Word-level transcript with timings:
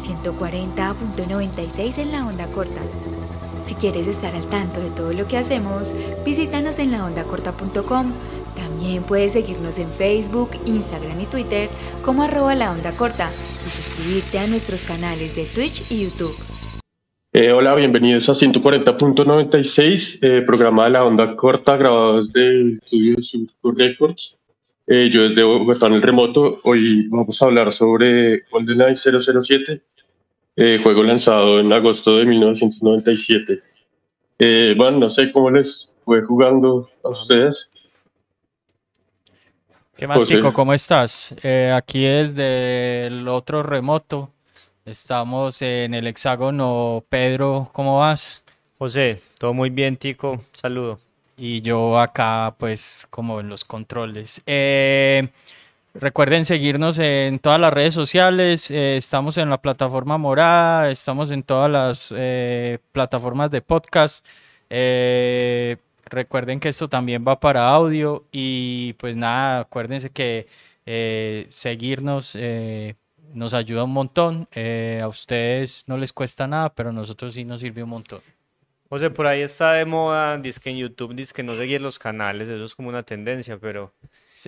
140.96 0.00 1.98
en 1.98 2.12
la 2.12 2.26
onda 2.26 2.46
corta. 2.46 2.80
Si 3.64 3.74
quieres 3.74 4.06
estar 4.06 4.34
al 4.34 4.46
tanto 4.46 4.80
de 4.80 4.90
todo 4.90 5.12
lo 5.12 5.28
que 5.28 5.36
hacemos, 5.36 5.92
visítanos 6.24 6.78
en 6.78 6.90
laondacorta.com. 6.90 8.12
También 8.56 9.02
puedes 9.04 9.32
seguirnos 9.32 9.78
en 9.78 9.90
Facebook, 9.90 10.50
Instagram 10.66 11.20
y 11.20 11.26
Twitter 11.26 11.68
como 12.04 12.22
arroba 12.22 12.54
la 12.54 12.72
onda 12.72 12.96
corta 12.96 13.30
y 13.66 13.70
suscribirte 13.70 14.38
a 14.38 14.46
nuestros 14.46 14.84
canales 14.84 15.36
de 15.36 15.44
Twitch 15.44 15.84
y 15.90 16.04
YouTube. 16.04 16.34
Eh, 17.32 17.52
hola, 17.52 17.76
bienvenidos 17.76 18.28
a 18.28 18.32
140.96, 18.32 20.18
eh, 20.22 20.42
programa 20.42 20.86
de 20.86 20.90
la 20.90 21.04
onda 21.04 21.36
corta 21.36 21.76
grabado 21.76 22.16
desde 22.16 22.44
el 22.44 22.80
estudio 22.82 23.14
de 23.14 23.84
Records. 23.84 24.36
Eh, 24.88 25.08
yo 25.12 25.28
desde 25.28 25.44
Bogotá 25.44 25.86
en 25.86 25.92
el 25.92 26.02
remoto, 26.02 26.58
hoy 26.64 27.06
vamos 27.06 27.40
a 27.40 27.44
hablar 27.44 27.72
sobre 27.72 28.42
GoldenEye 28.50 28.96
007, 28.96 29.80
eh, 30.56 30.80
juego 30.82 31.02
lanzado 31.02 31.60
en 31.60 31.72
agosto 31.72 32.16
de 32.16 32.26
1997. 32.26 33.58
Eh, 34.38 34.74
bueno, 34.76 34.98
no 34.98 35.10
sé 35.10 35.32
cómo 35.32 35.50
les 35.50 35.96
fue 36.02 36.22
jugando 36.22 36.88
a 37.04 37.08
ustedes. 37.10 37.68
¿Qué 39.96 40.06
más, 40.06 40.24
Chico? 40.24 40.52
¿Cómo 40.52 40.72
estás? 40.72 41.34
aquí 41.74 42.04
desde 42.04 43.06
el 43.06 43.28
otro 43.28 43.62
remoto. 43.62 44.30
Estamos 44.84 45.60
en 45.60 45.92
el 45.94 46.06
hexágono. 46.06 47.04
Pedro, 47.08 47.68
¿cómo 47.72 47.98
vas? 47.98 48.42
José, 48.78 49.20
todo 49.38 49.52
muy 49.52 49.68
bien, 49.68 49.98
Tico. 49.98 50.40
Saludo 50.52 50.98
y 51.40 51.62
yo 51.62 51.98
acá 51.98 52.54
pues 52.58 53.06
como 53.08 53.40
en 53.40 53.48
los 53.48 53.64
controles. 53.64 54.42
Eh, 54.46 55.26
recuerden 55.94 56.44
seguirnos 56.44 56.98
en 56.98 57.38
todas 57.38 57.60
las 57.60 57.72
redes 57.72 57.94
sociales, 57.94 58.70
eh, 58.70 58.96
estamos 58.96 59.38
en 59.38 59.50
la 59.50 59.60
plataforma 59.60 60.18
morada, 60.18 60.90
estamos 60.90 61.30
en 61.30 61.42
todas 61.42 61.70
las 61.70 62.14
eh, 62.16 62.78
plataformas 62.92 63.50
de 63.50 63.62
podcast. 63.62 64.24
recuerden 66.06 66.60
que 66.60 66.68
esto 66.68 66.88
también 66.88 67.24
va 67.26 67.40
para 67.40 67.68
audio 67.68 68.24
y 68.32 68.94
pues 68.94 69.16
nada, 69.16 69.60
acuérdense 69.60 70.10
que 70.10 70.46
seguirnos 71.50 72.36
nos 73.32 73.54
ayuda 73.54 73.84
un 73.84 73.92
montón. 73.92 74.48
a 75.02 75.08
ustedes 75.08 75.84
no 75.86 75.96
les 75.96 76.12
cuesta 76.12 76.46
nada, 76.46 76.74
pero 76.74 76.90
a 76.90 76.92
nosotros 76.92 77.34
sí 77.34 77.44
nos 77.44 77.60
sirve 77.60 77.82
un 77.82 77.90
montón. 77.90 78.20
José, 78.88 79.08
por 79.10 79.28
ahí 79.28 79.42
está 79.42 79.74
de 79.74 79.84
moda, 79.84 80.36
dice 80.38 80.60
que 80.60 80.70
en 80.70 80.78
YouTube 80.78 81.14
dice 81.14 81.32
que 81.32 81.44
no 81.44 81.56
seguir 81.56 81.80
los 81.80 81.98
canales, 81.98 82.48
eso 82.48 82.64
es 82.64 82.74
como 82.74 82.88
una 82.88 83.02
tendencia, 83.04 83.56
pero... 83.58 83.92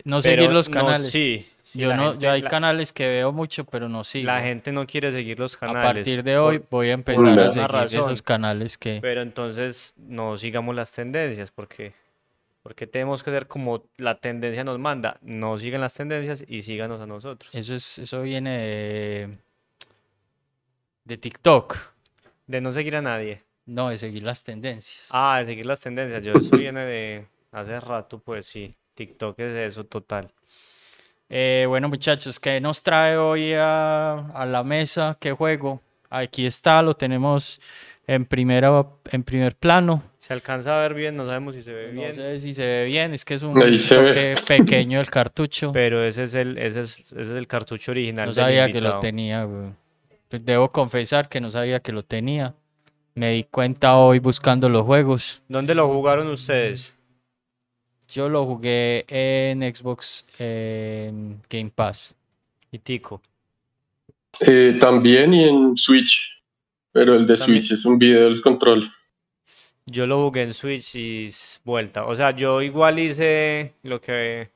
No 0.05 0.23
seguir 0.23 0.51
los 0.51 0.69
canales. 0.69 1.11
sí, 1.11 1.47
yo, 1.75 1.95
no, 1.95 2.19
yo 2.19 2.31
hay 2.31 2.43
canales 2.43 2.93
que 2.93 3.09
veo 3.09 3.33
mucho, 3.33 3.65
pero 3.65 3.89
no 3.89 4.05
sigo. 4.05 4.27
La 4.27 4.41
gente 4.41 4.73
no 4.73 4.87
quiere 4.87 5.13
seguir 5.13 5.39
los 5.39 5.57
canales. 5.57 5.91
A 5.91 5.95
partir 5.95 6.23
de 6.23 6.39
hoy 6.39 6.63
voy 6.71 6.91
a 6.91 6.93
empezar 6.93 7.39
a 7.39 7.51
seguir 7.51 8.01
esos 8.01 8.23
canales 8.23 8.77
que... 8.77 8.99
Pero 9.01 9.23
entonces 9.23 9.95
no 9.97 10.37
sigamos 10.37 10.75
las 10.75 10.93
tendencias, 10.93 11.51
porque, 11.51 11.95
porque 12.63 12.87
tenemos 12.87 13.23
que 13.23 13.31
hacer 13.31 13.47
como 13.47 13.85
la 13.97 14.17
tendencia 14.17 14.65
nos 14.65 14.79
manda. 14.79 15.19
No 15.23 15.59
sigan 15.59 15.81
las 15.81 15.95
tendencias 15.95 16.45
y 16.47 16.63
síganos 16.63 17.01
a 17.01 17.07
nosotros. 17.07 17.55
Eso, 17.55 17.75
es, 17.75 17.99
eso 17.99 18.23
viene 18.23 18.59
de, 18.59 19.39
de 21.05 21.17
TikTok. 21.17 21.77
De 22.47 22.61
no 22.61 22.73
seguir 22.73 22.97
a 22.97 23.03
nadie. 23.03 23.43
No, 23.65 23.91
de 23.91 23.97
seguir 23.97 24.25
las 24.25 24.43
tendencias. 24.43 25.09
Ah, 25.13 25.39
de 25.39 25.47
seguir 25.47 25.67
las 25.67 25.81
tendencias. 25.81 26.25
Yo 26.25 26.33
eso 26.35 26.57
viene 26.57 26.81
de 26.85 27.27
hace 27.53 27.81
rato, 27.81 28.19
pues 28.19 28.47
sí. 28.47 28.75
TikTok 28.95 29.39
es 29.41 29.73
eso 29.73 29.85
total. 29.85 30.31
Eh, 31.29 31.65
bueno, 31.67 31.89
muchachos, 31.89 32.39
¿qué 32.39 32.61
nos 32.61 32.83
trae 32.83 33.17
hoy 33.17 33.55
a, 33.57 34.45
la 34.47 34.63
mesa? 34.65 35.17
¿Qué 35.19 35.33
juego? 35.33 35.81
Aquí 36.11 36.45
está, 36.45 36.83
lo 36.83 36.93
tenemos 36.93 37.59
en, 38.07 38.27
primera, 38.27 38.85
en 39.11 39.23
primer 39.23 39.57
plano. 39.57 40.03
Se 40.19 40.35
alcanza 40.35 40.77
a 40.77 40.83
ver 40.83 40.93
bien, 40.93 41.17
no 41.17 41.25
sabemos 41.25 41.55
si 41.55 41.63
se 41.63 41.73
ve 41.73 41.91
bien. 41.91 42.09
No 42.09 42.15
sé 42.15 42.39
si 42.39 42.53
se 42.53 42.67
ve 42.67 42.85
bien, 42.85 43.15
es 43.15 43.25
que 43.25 43.35
es 43.35 43.43
un 43.43 43.55
toque 43.55 44.35
pequeño 44.47 45.01
el 45.01 45.09
cartucho. 45.09 45.73
Pero 45.73 46.05
ese 46.05 46.25
es 46.25 46.35
el, 46.35 46.59
ese 46.59 46.83
es, 46.83 46.99
ese 46.99 47.21
es 47.23 47.31
el 47.31 47.47
cartucho 47.47 47.93
original. 47.93 48.29
No 48.29 48.35
sabía 48.35 48.71
que 48.71 48.83
lo 48.83 49.01
tenía, 49.01 49.45
güey. 49.45 49.71
Debo 50.29 50.71
confesar 50.71 51.31
que 51.31 51.41
no 51.41 51.51
sabía 51.51 51.81
que 51.81 51.93
lo 51.93 52.03
tenía. 52.03 52.55
Me 53.15 53.33
di 53.33 53.45
cuenta 53.45 53.97
hoy 53.97 54.19
buscando 54.19 54.69
los 54.69 54.83
juegos. 54.83 55.43
¿Dónde 55.49 55.75
lo 55.75 55.89
jugaron 55.89 56.29
ustedes? 56.29 56.95
Yo 58.13 58.29
lo 58.29 58.45
jugué 58.45 59.05
en 59.09 59.63
Xbox 59.75 60.27
en 60.39 61.41
Game 61.49 61.73
Pass. 61.75 62.15
¿Y 62.71 62.79
Tico? 62.79 63.23
Eh, 64.41 64.77
también 64.81 65.33
y 65.33 65.45
en 65.45 65.77
Switch. 65.77 66.43
Pero 66.93 67.15
el 67.15 67.27
de 67.27 67.37
Switch 67.39 67.73
es 67.73 67.85
un 67.87 67.99
video 67.99 68.25
del 68.25 68.43
control. 68.43 68.91
Yo 69.87 70.07
lo 70.07 70.23
jugué 70.25 70.43
en 70.43 70.53
Switch 70.53 70.95
y 70.95 71.31
vuelta. 71.65 72.05
O 72.05 72.15
sea, 72.15 72.33
yo 72.33 72.61
igual 72.61 72.99
hice 72.99 73.73
lo 73.83 74.01
que. 74.01 74.51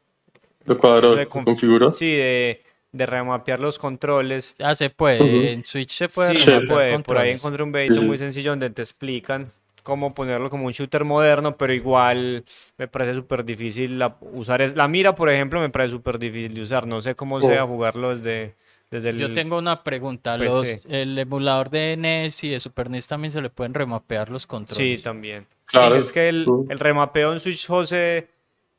¿Lo 0.67 0.79
cuadro 0.79 1.27
configuró? 1.29 1.91
Sí, 1.91 2.13
de 2.13 2.63
de 2.97 3.07
remapear 3.07 3.61
los 3.61 3.79
controles. 3.79 4.55
Ya 4.59 4.75
se 4.75 4.91
puede, 4.91 5.53
en 5.53 5.65
Switch 5.65 5.91
se 5.91 6.09
puede. 6.09 6.37
Sí, 6.37 6.45
se 6.45 6.61
puede. 6.63 6.99
Por 7.01 7.19
ahí 7.19 7.33
encontré 7.33 7.63
un 7.63 7.73
videito 7.73 8.03
muy 8.03 8.19
sencillo 8.19 8.51
donde 8.51 8.71
te 8.71 8.83
explican 8.83 9.49
cómo 9.87 10.15
ponerlo 10.15 10.51
como 10.51 10.67
un 10.67 10.73
shooter 10.73 11.05
moderno, 11.05 11.57
pero 11.57 11.73
igual 11.73 12.45
me 12.77 12.89
parece 12.89 13.15
súper 13.15 13.45
difícil 13.45 14.03
usar. 14.33 14.61
Es, 14.61 14.75
la 14.75 14.89
mira, 14.89 15.15
por 15.15 15.31
ejemplo, 15.31 15.61
me 15.61 15.71
parece 15.71 15.93
súper 15.93 16.19
difícil 16.19 16.55
de 16.55 16.63
usar. 16.63 16.89
No 16.89 17.01
sé 17.01 17.15
cómo 17.15 17.41
sea 17.41 17.65
jugarlo 17.65 18.11
desde, 18.11 18.57
desde 18.91 19.11
el. 19.11 19.19
Yo 19.19 19.33
tengo 19.33 19.57
una 19.57 19.85
pregunta. 19.85 20.37
Los, 20.37 20.67
¿El 20.87 21.17
emulador 21.17 21.71
de 21.71 21.97
NES 21.97 22.43
y 22.43 22.51
de 22.51 22.59
Super 22.59 22.91
NES 22.91 23.07
también 23.07 23.31
se 23.31 23.41
le 23.41 23.49
pueden 23.49 23.75
remapear 23.75 24.29
los 24.29 24.45
controles? 24.45 24.99
Sí, 24.99 25.05
también. 25.05 25.47
Claro. 25.67 25.95
es 25.95 26.11
que 26.11 26.29
el, 26.29 26.49
el 26.69 26.79
remapeo 26.81 27.33
en 27.33 27.39
Switch, 27.39 27.69
José 27.69 28.27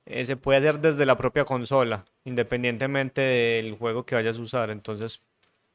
eh, 0.06 0.26
se 0.26 0.36
puede 0.36 0.60
hacer 0.60 0.80
desde 0.80 1.06
la 1.06 1.16
propia 1.16 1.46
consola, 1.46 2.04
independientemente 2.26 3.22
del 3.22 3.78
juego 3.78 4.06
que 4.06 4.16
vayas 4.16 4.38
a 4.38 4.42
usar. 4.42 4.72
Entonces, 4.72 5.24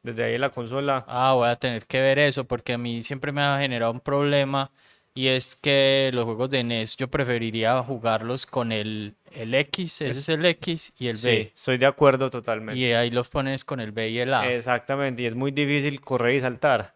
desde 0.02 0.24
ahí 0.24 0.36
la 0.36 0.50
consola. 0.50 1.06
Ah, 1.08 1.32
voy 1.32 1.48
a 1.48 1.56
tener 1.56 1.86
que 1.86 2.02
ver 2.02 2.18
eso 2.18 2.44
porque 2.44 2.74
a 2.74 2.78
mí 2.78 3.00
siempre 3.00 3.32
me 3.32 3.40
ha 3.40 3.58
generado 3.60 3.92
un 3.92 4.00
problema 4.00 4.70
y 5.14 5.28
es 5.28 5.56
que 5.56 6.10
los 6.12 6.24
juegos 6.24 6.50
de 6.50 6.64
NES 6.64 6.96
yo 6.96 7.08
preferiría 7.08 7.82
jugarlos 7.82 8.46
con 8.46 8.72
el, 8.72 9.14
el 9.32 9.54
X, 9.54 10.00
ese 10.00 10.18
es 10.18 10.28
el 10.28 10.44
X 10.46 10.94
y 10.98 11.08
el 11.08 11.16
sí, 11.16 11.26
B. 11.26 11.52
Estoy 11.54 11.78
de 11.78 11.86
acuerdo 11.86 12.30
totalmente. 12.30 12.80
Y 12.80 12.92
ahí 12.92 13.10
los 13.10 13.28
pones 13.28 13.64
con 13.64 13.80
el 13.80 13.92
B 13.92 14.08
y 14.08 14.18
el 14.18 14.32
A. 14.32 14.50
Exactamente, 14.50 15.22
y 15.22 15.26
es 15.26 15.34
muy 15.34 15.50
difícil 15.50 16.00
correr 16.00 16.36
y 16.36 16.40
saltar. 16.40 16.94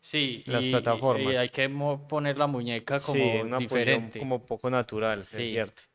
Sí, 0.00 0.42
las 0.46 0.64
plataformas. 0.66 1.34
Y 1.34 1.36
hay 1.36 1.48
que 1.50 1.68
poner 2.08 2.38
la 2.38 2.46
muñeca 2.46 2.98
como 3.00 3.18
sí, 3.18 3.30
una 3.42 3.58
diferente. 3.58 4.18
Como 4.18 4.44
poco 4.44 4.70
natural, 4.70 5.20
es 5.20 5.50
cierto. 5.50 5.82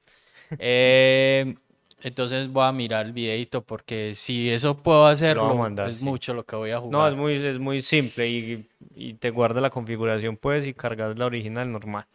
Eh, 0.60 1.56
entonces 2.04 2.52
voy 2.52 2.66
a 2.66 2.72
mirar 2.74 3.06
el 3.06 3.14
videito 3.14 3.64
porque 3.64 4.14
si 4.14 4.50
eso 4.52 4.78
puedo 4.78 5.08
hacerlo, 5.08 5.68
es 5.88 6.04
mucho 6.04 6.34
lo 6.34 6.46
que 6.46 6.56
voy 6.56 6.72
a 6.72 6.78
jugar. 6.78 6.92
No, 6.92 7.08
es 7.08 7.16
muy, 7.16 7.34
es 7.34 7.58
muy 7.60 7.82
simple 7.82 8.30
y, 8.30 8.66
y 8.96 9.14
te 9.16 9.30
guarda 9.30 9.62
la 9.62 9.70
configuración, 9.70 10.38
pues, 10.38 10.66
y 10.68 10.74
cargas 10.74 11.18
la 11.18 11.26
original 11.26 11.72
normal. 11.72 12.06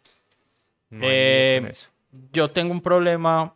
Eh, 1.01 1.71
yo 2.33 2.49
tengo 2.51 2.71
un 2.71 2.81
problema 2.81 3.53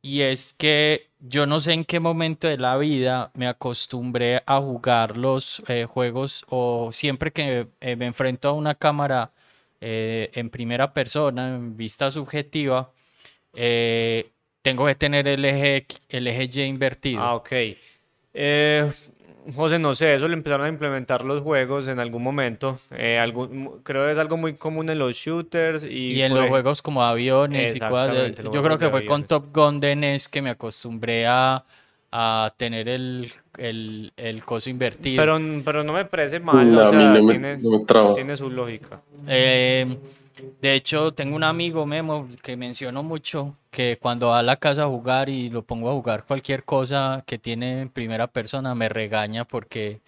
y 0.00 0.20
es 0.20 0.52
que 0.52 1.08
yo 1.18 1.46
no 1.46 1.58
sé 1.58 1.72
en 1.72 1.84
qué 1.84 1.98
momento 1.98 2.46
de 2.46 2.56
la 2.56 2.76
vida 2.76 3.32
me 3.34 3.48
acostumbré 3.48 4.42
a 4.46 4.58
jugar 4.60 5.16
los 5.16 5.62
eh, 5.66 5.84
juegos 5.84 6.44
o 6.48 6.90
siempre 6.92 7.32
que 7.32 7.66
me 7.80 8.06
enfrento 8.06 8.48
a 8.48 8.52
una 8.52 8.74
cámara 8.76 9.32
en 9.80 10.50
primera 10.50 10.92
persona, 10.92 11.54
en 11.54 11.76
vista 11.76 12.10
subjetiva, 12.10 12.92
eh, 13.54 14.30
tengo 14.62 14.86
que 14.86 14.94
tener 14.94 15.26
el 15.28 15.44
eje, 15.44 15.86
el 16.08 16.26
eje 16.26 16.44
Y 16.44 16.62
invertido. 16.62 17.20
Ah, 17.20 17.34
ok. 17.34 17.52
Eh, 18.34 18.92
José, 19.54 19.78
no 19.78 19.94
sé, 19.94 20.14
eso 20.14 20.28
lo 20.28 20.34
empezaron 20.34 20.66
a 20.66 20.68
implementar 20.68 21.24
los 21.24 21.42
juegos 21.42 21.88
en 21.88 21.98
algún 21.98 22.22
momento. 22.22 22.78
Eh, 22.90 23.18
creo 23.82 24.06
que 24.06 24.12
es 24.12 24.18
algo 24.18 24.36
muy 24.36 24.54
común 24.54 24.88
en 24.90 24.98
los 24.98 25.16
shooters 25.16 25.84
y, 25.84 26.12
y 26.12 26.22
en 26.22 26.34
los 26.34 26.48
juegos 26.48 26.82
como 26.82 27.02
aviones 27.02 27.74
y 27.74 27.80
cosas. 27.80 28.34
Yo 28.36 28.62
creo 28.62 28.78
que 28.78 28.88
fue 28.90 29.06
con 29.06 29.24
Top 29.24 29.46
Gun 29.54 29.80
de 29.80 29.96
NES 29.96 30.28
que 30.28 30.42
me 30.42 30.50
acostumbré 30.50 31.26
a, 31.26 31.64
a 32.10 32.52
tener 32.56 32.88
el, 32.88 33.30
el, 33.58 34.12
el, 34.16 34.44
coso 34.44 34.70
invertido. 34.70 35.22
Pero, 35.22 35.38
pero 35.64 35.84
no 35.84 35.92
me 35.92 36.04
parece 36.04 36.40
mal, 36.40 36.72
o 36.72 36.76
sea, 36.76 37.20
tiene, 37.26 37.58
tiene, 38.14 38.36
su 38.36 38.50
lógica. 38.50 39.00
Eh, 39.26 39.96
de 40.60 40.74
hecho, 40.74 41.12
tengo 41.12 41.36
un 41.36 41.44
amigo 41.44 41.86
Memo 41.86 42.28
que 42.42 42.56
mencionó 42.56 43.02
mucho 43.02 43.56
que 43.70 43.98
cuando 44.00 44.28
va 44.28 44.40
a 44.40 44.42
la 44.42 44.56
casa 44.56 44.84
a 44.84 44.86
jugar 44.86 45.28
y 45.28 45.50
lo 45.50 45.62
pongo 45.62 45.90
a 45.90 45.92
jugar 45.92 46.24
cualquier 46.24 46.64
cosa 46.64 47.22
que 47.26 47.38
tiene 47.38 47.82
en 47.82 47.88
primera 47.88 48.26
persona 48.26 48.74
me 48.74 48.88
regaña 48.88 49.44
porque, 49.44 50.00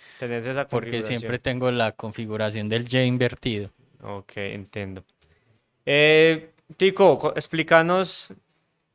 porque 0.68 1.02
siempre 1.02 1.38
tengo 1.38 1.70
la 1.70 1.92
configuración 1.92 2.68
del 2.68 2.84
J 2.84 3.04
invertido. 3.04 3.70
Ok, 4.02 4.32
entiendo. 4.36 5.04
Eh, 5.84 6.50
Tico, 6.76 7.32
explícanos 7.36 8.32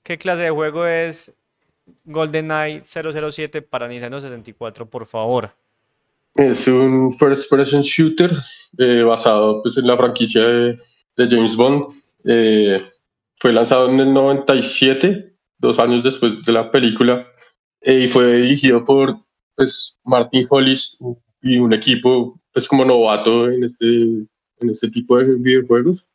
qué 0.04 0.18
clase 0.18 0.44
de 0.44 0.50
juego 0.50 0.86
es 0.86 1.34
GoldenEye 2.06 2.84
007 2.86 3.62
para 3.62 3.88
Nintendo 3.88 4.20
64, 4.20 4.86
por 4.88 5.06
favor. 5.06 5.52
Es 6.36 6.68
un 6.68 7.14
first 7.14 7.50
person 7.50 7.82
shooter 7.82 8.32
eh, 8.78 9.04
basado 9.04 9.62
pues, 9.64 9.78
en 9.78 9.88
la 9.88 9.96
franquicia 9.96 10.42
de, 10.42 10.80
James 11.17 11.56
Bond. 11.56 11.94
Eh, 12.25 12.81
fue 13.39 13.53
lanzado 13.53 13.89
en 13.89 14.00
el 14.00 14.13
97, 14.13 15.35
dos 15.59 15.79
años 15.79 16.03
después 16.03 16.33
de 16.45 16.51
la 16.51 16.71
película, 16.71 17.27
eh, 17.81 18.01
y 18.01 18.07
fue 18.07 18.38
dirigido 18.38 18.83
por 18.83 19.17
pues, 19.56 20.00
Martin 20.03 20.47
Hollis 20.50 20.97
y 21.41 21.57
un 21.57 21.73
equipo 21.73 22.39
pues 22.51 22.67
como 22.67 22.85
novato 22.85 23.50
en 23.50 23.63
este, 23.65 23.85
en 23.85 24.69
este 24.69 24.89
tipo 24.89 25.17
de 25.17 25.35
videojuegos 25.35 26.09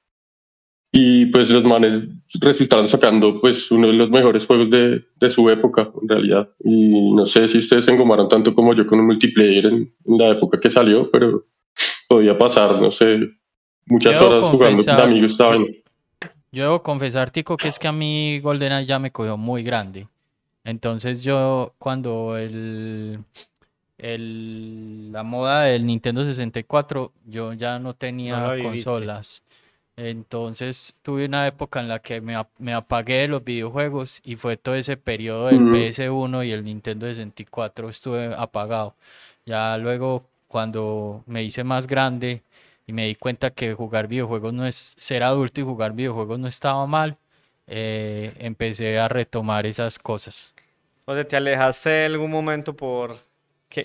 y 0.92 1.26
pues 1.26 1.50
los 1.50 1.62
manes 1.62 2.02
resultaron 2.40 2.88
sacando 2.88 3.40
pues 3.40 3.70
uno 3.70 3.88
de 3.88 3.92
los 3.92 4.10
mejores 4.10 4.46
juegos 4.46 4.70
de, 4.70 5.04
de, 5.20 5.30
su 5.30 5.48
época 5.48 5.88
en 6.02 6.08
realidad 6.08 6.48
y 6.64 7.12
no 7.12 7.26
sé 7.26 7.46
si 7.48 7.58
ustedes 7.58 7.84
se 7.84 7.92
engomaron 7.92 8.28
tanto 8.28 8.54
como 8.54 8.74
yo 8.74 8.86
con 8.86 8.98
un 8.98 9.06
multiplayer 9.06 9.66
en, 9.66 9.92
la 10.06 10.30
época 10.30 10.58
que 10.58 10.70
salió 10.70 11.08
pero 11.10 11.44
podía 12.08 12.36
pasar 12.36 12.80
no 12.80 12.90
sé 12.90 13.30
muchas 13.90 14.20
horas 14.20 14.50
jugando. 14.50 14.84
Con 14.84 15.00
amigos 15.00 15.32
estaban 15.32 15.66
yo 16.52 16.64
debo 16.64 16.82
confesar 16.82 17.30
Tico 17.30 17.56
que 17.56 17.68
es 17.68 17.78
que 17.78 17.88
a 17.88 17.92
mí 17.92 18.40
GoldenEye 18.40 18.86
ya 18.86 18.98
me 18.98 19.12
cogió 19.12 19.36
muy 19.36 19.62
grande. 19.62 20.08
Entonces 20.64 21.22
yo 21.22 21.74
cuando 21.78 22.36
el 22.36 23.20
el, 23.98 25.12
la 25.12 25.22
moda 25.22 25.64
del 25.64 25.84
Nintendo 25.84 26.24
64, 26.24 27.12
yo 27.26 27.52
ya 27.52 27.78
no 27.78 27.94
tenía 27.94 28.56
consolas. 28.62 29.42
Entonces 29.96 30.98
tuve 31.02 31.26
una 31.26 31.46
época 31.46 31.80
en 31.80 31.88
la 31.88 31.98
que 31.98 32.22
me, 32.22 32.34
me, 32.58 32.72
apagué 32.72 33.18
de 33.18 33.28
los 33.28 33.44
videojuegos 33.44 34.22
y 34.24 34.36
fue 34.36 34.56
todo 34.56 34.74
ese 34.74 34.96
periodo 34.96 35.48
del 35.48 35.60
PS1 35.60 36.46
y 36.46 36.52
el 36.52 36.64
Nintendo 36.64 37.06
64 37.06 37.90
estuve 37.90 38.34
apagado. 38.34 38.94
Ya 39.44 39.76
luego 39.76 40.22
cuando 40.48 41.22
me 41.26 41.44
hice 41.44 41.64
más 41.64 41.86
grande 41.86 42.40
y 42.90 42.92
me 42.92 43.06
di 43.06 43.14
cuenta 43.14 43.50
que 43.50 43.72
jugar 43.72 44.08
videojuegos 44.08 44.52
no 44.52 44.66
es 44.66 44.96
ser 44.98 45.22
adulto 45.22 45.60
y 45.60 45.64
jugar 45.64 45.92
videojuegos 45.92 46.40
no 46.40 46.48
estaba 46.48 46.84
mal, 46.86 47.16
eh, 47.68 48.32
empecé 48.40 48.98
a 48.98 49.08
retomar 49.08 49.64
esas 49.64 49.96
cosas. 49.98 50.52
O 51.04 51.14
sea, 51.14 51.26
te 51.26 51.36
alejaste 51.36 52.06
en 52.06 52.12
algún 52.12 52.32
momento 52.32 52.74
por 52.74 53.16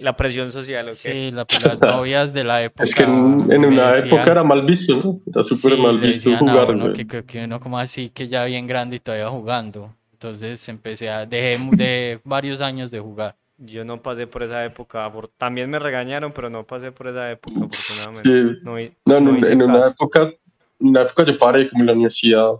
la 0.01 0.17
presión 0.17 0.51
social, 0.51 0.89
¿ok? 0.89 0.95
Sí, 0.95 1.29
la, 1.29 1.45
las 1.63 1.79
novias 1.81 2.33
de 2.33 2.43
la 2.43 2.63
época. 2.63 2.83
Es 2.83 2.95
que 2.95 3.03
en, 3.03 3.65
una 3.65 3.95
época 3.95 4.23
era 4.23 4.43
mal 4.43 4.63
visto, 4.65 4.95
¿no? 4.95 5.19
Era 5.27 5.43
súper 5.43 5.77
mal 5.77 5.99
visto 5.99 6.35
jugar. 6.35 6.75
No, 6.75 6.91
que, 6.91 7.05
que, 7.05 7.43
uno 7.43 7.59
como 7.59 7.77
así 7.77 8.09
que 8.09 8.27
ya 8.27 8.43
bien 8.45 8.65
grande 8.65 8.95
y 8.95 8.99
todavía 8.99 9.29
jugando. 9.29 9.93
Entonces 10.13 10.67
empecé 10.67 11.11
a, 11.11 11.27
dejé 11.27 11.59
de 11.73 12.19
varios 12.23 12.59
años 12.59 12.89
de 12.89 12.99
jugar. 12.99 13.35
Yo 13.57 13.85
no 13.85 14.01
pasé 14.01 14.27
por 14.27 14.43
esa 14.43 14.65
época, 14.65 15.11
también 15.37 15.69
me 15.69 15.79
regañaron, 15.79 16.33
pero 16.33 16.49
no 16.49 16.65
pasé 16.65 16.91
por 16.91 17.07
esa 17.07 17.31
época, 17.31 17.55
afortunadamente. 17.65 18.59
No, 19.05 19.21
no, 19.21 19.47
en 19.47 19.61
una 19.61 19.87
época, 19.87 20.33
una 20.79 21.03
época 21.03 21.25
yo 21.25 21.37
paré 21.37 21.69
como 21.69 21.83
en 21.83 21.87
la 21.87 21.93
universidad, 21.93 22.51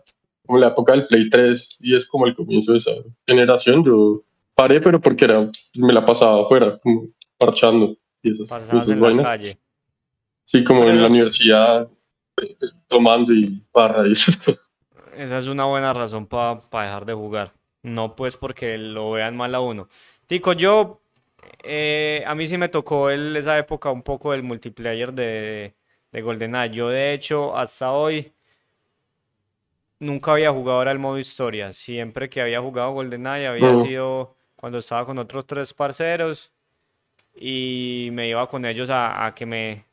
como 0.46 0.60
la 0.60 0.68
época 0.70 0.94
del 0.94 1.08
Play 1.08 1.30
3, 1.30 1.80
y 1.82 1.96
es 1.98 2.06
como 2.06 2.28
el 2.28 2.36
comienzo 2.36 2.72
de 2.72 2.78
esa 2.78 2.92
generación, 3.28 3.84
yo 3.84 4.24
paré, 4.56 4.80
pero 4.80 5.02
porque 5.02 5.26
era, 5.26 5.52
me 5.76 5.92
la 5.92 6.06
pasaba 6.06 6.44
afuera, 6.44 6.80
como 6.82 7.08
parchando. 7.38 7.98
Y 8.24 8.44
esas, 8.44 8.90
en 8.90 9.18
la 9.18 9.24
calle. 9.24 9.58
Sí, 10.46 10.64
como 10.64 10.86
en 10.86 11.02
la 11.02 11.08
universidad, 11.08 11.90
pues, 12.36 12.56
tomando 12.88 13.34
y 13.34 13.62
barra 13.74 14.08
y. 14.08 14.14
Esa 14.14 15.38
es 15.38 15.48
una 15.48 15.66
buena 15.66 15.94
razón 15.94 16.26
para 16.26 16.62
dejar 16.72 17.06
de 17.06 17.14
jugar. 17.14 17.54
No 17.84 18.16
pues 18.16 18.36
porque 18.36 18.78
lo 18.78 19.12
vean 19.12 19.38
mal 19.38 19.54
a 19.54 19.62
uno. 19.62 19.88
Tico, 20.28 20.54
yo, 20.54 21.02
eh, 21.64 22.24
a 22.26 22.36
mí 22.36 22.48
sí 22.48 22.58
me 22.58 22.70
tocó 22.70 23.10
el, 23.10 23.36
esa 23.38 23.58
época 23.58 23.92
un 23.92 24.02
poco 24.04 24.32
del 24.32 24.44
multiplayer 24.44 25.14
de, 25.14 25.76
de 26.12 26.22
GoldenEye. 26.22 26.72
Yo 26.74 26.90
de 26.90 27.14
hecho 27.14 27.56
hasta 27.58 27.92
hoy 27.92 28.34
nunca 30.00 30.32
había 30.34 30.52
jugado 30.52 30.80
ahora 30.80 30.92
el 30.92 31.00
modo 31.00 31.20
historia. 31.20 31.74
Siempre 31.74 32.30
que 32.30 32.42
había 32.42 32.62
jugado 32.62 32.92
GoldenEye 32.94 33.48
había 33.48 33.78
sido 33.78 34.36
cuando 34.56 34.80
estaba 34.80 35.06
con 35.06 35.20
otros 35.20 35.46
tres 35.46 35.74
parceros 35.74 36.52
y 37.36 38.10
me 38.14 38.28
iba 38.30 38.48
con 38.50 38.66
ellos 38.66 38.90
a, 38.92 39.34
que 39.36 39.46
me 39.46 39.86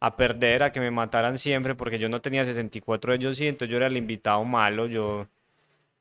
a 0.00 0.16
perder, 0.16 0.62
a 0.62 0.72
que 0.72 0.80
me 0.80 0.90
mataran 0.90 1.38
siempre, 1.38 1.74
porque 1.74 1.98
yo 1.98 2.08
no 2.08 2.20
tenía 2.20 2.44
64 2.44 3.12
de 3.12 3.18
ellos 3.18 3.36
sí, 3.36 3.48
entonces 3.48 3.70
yo 3.70 3.76
era 3.78 3.88
el 3.88 3.96
invitado 3.96 4.44
malo, 4.44 4.86
yo, 4.86 5.28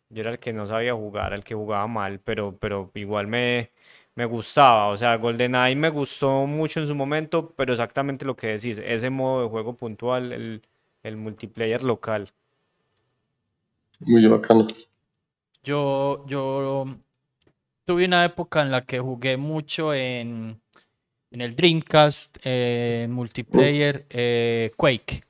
yo 0.09 0.21
era 0.21 0.31
el 0.31 0.39
que 0.39 0.53
no 0.53 0.67
sabía 0.67 0.93
jugar, 0.93 1.33
el 1.33 1.43
que 1.43 1.55
jugaba 1.55 1.87
mal, 1.87 2.19
pero, 2.19 2.57
pero 2.59 2.91
igual 2.95 3.27
me, 3.27 3.71
me 4.15 4.25
gustaba, 4.25 4.87
o 4.89 4.97
sea, 4.97 5.15
GoldenEye 5.17 5.75
me 5.75 5.89
gustó 5.89 6.45
mucho 6.47 6.79
en 6.81 6.87
su 6.87 6.95
momento, 6.95 7.53
pero 7.55 7.73
exactamente 7.73 8.25
lo 8.25 8.35
que 8.35 8.47
decís, 8.47 8.79
ese 8.83 9.09
modo 9.09 9.43
de 9.43 9.49
juego 9.49 9.75
puntual, 9.77 10.31
el, 10.33 10.61
el 11.03 11.17
multiplayer 11.17 11.83
local. 11.83 12.29
Muy 13.99 14.27
bacano. 14.27 14.65
Yo, 15.63 16.25
yo 16.27 16.85
tuve 17.85 18.05
una 18.05 18.25
época 18.25 18.61
en 18.61 18.71
la 18.71 18.85
que 18.85 18.99
jugué 18.99 19.37
mucho 19.37 19.93
en 19.93 20.61
en 21.31 21.41
el 21.41 21.55
Dreamcast, 21.55 22.37
eh, 22.43 23.07
multiplayer, 23.09 24.05
eh, 24.09 24.71
Quake. 24.77 25.23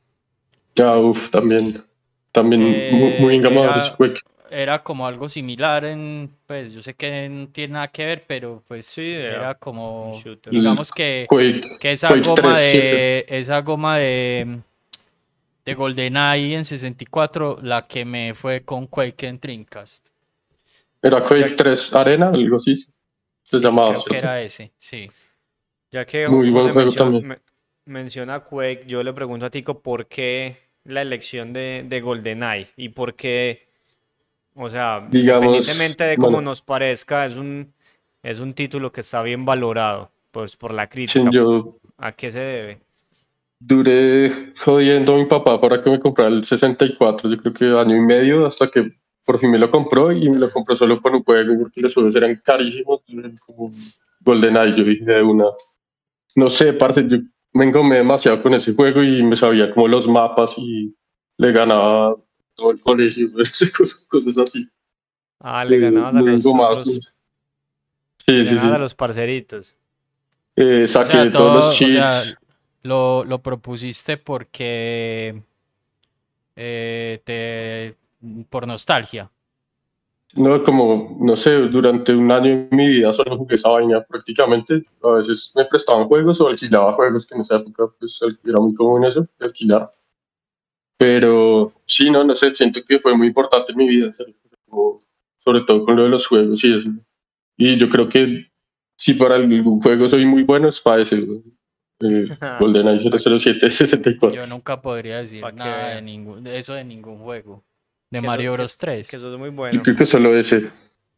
Ya, 0.76 0.98
uff, 1.00 1.30
también. 1.32 1.84
También 2.32 2.86
muy, 2.90 3.14
eh, 3.20 3.36
engamado 3.36 3.82
Quake. 3.98 4.22
Era 4.50 4.84
como 4.84 5.08
algo 5.08 5.30
similar 5.30 5.86
en, 5.86 6.30
pues 6.46 6.74
yo 6.74 6.82
sé 6.82 6.94
que 6.94 7.30
no 7.30 7.48
tiene 7.48 7.74
nada 7.74 7.88
que 7.90 8.06
ver, 8.06 8.24
pero 8.28 8.64
pues 8.68 8.86
sí, 8.86 9.14
era, 9.14 9.56
como, 9.56 10.20
digamos 10.50 10.92
que, 10.92 11.28
que 11.80 11.92
esa 11.92 12.16
goma 12.16 12.60
de, 12.60 13.26
esa 13.28 13.62
goma 13.62 13.98
de, 13.98 14.60
de 15.66 15.74
GoldenEye 15.74 16.56
en 16.56 16.66
64, 16.66 17.60
la 17.62 17.88
que 17.88 18.06
me 18.06 18.34
fue 18.34 18.62
con 18.62 18.88
Quake 18.88 19.28
en 19.28 19.40
Dreamcast. 19.40 20.08
Era 21.02 21.24
Quake 21.24 21.56
3 21.56 21.94
Arena, 21.94 22.30
algo 22.30 22.58
así. 22.58 22.86
Se 23.44 23.60
llamaba. 23.60 23.92
Creo 23.92 24.04
que 24.04 24.18
era 24.18 24.42
ese, 24.42 24.72
sí. 24.78 25.10
Ya 25.92 26.06
que 26.06 26.28
Muy 26.28 26.52
menciona, 26.52 27.40
menciona 27.86 28.40
Quake, 28.42 28.86
yo 28.88 29.04
le 29.04 29.14
pregunto 29.14 29.46
a 29.46 29.50
Tico 29.50 29.82
por 29.82 30.08
qué 30.08 30.58
la 30.84 31.02
elección 31.02 31.54
de, 31.54 31.86
de 31.88 32.02
GoldenEye 32.02 32.68
y 32.76 32.90
por 32.90 33.16
qué, 33.16 33.67
o 34.58 34.70
sea, 34.70 35.08
independientemente 35.12 36.04
de 36.04 36.18
cómo 36.18 36.42
nos 36.42 36.62
parezca, 36.62 37.26
es 37.26 37.36
un, 37.36 37.74
es 38.24 38.40
un 38.40 38.54
título 38.54 38.92
que 38.92 39.02
está 39.02 39.22
bien 39.22 39.46
valorado 39.46 40.12
pues, 40.32 40.56
por 40.56 40.74
la 40.74 40.88
crítica. 40.88 41.30
¿A 41.98 42.12
qué 42.12 42.30
se 42.30 42.40
debe? 42.40 42.80
Duré 43.60 44.54
jodiendo 44.64 45.16
a 45.16 45.18
mi 45.18 45.26
papá 45.26 45.60
para 45.60 45.82
que 45.82 45.90
me 45.90 46.00
comprara 46.00 46.30
el 46.30 46.46
64, 46.46 47.30
yo 47.30 47.38
creo 47.38 47.54
que 47.54 47.66
año 47.66 47.96
y 47.96 48.02
medio, 48.02 48.46
hasta 48.46 48.68
que 48.70 48.92
por 49.24 49.40
fin 49.40 49.50
me 49.50 49.58
lo 49.58 49.72
compró 49.72 50.12
y 50.12 50.30
me 50.30 50.38
lo 50.38 50.52
compró 50.52 50.76
solo 50.76 51.02
por 51.02 51.16
un 51.16 51.24
juego 51.24 51.54
porque 51.60 51.82
los 51.82 51.94
juegos 51.94 52.16
eran 52.16 52.40
carísimos, 52.44 53.02
como 53.46 53.72
GoldenEye, 54.22 54.78
yo 54.78 54.84
dije 54.84 55.06
de 55.06 55.24
una 55.24 55.46
no 56.38 56.52
sé, 56.52 56.72
parce, 56.74 57.08
yo 57.08 57.18
me 57.52 57.66
engomé 57.66 57.96
demasiado 57.96 58.44
con 58.44 58.54
ese 58.54 58.76
juego 58.76 59.02
y 59.02 59.24
me 59.24 59.36
sabía 59.36 59.74
como 59.74 59.88
los 59.88 60.08
mapas 60.08 60.54
y 60.58 60.96
le 61.38 61.52
ganaba 61.52 62.16
todo 62.58 62.72
el 62.72 62.82
colegio, 62.82 63.30
cosas, 64.10 64.38
así. 64.38 64.68
Ah, 65.40 65.64
le 65.64 65.80
ganabas 65.80 66.16
a 66.16 66.22
los 66.22 66.46
otros... 66.46 67.14
Sí, 68.26 68.46
sí, 68.46 68.60
sí. 68.60 68.66
a 68.66 68.78
los 68.78 68.94
parceritos. 68.94 69.74
Eh, 70.56 70.88
saqué 70.88 71.30
todos 71.30 71.68
los 71.68 71.78
cheats. 71.78 72.38
lo, 72.84 73.24
lo, 73.24 73.42
propusiste 73.42 74.18
porque 74.18 75.42
eh, 76.56 77.22
te 77.24 77.96
por 78.50 78.68
nostalgia. 78.68 79.32
No, 80.36 80.62
como, 80.64 81.18
no 81.22 81.36
sé, 81.38 81.52
durante 81.52 82.14
un 82.14 82.32
año 82.32 82.52
en 82.52 82.70
mi 82.72 82.88
vida 82.88 83.14
solo 83.14 83.38
jugué 83.38 83.56
esa 83.56 83.70
vaina 83.70 84.04
prácticamente. 84.04 84.84
A 85.04 85.10
veces 85.12 85.54
me 85.56 85.64
prestaban 85.66 86.08
juegos 86.08 86.42
o 86.42 86.48
alquilaba 86.48 86.94
juegos, 86.94 87.26
que 87.26 87.36
en 87.36 87.42
esa 87.42 87.58
época 87.58 87.86
pues, 88.00 88.20
era 88.44 88.60
muy 88.60 88.74
común 88.74 89.06
eso, 89.06 89.26
alquilar. 89.40 89.90
Pero 90.98 91.74
sí, 91.86 92.10
no, 92.10 92.24
no 92.24 92.36
sé, 92.36 92.54
siento 92.54 92.84
que 92.84 93.00
fue 93.00 93.16
muy 93.16 93.28
importante 93.28 93.72
en 93.72 93.78
mi 93.78 93.88
vida, 93.88 94.12
sobre 94.14 95.62
todo 95.62 95.86
con 95.86 95.96
lo 95.96 96.04
de 96.04 96.10
los 96.10 96.26
juegos 96.26 96.64
y 96.64 96.78
eso. 96.78 96.90
Y 97.56 97.78
yo 97.78 97.90
creo 97.90 98.10
que 98.10 98.48
si 98.96 99.14
para 99.14 99.36
algún 99.36 99.82
juego 99.82 100.10
soy 100.10 100.26
muy 100.26 100.44
bueno 100.44 100.70
es 100.70 100.82
para 100.82 101.04
ese. 101.04 101.24
Eh, 102.00 102.28
GoldenEye 102.60 103.10
007 103.10 103.70
64. 103.70 104.36
Yo 104.36 104.48
nunca 104.48 104.82
podría 104.82 105.18
decir 105.18 105.44
nada 105.54 105.96
de, 105.96 106.02
ningún, 106.02 106.44
de 106.44 106.60
eso 106.60 106.74
de 106.74 106.84
ningún 106.84 107.20
juego. 107.20 107.64
De 108.10 108.22
Mario 108.22 108.54
Bros 108.54 108.78
3. 108.78 109.10
Que 109.10 109.16
eso 109.18 109.32
es 109.32 109.40
muy 109.40 109.50
bueno. 109.50 109.76
Yo 109.76 109.84
creo 109.84 109.96
que 109.96 110.06
solo 110.06 110.34
ese. 110.36 110.72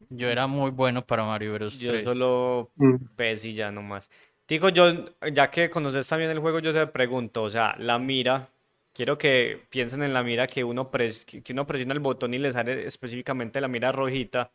Yo 0.09 0.27
era 0.27 0.47
muy 0.47 0.71
bueno 0.71 1.05
para 1.05 1.23
Mario 1.23 1.53
Bros 1.53 1.77
3. 1.77 2.03
Yo 2.03 2.09
solo 2.09 2.71
mm. 2.75 2.95
PES 3.15 3.45
y 3.45 3.53
ya 3.53 3.71
nomás. 3.71 4.09
Digo, 4.47 4.69
yo, 4.69 5.05
ya 5.31 5.51
que 5.51 5.69
conoces 5.69 6.07
también 6.07 6.31
el 6.31 6.39
juego, 6.39 6.59
yo 6.59 6.73
te 6.73 6.87
pregunto, 6.87 7.43
o 7.43 7.49
sea, 7.51 7.75
la 7.77 7.99
mira, 7.99 8.49
quiero 8.99 9.17
que 9.17 9.61
piensen 9.69 10.03
en 10.03 10.11
la 10.11 10.23
mira 10.23 10.45
que 10.45 10.61
uno, 10.61 10.91
que 10.91 11.53
uno 11.53 11.65
presiona 11.65 11.93
el 11.93 12.01
botón 12.01 12.33
y 12.33 12.37
le 12.37 12.51
sale 12.51 12.85
específicamente 12.85 13.61
la 13.61 13.69
mira 13.69 13.93
rojita. 13.93 14.51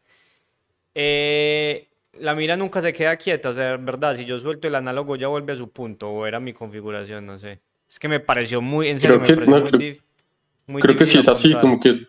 Eh, 0.94 1.88
la 2.20 2.34
mira 2.34 2.54
nunca 2.54 2.82
se 2.82 2.92
queda 2.92 3.16
quieta, 3.16 3.48
o 3.48 3.52
sea, 3.54 3.78
verdad, 3.78 4.14
si 4.14 4.26
yo 4.26 4.38
suelto 4.38 4.68
el 4.68 4.74
análogo 4.74 5.16
ya 5.16 5.28
vuelve 5.28 5.54
a 5.54 5.56
su 5.56 5.70
punto, 5.70 6.10
o 6.10 6.26
era 6.26 6.40
mi 6.40 6.52
configuración, 6.52 7.24
no 7.24 7.38
sé. 7.38 7.60
Es 7.88 7.98
que 7.98 8.06
me 8.06 8.20
pareció 8.20 8.60
muy, 8.60 8.88
en 8.88 9.00
serio, 9.00 9.18
creo 9.18 9.22
me 9.22 9.26
que, 9.28 9.34
pareció 9.34 9.54
no, 9.54 9.62
muy, 9.62 9.70
creo, 9.70 9.96
muy 10.66 10.82
creo 10.82 10.98
que 10.98 11.06
sí 11.06 11.18
es 11.20 11.28
así, 11.28 11.54
como 11.54 11.80
que 11.80 12.06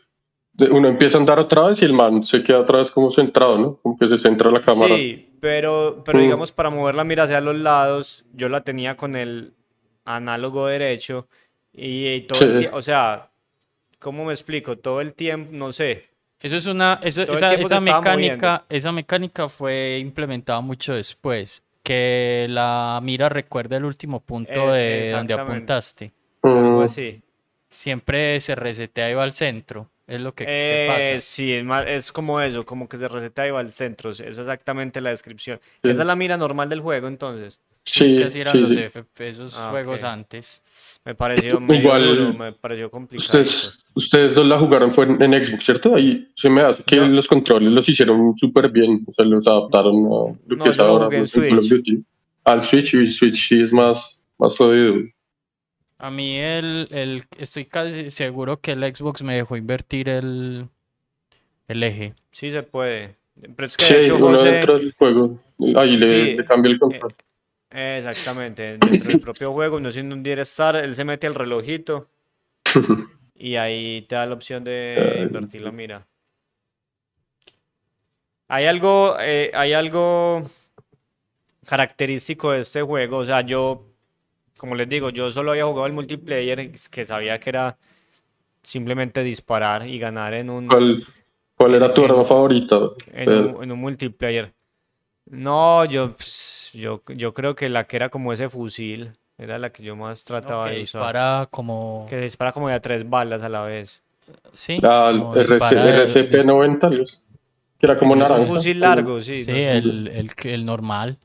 uno 0.71 0.89
empieza 0.89 1.17
a 1.17 1.21
andar 1.21 1.39
otra 1.39 1.69
vez 1.69 1.81
y 1.81 1.85
el 1.85 1.93
man 1.93 2.25
se 2.25 2.43
queda 2.43 2.59
otra 2.59 2.79
vez 2.79 2.91
como 2.91 3.13
centrado, 3.13 3.57
¿no? 3.57 3.75
Como 3.77 3.97
que 3.97 4.09
se 4.09 4.17
centra 4.17 4.51
la 4.51 4.61
cámara. 4.61 4.93
Sí, 4.97 5.29
pero, 5.39 6.03
pero 6.05 6.19
Mm. 6.19 6.21
digamos 6.23 6.51
para 6.51 6.69
mover 6.69 6.95
la 6.95 7.05
mira 7.05 7.23
hacia 7.23 7.39
los 7.39 7.55
lados, 7.55 8.25
yo 8.33 8.49
la 8.49 8.59
tenía 8.59 8.97
con 8.97 9.15
el 9.15 9.53
análogo 10.03 10.67
derecho 10.67 11.29
y, 11.75 12.07
y 12.07 12.21
todo 12.21 12.41
el 12.41 12.51
Sí. 12.53 12.57
tiempo, 12.59 12.77
o 12.77 12.81
sea, 12.81 13.29
¿cómo 13.99 14.25
me 14.25 14.33
explico? 14.33 14.77
Todo 14.77 15.01
el 15.01 15.13
tiempo, 15.13 15.51
no 15.55 15.71
sé. 15.71 16.09
Eso 16.41 16.57
es 16.57 16.65
una, 16.67 16.99
eso, 17.01 17.23
el 17.23 17.31
esa, 17.35 17.53
esa 17.55 17.79
mecánica, 17.79 18.65
esa 18.69 18.91
mecánica 18.91 19.49
fue 19.49 19.97
implementada 19.99 20.61
mucho 20.61 20.93
después, 20.93 21.63
que 21.81 22.45
la 22.49 22.99
mira 23.01 23.29
recuerda 23.29 23.77
el 23.77 23.85
último 23.85 24.19
punto 24.19 24.75
Eh, 24.75 25.05
de 25.05 25.11
donde 25.11 25.33
apuntaste. 25.33 26.11
Algo 26.43 26.81
Mm, 26.81 26.83
así. 26.83 27.21
Siempre 27.69 28.39
se 28.41 28.55
resetea 28.55 29.09
y 29.09 29.13
va 29.15 29.23
al 29.23 29.31
centro, 29.33 29.89
es 30.07 30.21
lo 30.21 30.33
que, 30.33 30.45
Eh, 30.47 30.87
pasa. 31.15 31.21
sí, 31.21 31.51
es, 31.53 31.63
más, 31.63 31.85
es 31.87 32.11
como 32.11 32.39
eso, 32.39 32.65
como 32.65 32.87
que 32.87 32.97
se 32.97 33.07
receta 33.07 33.47
y 33.47 33.51
va 33.51 33.59
al 33.59 33.71
centro. 33.71 34.11
Es 34.11 34.19
exactamente 34.19 35.01
la 35.01 35.09
descripción. 35.09 35.59
Sí. 35.83 35.89
Esa 35.89 36.01
es 36.01 36.07
la 36.07 36.15
mira 36.15 36.37
normal 36.37 36.69
del 36.69 36.81
juego, 36.81 37.07
entonces. 37.07 37.59
Sí, 37.87 38.05
es 38.07 38.15
que 38.15 38.23
así 38.23 38.39
eran 38.41 38.53
sí, 38.53 38.59
los 38.61 38.73
sí. 38.73 38.79
FP, 38.79 39.27
esos 39.27 39.55
Ah, 39.55 39.69
juegos 39.69 40.01
antes. 40.03 40.63
Me 41.05 41.13
pareció 41.13 41.59
medio 41.61 41.81
Igual, 41.81 42.07
duro, 42.07 42.33
me 42.33 42.51
pareció 42.51 42.89
complicado. 42.89 43.41
Ustedes, 43.41 43.79
ustedes 43.93 44.33
dos 44.33 44.45
la 44.47 44.57
jugaron 44.57 44.91
fue 44.91 45.05
en, 45.05 45.21
en 45.21 45.45
Xbox, 45.45 45.65
¿cierto? 45.65 45.95
Ahí 45.95 46.27
se 46.35 46.49
me 46.49 46.61
hace 46.61 46.83
que 46.83 46.95
los 46.95 47.27
controles 47.27 47.71
los 47.71 47.87
hicieron 47.87 48.35
súper 48.37 48.69
bien, 48.71 49.05
o 49.07 49.13
sea, 49.13 49.23
los 49.25 49.45
adaptaron 49.45 49.95
a 50.05 50.09
lo 50.09 50.37
No, 50.57 50.63
que 50.63 50.71
es 50.71 50.79
ahora 50.79 51.05
en 51.15 51.27
Call 51.27 51.59
of 51.59 51.65
Switch. 51.65 51.69
Duty. 51.69 52.03
Al 52.45 52.63
Switch 52.63 52.93
y 52.95 53.11
Switch 53.11 53.47
sí 53.49 53.59
es 53.61 53.71
más, 53.71 54.19
más 54.39 54.57
jodido. 54.57 54.95
A 55.99 56.09
mí 56.11 56.37
el, 56.37 56.87
el, 56.91 57.23
estoy 57.37 57.65
casi 57.65 58.09
seguro 58.11 58.59
que 58.59 58.71
el 58.71 58.83
Xbox 58.95 59.21
me 59.23 59.35
dejó 59.35 59.57
invertir 59.57 60.09
el, 60.09 60.67
el 61.67 61.83
eje. 61.83 62.13
Sí 62.31 62.51
se 62.51 62.63
puede. 62.63 63.15
Pero 63.55 63.67
es 63.67 63.77
que 63.77 63.85
Sí, 63.85 63.93
de 63.93 64.01
hecho 64.01 64.15
uno 64.15 64.27
José, 64.37 64.93
juego, 64.97 65.39
ahí 65.77 65.95
le, 65.97 66.07
Sí, 66.31 66.35
le 66.37 66.45
cambia 66.45 66.71
el 66.71 66.79
control. 66.79 67.11
eh, 67.11 67.24
exactamente, 67.75 68.77
dentro 68.77 69.09
del 69.09 69.19
propio 69.19 69.51
juego, 69.51 69.79
no 69.79 69.91
siendo 69.91 70.15
un 70.15 70.25
Star, 70.25 70.77
él 70.77 70.95
se 70.95 71.03
mete 71.03 71.27
al 71.27 71.35
relojito 71.35 72.09
y 73.35 73.55
ahí 73.55 74.03
te 74.03 74.15
da 74.15 74.25
la 74.25 74.33
opción 74.35 74.63
de 74.63 75.25
invertir 75.27 75.61
la 75.61 75.71
mira. 75.71 76.07
Hay 78.47 78.65
algo, 78.65 79.17
eh, 79.19 79.51
hay 79.53 79.73
algo 79.73 80.43
característico 81.65 82.51
de 82.51 82.61
este 82.61 82.81
juego, 82.81 83.17
o 83.17 83.25
sea, 83.25 83.41
yo, 83.41 83.87
como 84.57 84.75
les 84.75 84.87
digo, 84.87 85.09
yo 85.09 85.31
solo 85.31 85.51
había 85.51 85.65
jugado 85.65 85.87
el 85.87 85.93
multiplayer, 85.93 86.71
que 86.89 87.05
sabía 87.05 87.39
que 87.39 87.49
era 87.49 87.77
simplemente 88.61 89.23
disparar 89.23 89.87
y 89.87 89.99
ganar 89.99 90.33
en 90.33 90.49
un, 90.49 90.67
¿Cuál, 90.67 91.05
cuál 91.55 91.75
era 91.75 91.93
tu 91.93 92.05
arma 92.05 92.23
favorita? 92.23 92.79
en 93.11 93.25
Pedro? 93.25 93.57
un, 93.57 93.63
en 93.63 93.71
un 93.71 93.79
multiplayer. 93.79 94.53
No, 95.27 95.85
yo, 95.85 96.15
pues, 96.15 96.64
yo, 96.75 97.01
yo 97.07 97.33
creo 97.33 97.55
que 97.55 97.69
la 97.69 97.85
que 97.85 97.95
era 97.97 98.09
como 98.09 98.33
ese 98.33 98.49
fusil 98.49 99.11
era 99.37 99.57
la 99.59 99.71
que 99.71 99.83
yo 99.83 99.95
más 99.95 100.23
trataba 100.25 100.65
que 100.65 100.75
de 100.75 100.81
usar. 100.83 101.01
dispara 101.01 101.47
como... 101.51 102.05
Que 102.09 102.17
dispara 102.21 102.51
como 102.51 102.67
de 102.69 102.75
a 102.75 102.79
tres 102.79 103.09
balas 103.09 103.43
a 103.43 103.49
la 103.49 103.61
vez. 103.63 104.01
Sí, 104.53 104.79
Ah, 104.83 105.11
de- 105.11 105.45
RCP-90, 105.45 106.89
Dios, 106.89 107.21
que 107.77 107.85
era 107.85 107.97
como 107.97 108.15
Es 108.15 108.21
un 108.21 108.27
naranja. 108.27 108.45
fusil 108.47 108.79
largo, 108.79 109.21
sí. 109.21 109.43
Sí, 109.43 109.51
no 109.51 109.57
sé. 109.57 109.77
el, 109.77 110.07
el, 110.07 110.31
el 110.43 110.65
normal, 110.65 111.17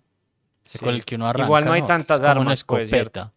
Sí. 0.65 0.79
con 0.79 0.91
el 0.95 1.05
que 1.05 1.15
uno 1.17 1.27
arranca, 1.27 1.47
Igual 1.47 1.65
no 1.65 1.73
hay 1.73 1.81
Es 1.81 1.87
tantas 1.87 2.21
una 2.21 2.31
armas, 2.31 2.65
pues, 2.65 2.89
¿cierto? 2.89 3.21
escopeta. 3.21 3.33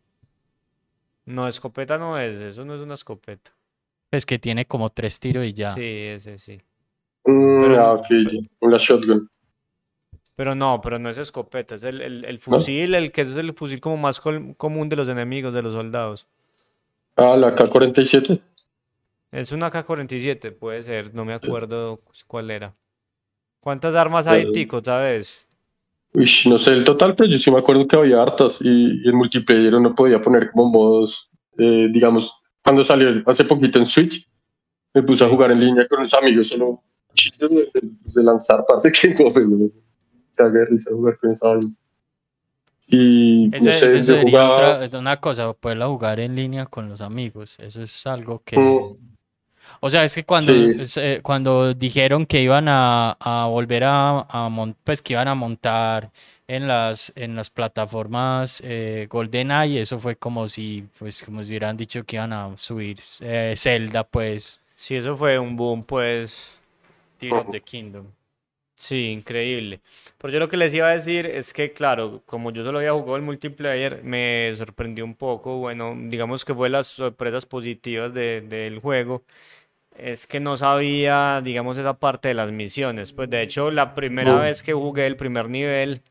No, 1.25 1.47
escopeta 1.47 1.97
no 1.97 2.19
es, 2.19 2.35
eso 2.41 2.65
no 2.65 2.75
es 2.75 2.81
una 2.81 2.95
escopeta. 2.95 3.51
Pues 4.09 4.25
que 4.25 4.37
tiene 4.37 4.65
como 4.65 4.89
tres 4.89 5.19
tiros 5.19 5.45
y 5.45 5.53
ya. 5.53 5.73
Sí, 5.73 5.81
ese 5.83 6.37
sí. 6.37 6.61
Mm, 7.25 7.61
Pero- 7.61 7.81
ah, 7.85 7.93
ok, 7.93 8.05
una 8.59 8.77
shotgun. 8.77 9.29
Pero 10.35 10.55
no, 10.55 10.81
pero 10.81 10.97
no 10.97 11.09
es 11.09 11.17
escopeta, 11.19 11.75
es 11.75 11.83
el, 11.83 12.01
el, 12.01 12.25
el 12.25 12.39
fusil, 12.39 12.95
el 12.95 13.11
que 13.11 13.21
es 13.21 13.33
el 13.33 13.53
fusil 13.53 13.79
como 13.79 13.97
más 13.97 14.19
común 14.19 14.89
de 14.89 14.95
los 14.95 15.07
enemigos, 15.09 15.53
de 15.53 15.61
los 15.61 15.73
soldados. 15.73 16.27
Ah, 17.15 17.35
la 17.37 17.53
K-47. 17.55 18.41
Es 19.31 19.51
una 19.51 19.69
K-47, 19.69 20.51
puede 20.57 20.81
ser, 20.83 21.13
no 21.13 21.23
me 21.25 21.33
acuerdo 21.33 22.01
cuál 22.27 22.49
era. 22.51 22.73
¿Cuántas 23.59 23.95
armas 23.95 24.27
hay, 24.27 24.51
Tico, 24.51 24.81
sabes? 24.83 25.47
Uy, 26.13 26.29
no 26.47 26.57
sé 26.59 26.71
el 26.73 26.83
total, 26.83 27.15
pero 27.15 27.29
yo 27.29 27.39
sí 27.39 27.49
me 27.49 27.57
acuerdo 27.57 27.87
que 27.87 27.95
había 27.95 28.21
hartas 28.21 28.57
y, 28.61 29.01
y 29.05 29.09
en 29.09 29.15
multiplayer 29.15 29.73
uno 29.75 29.95
podía 29.95 30.21
poner 30.21 30.51
como 30.51 30.69
modos, 30.69 31.29
eh, 31.57 31.87
digamos, 31.91 32.35
cuando 32.63 32.83
salió 32.83 33.09
hace 33.25 33.45
poquito 33.45 33.79
en 33.79 33.85
Switch, 33.87 34.27
me 34.93 35.03
puse 35.03 35.23
a 35.25 35.29
jugar 35.29 35.51
en 35.51 35.59
línea 35.59 35.87
con 35.87 36.01
los 36.03 36.13
amigos, 36.13 36.47
solo 36.49 36.83
chistes 37.15 37.49
de, 37.49 37.55
de- 37.73 37.89
de 38.13 38.23
lanzar, 38.23 38.63
parece 38.67 38.91
que 38.91 39.23
no, 39.23 39.69
pero 40.35 40.49
me 40.49 40.53
cagué 40.53 40.59
de 40.59 40.65
risa 40.65 40.91
jugar 40.91 41.17
con 41.17 41.31
esa 41.31 41.47
vaina. 41.47 41.67
Y 42.87 43.47
no 43.47 43.55
Ese, 43.57 43.73
sé, 43.73 43.85
ese 43.87 44.03
yo 44.03 44.03
sería 44.03 44.39
jugaba, 44.39 44.79
otra, 44.85 44.99
una 44.99 45.19
cosa, 45.19 45.53
poderla 45.53 45.87
jugar 45.87 46.19
en 46.19 46.35
línea 46.35 46.65
con 46.65 46.89
los 46.89 47.01
amigos. 47.01 47.57
Eso 47.59 47.81
es 47.81 48.05
algo 48.07 48.41
que... 48.43 48.57
Mm. 48.59 49.13
O 49.79 49.89
sea, 49.89 50.03
es 50.03 50.13
que 50.15 50.25
cuando, 50.25 50.53
Sí. 50.53 50.87
se- 50.87 51.21
cuando 51.23 51.73
dijeron 51.73 52.25
que 52.25 52.41
iban 52.41 52.67
a, 52.67 53.11
a 53.19 53.47
volver 53.47 53.83
a, 53.85 54.21
a 54.29 54.49
mon- 54.49 54.75
pues 54.83 55.01
que 55.01 55.13
iban 55.13 55.27
a 55.27 55.35
montar 55.35 56.11
en 56.47 56.67
las, 56.67 57.13
en 57.15 57.35
las 57.35 57.49
plataformas 57.49 58.61
eh, 58.63 59.07
GoldenEye, 59.09 59.81
eso 59.81 59.99
fue 59.99 60.15
como 60.17 60.47
si, 60.47 60.85
pues, 60.99 61.23
como 61.23 61.43
si 61.43 61.49
hubieran 61.51 61.77
dicho 61.77 62.03
que 62.03 62.17
iban 62.17 62.33
a 62.33 62.55
subir 62.57 62.97
eh, 63.21 63.53
Zelda, 63.57 64.03
pues, 64.03 64.59
Sí, 64.75 64.95
eso 64.95 65.15
fue 65.15 65.39
un 65.39 65.55
boom, 65.55 65.83
pues. 65.83 66.57
Tears 67.17 67.33
of 67.45 67.51
the 67.51 67.61
Kingdom. 67.61 68.07
Sí, 68.75 69.05
increíble. 69.11 69.81
Pero 70.17 70.33
yo 70.33 70.39
lo 70.39 70.49
que 70.49 70.57
les 70.57 70.73
iba 70.73 70.87
a 70.87 70.91
decir 70.93 71.25
es 71.27 71.53
que, 71.53 71.73
claro, 71.73 72.23
como 72.25 72.51
yo 72.51 72.63
solo 72.63 72.79
había 72.79 72.91
jugado 72.93 73.15
el 73.17 73.21
multiplayer, 73.21 74.03
me 74.03 74.51
sorprendió 74.57 75.05
un 75.05 75.15
poco. 75.15 75.57
Bueno, 75.59 75.95
digamos 75.95 76.43
que 76.43 76.53
fue 76.55 76.69
las 76.69 76.87
sorpresas 76.87 77.45
positivas 77.45 78.13
de- 78.13 78.41
del 78.41 78.79
juego. 78.79 79.23
Es 79.97 80.27
que 80.27 80.39
no 80.41 80.57
sabía, 80.57 81.41
digamos, 81.43 81.77
esa 81.77 81.99
parte 81.99 82.29
de 82.29 82.35
las 82.35 82.51
misiones. 82.51 83.13
Pues 83.13 83.29
de 83.29 83.43
hecho, 83.43 83.71
la 83.71 83.95
primera 83.95 84.39
vez 84.39 84.63
que 84.63 84.73
jugué 84.73 85.07
el 85.07 85.17
primer 85.17 85.49
nivel, 85.49 86.01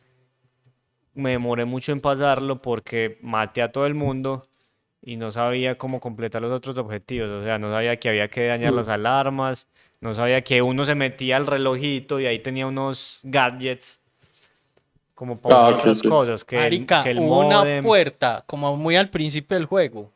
me 1.14 1.30
demoré 1.30 1.64
mucho 1.64 1.92
en 1.92 2.00
pasarlo 2.00 2.62
porque 2.62 3.18
maté 3.22 3.62
a 3.62 3.72
todo 3.72 3.86
el 3.86 3.94
mundo 3.94 4.48
y 5.02 5.16
no 5.16 5.32
sabía 5.32 5.78
cómo 5.78 6.00
completar 6.00 6.42
los 6.42 6.52
otros 6.52 6.78
objetivos. 6.78 7.28
O 7.30 7.44
sea, 7.44 7.58
no 7.58 7.70
sabía 7.72 7.98
que 7.98 8.08
había 8.08 8.28
que 8.28 8.46
dañar 8.46 8.74
las 8.74 8.88
alarmas, 8.88 9.68
no 10.02 10.14
sabía 10.14 10.42
que 10.42 10.60
uno 10.60 10.84
se 10.84 10.96
metía 10.96 11.36
al 11.36 11.46
relojito 11.46 12.18
y 12.18 12.26
ahí 12.26 12.40
tenía 12.40 12.66
unos 12.66 13.20
gadgets 13.22 14.00
como 15.14 15.38
para 15.38 15.76
otras 15.76 16.02
cosas, 16.02 16.42
que 16.44 16.56
el, 16.56 16.62
Marica, 16.62 17.04
que 17.04 17.10
el 17.12 17.20
hubo 17.20 17.46
una 17.46 17.80
puerta, 17.80 18.42
como 18.46 18.76
muy 18.76 18.96
al 18.96 19.10
principio 19.10 19.56
del 19.56 19.66
juego, 19.66 20.10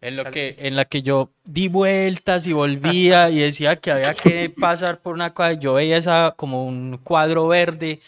en 0.00 0.16
lo 0.16 0.24
que, 0.24 0.56
en 0.58 0.74
la 0.74 0.84
que 0.84 1.02
yo 1.02 1.30
di 1.44 1.68
vueltas 1.68 2.48
y 2.48 2.52
volvía 2.52 3.30
y 3.30 3.38
decía 3.38 3.76
que 3.76 3.92
había 3.92 4.14
que 4.14 4.50
pasar 4.50 4.98
por 4.98 5.14
una 5.14 5.32
cosa. 5.32 5.52
Yo 5.52 5.74
veía 5.74 5.96
esa 5.98 6.34
como 6.36 6.66
un 6.66 6.98
cuadro 7.04 7.46
verde 7.46 8.00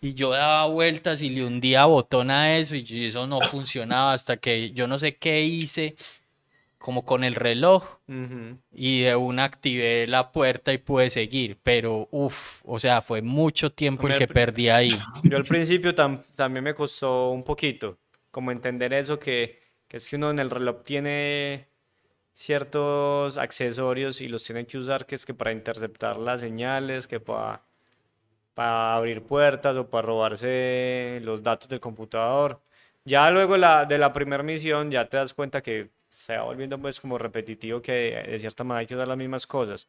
y 0.00 0.14
yo 0.14 0.30
daba 0.30 0.66
vueltas 0.68 1.20
y 1.20 1.28
le 1.28 1.44
hundía 1.44 1.84
botón 1.84 2.30
a 2.30 2.56
eso 2.56 2.74
y 2.76 3.04
eso 3.04 3.26
no 3.26 3.40
funcionaba 3.42 4.14
hasta 4.14 4.38
que 4.38 4.70
yo 4.70 4.86
no 4.86 4.98
sé 4.98 5.16
qué 5.16 5.42
hice, 5.42 5.96
como 6.82 7.04
con 7.04 7.22
el 7.24 7.36
reloj. 7.36 7.84
Y 8.72 9.02
de 9.02 9.16
una 9.16 9.44
activé 9.44 10.06
la 10.06 10.32
puerta 10.32 10.72
y 10.72 10.78
pude 10.78 11.08
seguir, 11.10 11.56
pero 11.62 12.08
uff, 12.10 12.60
o 12.64 12.78
sea, 12.78 13.00
fue 13.00 13.22
mucho 13.22 13.70
tiempo 13.70 14.08
el 14.08 14.18
que 14.18 14.26
perdí 14.28 14.68
ahí. 14.68 14.98
Yo 15.22 15.36
al 15.36 15.44
principio 15.44 15.94
tam- 15.94 16.22
también 16.34 16.64
me 16.64 16.74
costó 16.74 17.30
un 17.30 17.44
poquito, 17.44 17.96
como 18.30 18.50
entender 18.50 18.92
eso 18.92 19.18
que, 19.18 19.60
que 19.88 19.96
es 19.98 20.08
que 20.10 20.16
uno 20.16 20.30
en 20.30 20.40
el 20.40 20.50
reloj 20.50 20.82
tiene 20.82 21.68
ciertos 22.34 23.36
accesorios 23.38 24.20
y 24.20 24.28
los 24.28 24.42
tiene 24.42 24.66
que 24.66 24.78
usar, 24.78 25.06
que 25.06 25.14
es 25.14 25.24
que 25.24 25.34
para 25.34 25.52
interceptar 25.52 26.18
las 26.18 26.40
señales, 26.40 27.06
que 27.06 27.20
para, 27.20 27.62
para 28.54 28.96
abrir 28.96 29.22
puertas 29.22 29.76
o 29.76 29.88
para 29.88 30.06
robarse 30.06 31.20
los 31.22 31.42
datos 31.42 31.68
del 31.68 31.80
computador. 31.80 32.60
Ya 33.04 33.30
luego 33.30 33.56
la, 33.56 33.84
de 33.84 33.98
la 33.98 34.12
primera 34.12 34.42
misión 34.42 34.90
ya 34.90 35.08
te 35.08 35.16
das 35.16 35.34
cuenta 35.34 35.60
que 35.60 35.90
se 36.12 36.36
va 36.36 36.44
volviendo 36.44 36.78
pues 36.78 37.00
como 37.00 37.18
repetitivo 37.18 37.80
que 37.80 37.92
de 38.28 38.38
cierta 38.38 38.62
manera 38.62 38.80
hay 38.80 38.86
que 38.86 38.94
usar 38.94 39.08
las 39.08 39.16
mismas 39.16 39.46
cosas. 39.46 39.88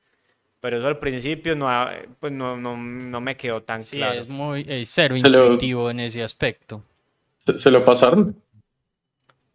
Pero 0.62 0.78
eso 0.78 0.88
al 0.88 0.98
principio 0.98 1.56
no, 1.56 1.70
ha- 1.70 1.92
pues 2.20 2.32
no, 2.32 2.56
no, 2.56 2.78
no 2.78 3.22
me 3.22 3.36
quedó 3.36 3.62
tan 3.62 3.84
Sí, 3.84 3.98
claro. 3.98 4.22
es 4.22 4.30
muy 4.30 4.66
es 4.68 4.90
cero 4.90 5.18
Se 5.18 5.30
lo- 5.30 5.44
intuitivo 5.44 5.90
en 5.92 6.00
ese 6.00 6.24
aspecto. 6.24 6.82
¿se, 7.46 7.60
se 7.60 7.70
lo 7.70 7.84
pasaron? 7.84 8.36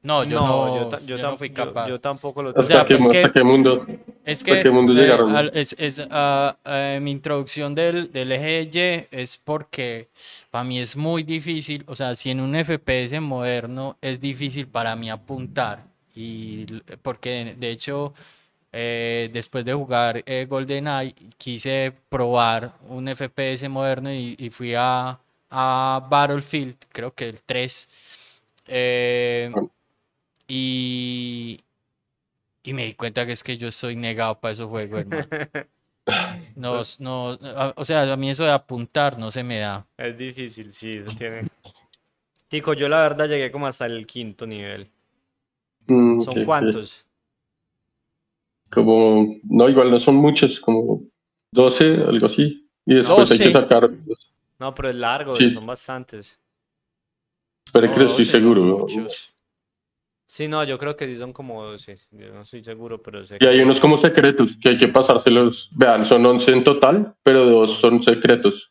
No, 0.03 0.23
yo 0.23 0.39
no, 0.39 0.91
yo, 1.07 1.37
fui 1.37 1.51
capaz. 1.51 1.89
Yo, 1.89 1.99
tampoco 1.99 2.43
lo 2.43 2.51
¿Hasta, 2.51 2.85
qué, 2.87 2.97
mundo, 3.43 3.85
es 4.25 4.45
que, 4.45 4.63
qué 4.63 4.71
mundo 4.71 4.93
llegaron? 4.93 5.51
es, 5.55 5.75
es 5.79 5.99
uh, 5.99 7.01
mi 7.01 7.11
introducción 7.11 7.75
del, 7.75 8.13
del 8.13 8.31
eje 8.31 8.69
Y 8.73 9.17
es 9.17 9.37
porque 9.37 10.09
para 10.51 10.63
mí 10.65 10.79
es 10.79 10.95
muy 10.97 11.25
difícil, 11.25 11.85
o 11.89 11.97
sea, 11.97 12.15
si 12.15 12.31
en 12.31 12.41
un 12.41 12.55
FPS 12.55 13.21
moderno 13.21 13.97
es 14.01 14.21
difícil 14.21 14.69
para 14.69 14.95
mí 14.95 15.11
apuntar, 15.11 15.88
y 16.19 16.67
porque 17.01 17.55
de 17.57 17.71
hecho 17.71 18.13
eh, 18.73 19.31
después 19.33 19.65
de 19.65 19.73
jugar 19.73 20.23
eh, 20.27 20.47
GoldenEye 20.49 21.15
quise 21.37 21.95
probar 22.09 22.75
un 22.89 23.07
FPS 23.09 23.69
moderno 23.69 24.13
y, 24.13 24.35
y 24.37 24.51
fui 24.51 24.75
a, 24.75 25.21
a, 25.49 26.07
Battlefield, 26.11 26.77
creo 26.91 27.15
que 27.15 27.29
el 27.29 27.41
3. 27.43 27.89
Eh, 28.67 29.53
y, 30.49 31.61
y 32.65 32.73
me 32.73 32.85
di 32.87 32.95
cuenta 32.95 33.25
que 33.25 33.33
es 33.33 33.45
que 33.45 33.57
yo 33.57 33.69
estoy 33.69 33.95
negado 33.95 34.41
para 34.41 34.53
esos 34.53 34.69
juegos, 34.69 35.01
hermano. 35.01 35.29
No, 36.57 36.81
no, 37.01 37.39
o 37.77 37.85
sea, 37.85 38.11
a 38.11 38.17
mí 38.17 38.31
eso 38.31 38.43
de 38.43 38.51
apuntar 38.51 39.19
no 39.19 39.31
se 39.31 39.45
me 39.45 39.59
da. 39.59 39.87
Es 39.99 40.17
difícil, 40.17 40.73
sí, 40.73 41.03
tiene. 41.17 41.43
Tico, 42.49 42.73
yo 42.73 42.89
la 42.89 43.03
verdad 43.03 43.29
llegué 43.29 43.53
como 43.53 43.67
hasta 43.67 43.85
el 43.85 44.07
quinto 44.07 44.47
nivel. 44.47 44.91
Mm, 45.89 46.21
¿Son 46.21 46.45
cuántos? 46.45 47.05
Como, 48.71 49.37
no, 49.45 49.69
igual 49.69 49.91
no 49.91 49.99
son 49.99 50.17
muchos, 50.17 50.61
como 50.61 51.03
12, 51.53 51.85
algo 52.07 52.27
así. 52.27 52.69
Y 52.85 52.95
después 52.95 53.31
hay 53.33 53.39
que 53.39 53.53
sacar. 53.53 53.91
No, 54.59 54.75
pero 54.75 54.91
es 54.91 54.97
largo, 54.97 55.37
son 55.37 55.67
bastantes. 55.67 56.39
Espero 57.67 57.95
que 57.95 58.05
estoy 58.05 58.25
seguro. 58.25 58.87
Sí, 60.27 60.47
no, 60.47 60.63
yo 60.63 60.79
creo 60.79 60.95
que 60.95 61.07
sí 61.07 61.15
son 61.15 61.33
como, 61.33 61.79
sí, 61.79 61.95
yo 62.11 62.35
no 62.35 62.43
estoy 62.43 62.63
seguro, 62.63 63.01
pero 63.01 63.25
sé 63.25 63.39
Y 63.41 63.47
hay 63.47 63.61
unos 63.61 63.81
como 63.81 63.97
secretos 63.97 64.59
que 64.61 64.71
hay 64.71 64.79
que 64.79 64.89
pasárselos. 64.89 65.71
Vean, 65.75 66.05
son 66.05 66.25
11 66.27 66.51
en 66.53 66.65
total, 66.65 67.15
pero 67.23 67.47
dos 67.47 67.79
son 67.79 68.03
secretos. 68.03 68.71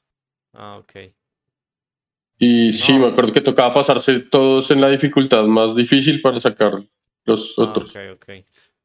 Ah, 0.53 0.77
ok. 0.77 0.93
Y 2.37 2.73
sí, 2.73 2.93
me 2.93 3.07
acuerdo 3.07 3.33
que 3.33 3.41
tocaba 3.41 3.73
pasarse 3.73 4.19
todos 4.19 4.69
en 4.69 4.81
la 4.81 4.89
dificultad 4.89 5.45
más 5.45 5.75
difícil 5.75 6.21
para 6.21 6.39
sacar 6.39 6.83
los 7.27 7.53
ah, 7.57 7.63
otros. 7.63 7.91
Ok, 7.91 7.97
ok. 8.15 8.29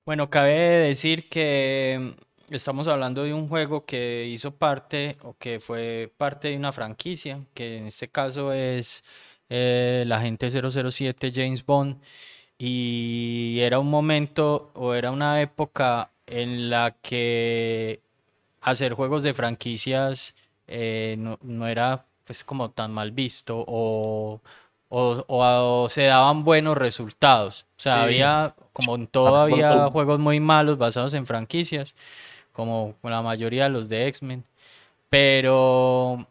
Bueno, 0.05 0.29
cabe 0.29 0.53
decir 0.53 1.29
que 1.29 2.15
estamos 2.51 2.89
hablando 2.89 3.23
de 3.23 3.33
un 3.33 3.49
juego 3.49 3.87
que 3.87 4.27
hizo 4.27 4.55
parte 4.55 5.17
o 5.23 5.35
que 5.39 5.61
fue 5.61 6.13
parte 6.19 6.49
de 6.49 6.57
una 6.57 6.73
franquicia, 6.73 7.41
que 7.55 7.79
en 7.79 7.87
este 7.87 8.09
caso 8.09 8.53
es 8.53 9.05
eh, 9.49 10.05
la 10.07 10.17
agente 10.17 10.51
007 10.51 11.33
James 11.35 11.65
Bond 11.65 12.01
y 12.59 13.59
era 13.61 13.79
un 13.79 13.89
momento 13.91 14.71
o 14.75 14.95
era 14.95 15.11
una 15.11 15.41
época 15.41 16.11
en 16.27 16.71
la 16.71 16.97
que 17.03 18.01
hacer 18.61 18.95
juegos 18.95 19.23
de 19.23 19.35
franquicias 19.35 20.35
eh, 20.69 21.17
no, 21.19 21.67
era 21.67 22.07
pues 22.25 22.45
como 22.45 22.71
tan 22.71 22.93
mal 22.93 23.11
visto 23.13 23.65
o, 23.67 24.41
o, 24.95 25.87
se 25.89 26.03
daban 26.03 26.45
buenos 26.45 26.77
resultados. 26.77 27.67
O 27.79 27.81
sea, 27.81 28.03
había, 28.03 28.55
como 28.73 28.95
en 28.95 29.07
todo, 29.07 29.37
había 29.37 29.87
juegos 29.87 30.19
muy 30.19 30.41
malos 30.41 30.79
basados 30.79 31.15
en 31.15 31.27
franquicias, 31.27 31.95
como 32.53 32.95
la 33.03 33.23
mayoría 33.23 33.65
de 33.65 33.71
los 33.71 33.89
de 33.89 34.07
X-Men. 34.09 34.45
Pero, 35.09 36.27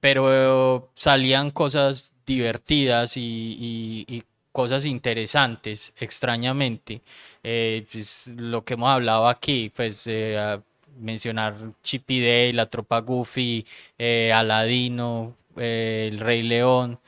pero 0.00 0.88
salían 0.94 1.50
cosas 1.50 2.12
divertidas 2.26 3.16
y 3.16 4.24
cosas 4.56 4.86
interesantes, 4.86 5.92
extrañamente. 6.00 7.02
Eh, 7.42 7.84
pues, 7.92 8.28
lo 8.38 8.64
que 8.64 8.72
hemos 8.72 8.88
hablado 8.88 9.28
aquí, 9.28 9.70
pues 9.76 10.04
eh, 10.06 10.58
mencionar 10.98 11.54
Chippy 11.82 12.20
Day, 12.22 12.52
la 12.54 12.64
tropa 12.64 13.00
Goofy, 13.00 13.66
eh, 13.98 14.32
Aladino, 14.32 15.34
el 15.56 16.20
Rey 16.20 16.42
León, 16.42 16.98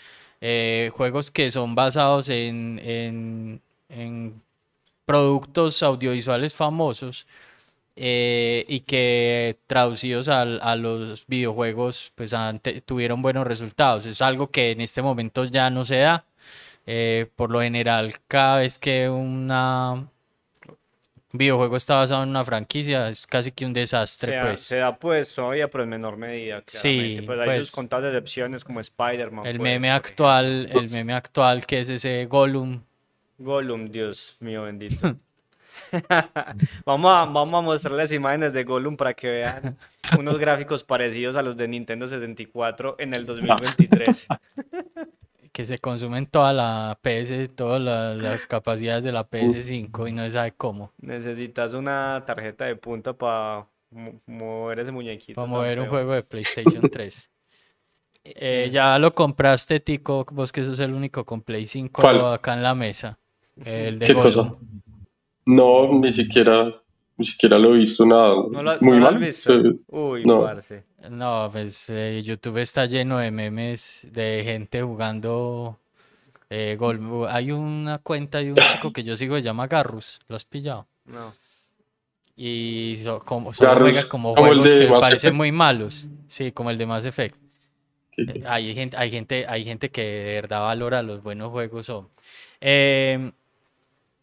juegos 0.92 1.30
que 1.30 1.50
son 1.50 1.74
basados 1.74 2.28
en, 2.28 3.60
productos 5.06 5.82
audiovisuales 5.82 6.54
famosos. 6.54 7.26
y 7.96 8.80
que 8.86 9.58
traducidos 9.66 10.28
a, 10.28 10.76
los 10.76 11.26
videojuegos 11.26 12.12
pues 12.14 12.34
tuvieron 12.86 13.22
buenos 13.22 13.46
resultados. 13.46 14.06
Es 14.06 14.22
algo 14.22 14.50
que 14.50 14.70
en 14.72 14.80
este 14.80 15.02
momento 15.02 15.44
ya 15.44 15.70
no 15.70 15.84
se 15.84 15.98
da. 15.98 16.24
Eh, 16.90 17.26
por 17.36 17.50
lo 17.50 17.60
general, 17.60 18.14
cada 18.28 18.60
vez 18.60 18.78
que 18.78 19.10
una 19.10 20.08
videojuego 21.32 21.76
está 21.76 21.96
basado 21.96 22.22
en 22.22 22.30
una 22.30 22.44
franquicia, 22.44 23.08
es 23.08 23.26
casi 23.26 23.52
que 23.52 23.66
un 23.66 23.72
desastre. 23.72 24.32
Se, 24.32 24.40
pues. 24.40 24.60
se 24.60 24.76
da 24.76 24.96
pues 24.96 25.34
todavía, 25.34 25.68
pero 25.68 25.84
en 25.84 25.90
menor 25.90 26.16
medida. 26.16 26.62
Sí, 26.66 27.22
pues 27.24 27.40
hay 27.40 27.58
sus 27.58 27.70
contadas 27.70 28.06
excepciones 28.06 28.64
como 28.64 28.80
Spider-Man. 28.80 29.46
El 29.46 29.58
pues, 29.58 29.70
meme 29.70 29.90
actual, 29.90 30.68
el 30.72 30.90
meme 30.90 31.14
actual 31.14 31.66
que 31.66 31.80
es 31.80 31.88
ese 31.88 32.26
Gollum. 32.26 32.82
Gollum, 33.38 33.90
Dios 33.90 34.36
mío 34.40 34.62
bendito. 34.62 35.16
vamos, 36.84 37.12
a, 37.12 37.24
vamos 37.24 37.58
a 37.58 37.62
mostrarles 37.62 38.12
imágenes 38.12 38.52
de 38.52 38.64
Gollum 38.64 38.96
para 38.96 39.14
que 39.14 39.28
vean 39.28 39.76
unos 40.18 40.38
gráficos 40.38 40.84
parecidos 40.84 41.36
a 41.36 41.42
los 41.42 41.56
de 41.56 41.68
Nintendo 41.68 42.06
64 42.06 42.96
en 42.98 43.14
el 43.14 43.26
2023. 43.26 44.26
que 45.58 45.64
se 45.64 45.80
consumen 45.80 46.26
toda 46.26 46.52
la 46.52 46.96
PS, 47.02 47.52
todas 47.56 47.82
las, 47.82 48.46
capacidades 48.46 49.02
de 49.02 49.10
la 49.10 49.28
PS5 49.28 50.08
y 50.08 50.12
no 50.12 50.22
se 50.22 50.30
sabe 50.30 50.52
cómo. 50.56 50.92
Necesitas 51.00 51.74
una 51.74 52.22
tarjeta 52.24 52.66
de 52.66 52.76
punta 52.76 53.12
para 53.12 53.66
mover 54.26 54.78
ese 54.78 54.92
muñequito. 54.92 55.34
Para 55.34 55.48
mover 55.48 55.80
un 55.80 55.88
juego 55.88 56.12
de 56.12 56.22
PlayStation 56.22 56.88
3. 56.92 57.30
Eh, 58.22 58.68
ya 58.70 59.00
lo 59.00 59.10
compraste, 59.10 59.80
Tico, 59.80 60.24
vos 60.30 60.52
que 60.52 60.64
sos 60.64 60.78
el 60.78 60.94
único 60.94 61.24
con 61.24 61.40
Play 61.40 61.66
5 61.66 62.06
acá 62.28 62.54
en 62.54 62.62
la 62.62 62.76
mesa. 62.76 63.18
El 63.64 63.98
de 63.98 64.06
¿Qué 64.06 64.14
cosa? 64.14 64.54
No, 65.44 65.92
ni 65.92 66.12
siquiera 66.12 66.72
ni 67.16 67.26
siquiera 67.26 67.58
lo 67.58 67.74
he 67.74 67.78
visto 67.78 68.06
nada. 68.06 68.36
Muy 68.80 69.00
mal. 69.00 69.20
Uy, 69.88 70.22
no. 70.22 70.42
Parce. 70.42 70.84
No, 71.10 71.48
pues 71.52 71.88
eh, 71.90 72.22
YouTube 72.24 72.58
está 72.58 72.86
lleno 72.86 73.18
de 73.18 73.30
memes 73.30 74.08
de 74.10 74.42
gente 74.44 74.82
jugando 74.82 75.78
eh, 76.50 76.76
gol. 76.78 77.26
Hay 77.28 77.52
una 77.52 77.98
cuenta 77.98 78.38
de 78.38 78.52
un 78.52 78.58
chico 78.72 78.92
que 78.92 79.04
yo 79.04 79.16
sigo 79.16 79.34
que 79.34 79.42
se 79.42 79.44
llama 79.44 79.66
Garrus. 79.66 80.18
¿Lo 80.28 80.36
has 80.36 80.44
pillado? 80.44 80.86
No. 81.04 81.32
Y 82.40 83.02
como, 83.24 83.52
juega 83.52 84.08
como, 84.08 84.34
juegos 84.34 84.72
que 84.72 84.86
parecen 84.86 85.34
muy 85.34 85.50
malos. 85.50 86.06
Sí, 86.28 86.52
como 86.52 86.70
el 86.70 86.78
de 86.78 86.86
Mass 86.86 87.04
Effect. 87.04 87.36
Eh, 88.16 88.44
hay, 88.46 88.72
gente, 88.74 88.96
hay, 88.96 89.10
gente, 89.10 89.44
hay 89.48 89.64
gente 89.64 89.90
que 89.90 90.02
de 90.02 90.34
verdad 90.34 90.60
valora 90.60 91.02
los 91.02 91.20
buenos 91.20 91.50
juegos. 91.50 91.90
Eh, 92.60 93.32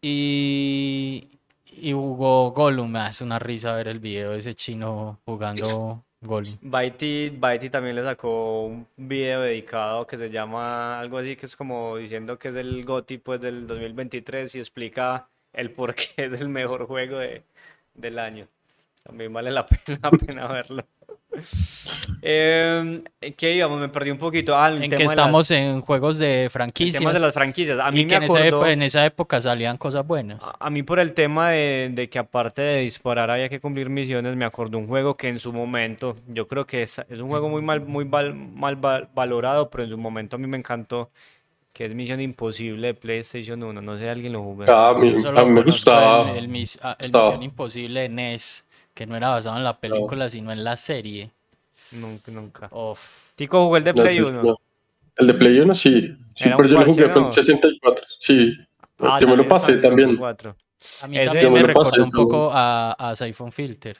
y, 0.02 1.28
y 1.66 1.92
jugó 1.92 2.52
Gollum. 2.52 2.90
Me 2.90 3.00
hace 3.00 3.26
una 3.26 3.38
risa 3.38 3.74
ver 3.74 3.90
el 3.90 4.00
video 4.00 4.32
de 4.32 4.40
ese 4.40 4.56
chino 4.56 5.20
jugando 5.26 6.05
Gollum. 6.26 6.58
Baiti, 6.62 7.32
también 7.70 7.96
le 7.96 8.04
sacó 8.04 8.66
un 8.66 8.88
video 8.98 9.42
dedicado 9.42 10.06
que 10.06 10.18
se 10.18 10.30
llama 10.30 11.00
algo 11.00 11.18
así, 11.18 11.36
que 11.36 11.46
es 11.46 11.56
como 11.56 11.98
diciendo 11.98 12.38
que 12.38 12.50
es 12.50 12.56
el 12.56 12.84
GOTY 12.86 13.18
pues, 13.20 13.42
del 13.42 13.68
2023 13.68 14.56
y 14.56 14.60
explica 14.60 15.30
el 15.54 15.72
por 15.72 15.96
qué 15.96 16.26
es 16.26 16.42
el 16.42 16.50
mejor 16.50 16.86
juego 16.88 17.20
de, 17.20 17.44
del 17.94 18.20
año. 18.20 18.48
También 19.04 19.32
vale 19.32 19.52
la 19.52 19.66
pena 20.26 20.48
verlo. 20.48 20.86
Eh, 22.22 23.04
¿Qué 23.38 23.54
íbamos? 23.54 23.80
Me 23.80 23.90
perdí 23.90 24.12
un 24.12 24.18
poquito. 24.18 24.58
Ah, 24.58 24.70
en 24.72 24.90
que 24.90 25.04
estamos 25.04 25.52
en 25.52 25.82
juegos 25.82 26.18
de 26.18 26.48
franquicias. 26.50 27.00
Temas 27.00 27.14
de 27.14 27.20
las 27.20 27.34
franquicias. 27.34 27.80
A 27.80 27.92
mí 27.92 28.06
me 28.06 28.16
en, 28.16 28.24
esa 28.24 28.72
en, 28.72 28.82
esa 28.82 29.06
época 29.06 29.42
salían 29.42 29.78
cosas 29.78 30.06
buenas. 30.06 30.42
A, 30.60 30.70
mí 30.70 30.84
por 30.84 31.00
el 31.00 31.14
tema 31.14 31.50
de, 31.50 31.92
de, 31.94 32.10
que 32.10 32.20
aparte 32.20 32.62
de 32.62 32.82
disparar 32.82 33.30
había 33.30 33.50
que 33.50 33.60
cumplir 33.60 33.90
misiones, 33.90 34.36
me 34.36 34.46
acordó 34.46 34.78
un 34.78 34.88
juego 34.88 35.16
que 35.16 35.30
en 35.30 35.40
su 35.40 35.54
momento, 35.54 36.18
yo 36.28 36.48
creo 36.48 36.66
que 36.66 36.84
es, 36.84 37.00
es 37.10 37.20
un 37.20 37.30
juego 37.30 37.50
muy 37.50 37.62
mal, 37.62 37.82
muy 37.82 38.06
mal, 38.06 38.80
valorado, 39.14 39.70
pero 39.70 39.84
en 39.84 39.90
su 39.90 39.98
momento 39.98 40.36
a 40.36 40.40
mí 40.40 40.48
me 40.48 40.58
encantó 40.58 41.12
que 41.74 41.86
es 41.86 41.94
Misión 41.94 42.22
Imposible 42.22 42.88
de 42.88 42.94
PlayStation 42.94 43.62
1. 43.62 43.82
No 43.82 43.98
sé 43.98 44.04
si 44.04 44.10
alguien 44.10 44.32
lo 44.32 44.42
jugó. 44.42 44.64
Ah, 44.70 44.92
a 44.92 44.94
mí, 44.94 45.12
me 45.12 45.62
gustaba. 45.62 46.32
El, 46.32 46.46
el, 46.46 46.70
ah, 46.82 46.96
el 47.00 47.12
Misión 47.12 47.44
Imposible 47.44 48.02
de 48.02 48.10
NES 48.10 48.65
que 48.96 49.06
no 49.06 49.16
era 49.16 49.30
basado 49.30 49.58
en 49.58 49.64
la 49.64 49.78
película, 49.78 50.30
sino 50.30 50.52
en 50.52 50.64
la 50.64 50.78
serie. 50.78 51.30
Nunca, 51.92 52.32
nunca. 52.32 52.70
Tico 53.36 53.64
jugó 53.66 53.78
el 53.78 53.84
de 53.84 53.94
Play 53.94 54.20
1. 54.20 54.58
El 55.18 55.28
de 55.28 55.34
Play 55.36 55.60
1 55.60 55.76
sí. 55.76 56.18
sí 56.36 56.50
pero 56.58 56.68
yo 56.68 56.80
lo 56.80 56.86
jugué 56.86 57.12
con 57.12 57.32
64. 57.32 58.06
Sí. 58.20 58.54
Ah, 59.00 59.20
me 59.22 59.36
lo 59.36 59.48
pasé 59.48 59.78
también. 59.78 60.18
A 61.02 61.08
mí 61.08 61.26
también 61.26 61.54
me, 61.54 61.64
recordó 61.64 62.04
un 62.04 62.12
poco 62.12 62.50
a, 62.52 62.92
a 62.94 63.16
Siphon 63.16 63.52
Filter. 63.52 63.98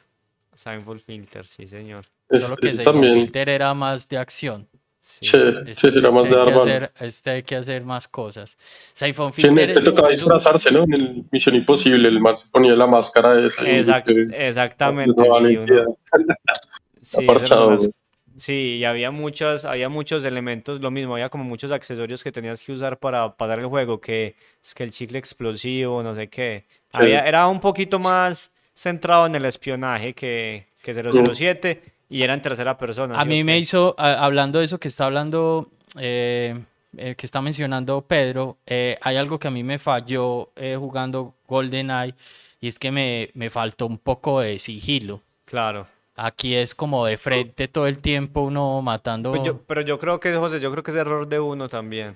Siphon 0.54 1.00
Filter, 1.00 1.46
sí, 1.46 1.68
señor. 1.68 2.06
Solo 2.30 2.56
que 2.56 2.72
Siphon 2.72 3.02
Filter 3.02 3.50
era 3.50 3.74
más 3.74 4.08
de 4.08 4.18
acción. 4.18 4.68
Sí, 5.06 5.28
sí, 5.28 5.38
este, 5.68 6.02
más 6.02 6.26
este 6.26 6.30
de 6.30 6.40
hay 6.40 6.44
que 6.44 6.52
hacer, 6.52 6.92
este 7.00 7.30
hay 7.30 7.44
que 7.44 7.56
hacer 7.56 7.84
más 7.84 8.08
cosas. 8.08 8.58
Siphon 8.92 9.32
Sí, 9.32 9.46
en 9.46 9.86
tocaba 9.86 10.10
disfrazarse, 10.10 10.72
¿no? 10.72 10.84
En 10.84 10.94
el 10.94 11.26
Misión 11.32 11.56
Imposible, 11.56 12.08
el 12.08 12.20
man 12.20 12.40
se 12.40 12.48
ponía 12.48 12.74
la 12.74 12.88
máscara 12.88 13.46
esa. 13.46 13.62
Exact- 13.62 14.34
exactamente, 14.34 15.24
sí, 15.24 15.58
uno- 15.58 15.98
y 18.48 18.84
había 18.84 19.12
muchos, 19.12 19.64
había 19.64 19.90
muchos 19.90 20.24
elementos, 20.24 20.82
lo 20.82 20.90
mismo, 20.90 21.14
había 21.14 21.30
como 21.30 21.44
muchos 21.44 21.72
accesorios 21.72 22.24
que 22.24 22.32
tenías 22.32 22.64
que 22.64 22.72
usar 22.72 22.98
para 22.98 23.38
pasar 23.38 23.60
el 23.60 23.68
juego, 23.68 24.02
que 24.02 24.36
es 24.64 24.74
que 24.74 24.84
el 24.84 24.90
chicle 24.90 25.20
explosivo, 25.20 26.02
no 26.02 26.16
sé 26.16 26.30
qué. 26.30 26.66
Había, 26.92 27.20
era 27.28 27.48
un 27.48 27.60
poquito 27.60 28.00
más 28.00 28.52
centrado 28.74 29.28
en 29.28 29.36
el 29.36 29.46
espionaje 29.46 30.14
que, 30.14 30.66
que 30.82 30.96
007 30.96 31.95
y 32.10 32.22
era 32.24 32.34
en 32.34 32.42
tercera 32.42 32.78
persona. 32.78 33.16
A 33.16 33.22
¿sí 33.22 33.28
o 33.28 33.30
mí 33.30 33.44
me 33.44 33.58
hizo, 33.58 33.96
a- 33.98 34.24
hablando 34.26 34.60
de 34.60 34.66
eso 34.66 34.80
que 34.80 34.88
está 34.88 35.06
hablando, 35.06 35.70
eh, 36.00 36.60
eh, 36.98 37.16
que 37.18 37.26
está 37.26 37.42
mencionando 37.42 38.02
Pedro, 38.02 38.58
eh, 38.66 38.98
hay 39.02 39.18
algo 39.18 39.40
que 39.40 39.48
a 39.48 39.52
mí 39.52 39.64
me 39.64 39.80
falló 39.80 40.50
eh, 40.56 40.76
jugando 40.80 41.34
GoldenEye 41.48 42.14
y 42.62 42.68
es 42.68 42.80
que 42.80 42.92
me, 42.92 43.30
me 43.34 43.50
faltó 43.50 43.86
un 43.88 43.98
poco 43.98 44.40
de 44.42 44.60
sigilo. 44.60 45.22
Claro. 45.46 45.88
Aquí 46.18 46.56
es 46.56 46.74
como 46.74 47.06
de 47.06 47.18
frente 47.18 47.68
todo 47.68 47.88
el 47.88 47.98
tiempo 48.00 48.42
uno 48.42 48.82
matando. 48.82 49.32
Pues 49.32 49.44
yo- 49.44 49.58
pero 49.68 49.82
yo 49.82 50.00
creo 50.00 50.20
que, 50.20 50.34
José, 50.36 50.60
yo 50.62 50.72
creo 50.72 50.84
que 50.84 50.92
es 50.92 50.98
error 50.98 51.28
de 51.28 51.40
uno 51.40 51.68
también. 51.68 52.14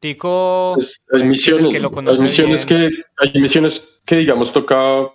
Tico, 0.00 0.72
Pues, 0.76 1.02
hay 1.12 1.24
misiones, 1.24 1.68
que 1.72 1.80
lo 1.80 1.90
hay 1.92 2.18
misiones 2.18 2.64
que, 2.64 2.88
hay 3.16 3.40
misiones 3.40 3.82
que 4.04 4.16
digamos 4.16 4.52
toca, 4.52 5.08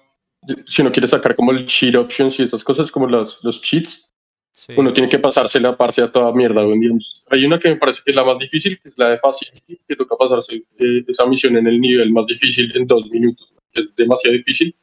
si 0.68 0.82
uno 0.82 0.92
quiere 0.92 1.08
sacar 1.08 1.36
como 1.36 1.52
el 1.52 1.66
cheat 1.66 1.96
options 1.96 2.40
y 2.40 2.44
esas 2.44 2.64
cosas, 2.64 2.92
como 2.92 3.08
los, 3.08 3.40
los 3.44 3.62
cheats, 3.62 4.10
Sí. 4.56 4.72
uno 4.78 4.94
tiene 4.94 5.10
que 5.10 5.18
pasarse 5.18 5.60
la 5.60 5.76
parce 5.76 6.00
a 6.04 6.12
toda 6.12 6.32
mierda. 6.32 6.62
Hay 7.32 7.44
una 7.44 7.58
que 7.60 7.70
me 7.70 7.76
parece 7.78 8.04
que 8.06 8.12
es 8.12 8.16
la 8.16 8.24
más 8.24 8.38
difícil, 8.38 8.80
que 8.80 8.90
es 8.90 8.94
la 9.00 9.10
de 9.10 9.18
Facility, 9.18 9.80
que 9.88 9.96
toca 9.96 10.16
pasarse 10.16 10.58
eh, 10.78 11.04
esa 11.08 11.26
misión 11.26 11.58
en 11.58 11.66
el 11.66 11.82
nivel 11.82 12.12
más 12.12 12.28
difícil 12.28 12.72
en 12.76 12.86
dos 12.86 13.04
minutos, 13.10 13.52
que 13.72 13.82
es 13.82 13.96
demasiado 13.96 14.38
difícil. 14.38 14.76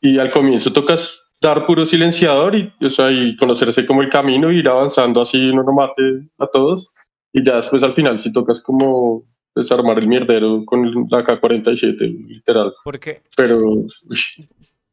Y 0.00 0.18
al 0.18 0.32
comienzo 0.32 0.72
tocas 0.72 1.22
dar 1.40 1.64
puro 1.64 1.86
silenciador 1.86 2.56
y, 2.56 2.72
o 2.84 2.90
sea, 2.90 3.12
y 3.12 3.36
conocerse 3.36 3.86
como 3.86 4.02
el 4.02 4.10
camino 4.10 4.50
y 4.50 4.58
ir 4.58 4.68
avanzando 4.68 5.20
así 5.20 5.38
uno 5.38 5.62
no 5.62 5.72
mate 5.72 6.02
a 6.38 6.48
todos. 6.48 6.92
Y 7.32 7.44
ya 7.44 7.54
después 7.54 7.84
al 7.84 7.92
final 7.92 8.18
si 8.18 8.32
tocas 8.32 8.60
como 8.62 9.22
desarmar 9.54 10.00
el 10.00 10.08
mierdero 10.08 10.64
con 10.64 11.06
la 11.08 11.22
K-47, 11.22 12.26
literal. 12.26 12.72
Porque, 12.82 13.22
Pero, 13.36 13.60
uy, 13.64 13.88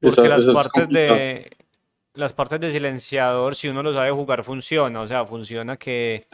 porque 0.02 0.28
las 0.28 0.46
partes 0.46 0.90
de 0.90 1.52
las 2.14 2.34
partes 2.34 2.60
de 2.60 2.72
silenciador, 2.72 3.56
si 3.56 3.70
uno 3.70 3.82
lo 3.82 3.94
sabe 3.94 4.12
jugar, 4.12 4.44
funciona. 4.44 5.00
O 5.00 5.08
sea, 5.08 5.26
funciona 5.26 5.78
que, 5.78 6.28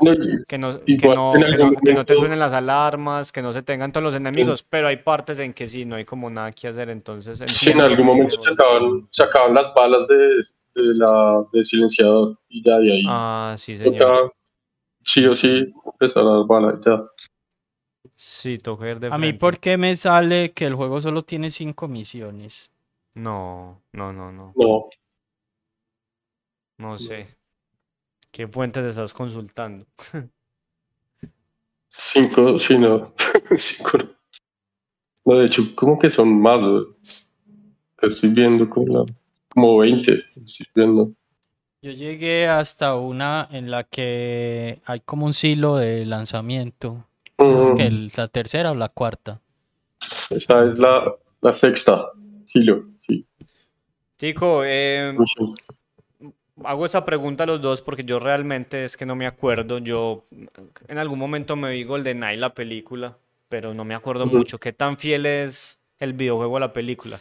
que 0.48 0.58
no, 0.58 0.80
que 0.86 1.08
no, 1.08 1.36
en 1.36 1.46
que 1.46 1.58
no, 1.58 1.66
algún 1.66 1.76
que 1.84 1.94
no 1.94 2.04
te 2.04 2.16
suenen 2.16 2.40
las 2.40 2.54
alarmas, 2.54 3.32
que 3.32 3.44
no 3.44 3.54
se 3.54 3.62
tengan 3.62 3.92
todos 3.92 4.04
los 4.04 4.16
enemigos, 4.16 4.64
pero 4.64 4.88
hay 4.88 4.98
partes 4.98 5.38
en 5.38 5.54
que 5.54 5.68
sí, 5.68 5.86
no 5.86 5.96
hay 5.96 6.06
como 6.06 6.30
nada 6.32 6.52
que 6.52 6.68
hacer, 6.68 6.90
entonces 6.90 7.44
Sí, 7.48 7.70
en 7.70 7.82
algún 7.82 8.08
momento 8.08 8.38
dice 8.38 8.50
José. 8.50 8.56
sacaban, 8.56 9.08
sacaban 9.12 9.54
las 9.54 9.74
balas 9.76 10.08
de, 10.08 10.82
de 10.82 10.96
la 10.96 11.44
de 11.54 11.64
silenciador 11.64 12.40
y 12.50 12.64
ya 12.64 12.78
de 12.80 12.92
ahí 12.94 13.04
Ah, 13.08 13.54
sí, 13.58 13.78
señor. 13.78 13.94
tocaba 14.00 14.32
sí 15.06 15.26
o 15.28 15.36
sí 15.36 15.72
empezar 15.86 16.24
las 16.24 16.48
balas 16.48 16.76
y 16.82 16.90
ya. 16.90 17.04
Sí, 18.16 18.58
toca 18.58 18.90
ir 18.90 19.00
de 19.00 19.10
a 19.12 19.18
mí. 19.20 19.34
¿por 19.34 19.60
qué 19.60 19.78
me 19.78 19.96
sale 19.96 20.54
que 20.54 20.66
el 20.66 20.74
juego 20.74 21.00
solo 21.02 21.22
tiene 21.22 21.52
cinco 21.52 21.88
misiones? 21.88 22.72
No, 23.26 23.82
no, 23.94 24.14
no, 24.14 24.32
no, 24.32 24.54
No, 24.56 24.90
no 26.80 26.98
sé. 26.98 27.28
¿Qué 28.32 28.48
fuentes 28.48 28.86
estás 28.86 29.14
consultando? 29.14 29.86
cinco, 31.90 32.60
sí, 32.60 32.78
no. 32.78 33.14
cinco, 33.58 33.98
no. 35.26 35.36
De 35.36 35.46
hecho, 35.46 35.76
como 35.76 36.00
que 36.00 36.10
son 36.10 36.42
más, 36.42 36.60
estoy 38.02 38.30
viendo 38.30 38.70
como, 38.70 38.88
la, 39.06 39.14
como 39.50 39.78
20, 39.80 40.14
estoy 40.46 40.66
viendo. 40.76 41.12
Yo 41.82 41.92
llegué 41.92 42.48
hasta 42.48 42.96
una 42.96 43.48
en 43.52 43.72
la 43.72 43.84
que 43.84 44.82
hay 44.86 45.00
como 45.02 45.26
un 45.26 45.34
silo 45.34 45.78
de 45.78 46.06
lanzamiento. 46.06 47.08
Esa 47.38 47.54
es 47.56 47.72
que 47.72 47.86
Mm, 47.86 47.88
el- 47.88 48.12
la 48.16 48.28
tercera 48.28 48.72
o 48.72 48.76
la 48.76 48.90
cuarta. 48.90 49.42
Esa 50.30 50.66
es 50.66 50.78
la, 50.80 51.14
la 51.42 51.56
sexta, 51.56 52.12
Silo, 52.46 52.86
sí. 52.86 52.97
Tico, 54.18 54.64
eh, 54.66 55.16
hago 56.64 56.86
esa 56.86 57.06
pregunta 57.06 57.44
a 57.44 57.48
los 57.48 57.62
dos 57.62 57.82
porque 57.82 58.04
yo 58.04 58.20
realmente 58.20 58.84
es 58.84 58.98
que 58.98 59.06
no 59.06 59.16
me 59.16 59.28
acuerdo. 59.28 59.78
Yo 59.78 60.26
en 60.88 60.98
algún 60.98 61.20
momento 61.20 61.56
me 61.56 61.72
vi 61.72 61.84
GoldenEye 61.84 62.38
la 62.38 62.54
película, 62.54 63.18
pero 63.48 63.74
no 63.74 63.86
me 63.86 63.94
acuerdo 63.96 64.26
Ujú. 64.26 64.38
mucho. 64.38 64.58
¿Qué 64.58 64.74
tan 64.74 64.98
fiel 64.98 65.26
es 65.26 65.80
el 66.00 66.14
videojuego 66.14 66.58
a 66.58 66.62
la 66.62 66.74
película? 66.74 67.20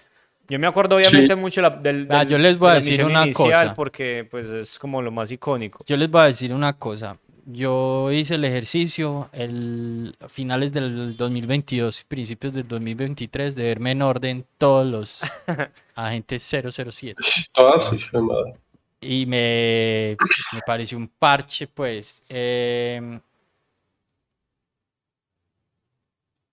Yo 0.48 0.58
me 0.58 0.66
acuerdo 0.68 0.96
obviamente 0.96 1.34
mucho 1.34 1.60
la- 1.60 1.70
del, 1.70 2.06
Ah, 2.08 2.20
del- 2.20 2.28
yo 2.28 2.38
les 2.38 2.56
voy 2.56 2.70
a 2.70 2.74
decir 2.74 3.04
una 3.04 3.24
inicial 3.24 3.50
cosa. 3.50 3.74
porque 3.74 4.26
pues 4.30 4.46
es 4.46 4.78
como 4.78 5.02
lo 5.02 5.10
más 5.10 5.30
icónico. 5.30 5.84
Yo 5.86 5.96
les 5.96 6.08
voy 6.10 6.22
a 6.22 6.24
decir 6.26 6.54
una 6.54 6.72
cosa. 6.78 7.18
Yo 7.48 8.10
hice 8.10 8.34
el 8.34 8.44
ejercicio 8.44 9.30
el, 9.32 10.16
a 10.18 10.28
finales 10.28 10.72
del 10.72 11.16
2022 11.16 12.00
y 12.00 12.04
principios 12.04 12.54
del 12.54 12.66
2023 12.66 13.54
de 13.54 13.62
verme 13.62 13.92
en 13.92 14.02
orden 14.02 14.46
todos 14.58 14.84
los 14.84 15.22
agentes 15.94 16.42
007. 16.42 17.14
Todas, 17.52 17.88
sí, 17.90 17.98
fue 18.00 18.20
madre. 18.20 18.54
Y 19.00 19.26
me, 19.26 20.16
me 20.52 20.60
pareció 20.66 20.98
un 20.98 21.06
parche, 21.06 21.68
pues. 21.68 22.24
em, 22.28 23.20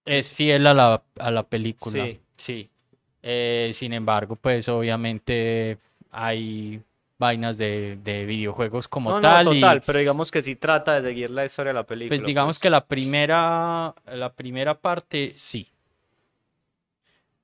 es 0.05 0.31
fiel 0.31 0.67
a 0.67 0.75
la, 0.75 1.03
a 1.17 1.31
la 1.31 1.41
película. 1.41 2.05
Sí. 2.05 2.19
Sí. 2.37 2.69
Eh, 3.23 3.71
sin 3.73 3.93
embargo, 3.93 4.35
pues 4.35 4.69
obviamente 4.69 5.79
hay 6.11 6.83
vainas 7.23 7.57
de, 7.57 7.97
de 8.03 8.25
videojuegos 8.25 8.87
como 8.87 9.09
No, 9.11 9.21
no, 9.21 9.51
tal. 9.61 9.77
y- 9.77 9.81
pero 9.85 9.99
digamos 9.99 10.29
que 10.31 10.41
sí 10.41 10.55
trata 10.55 10.93
de 10.95 11.01
seguir 11.01 11.29
la 11.31 11.45
historia 11.45 11.71
de 11.71 11.79
la 11.79 11.85
película. 11.85 12.17
pues 12.17 12.27
digamos 12.27 12.59
que 12.59 12.69
la 12.69 12.85
primera, 12.85 13.93
la 14.05 14.33
primera 14.33 14.73
parte 14.79 15.33
sí. 15.35 15.67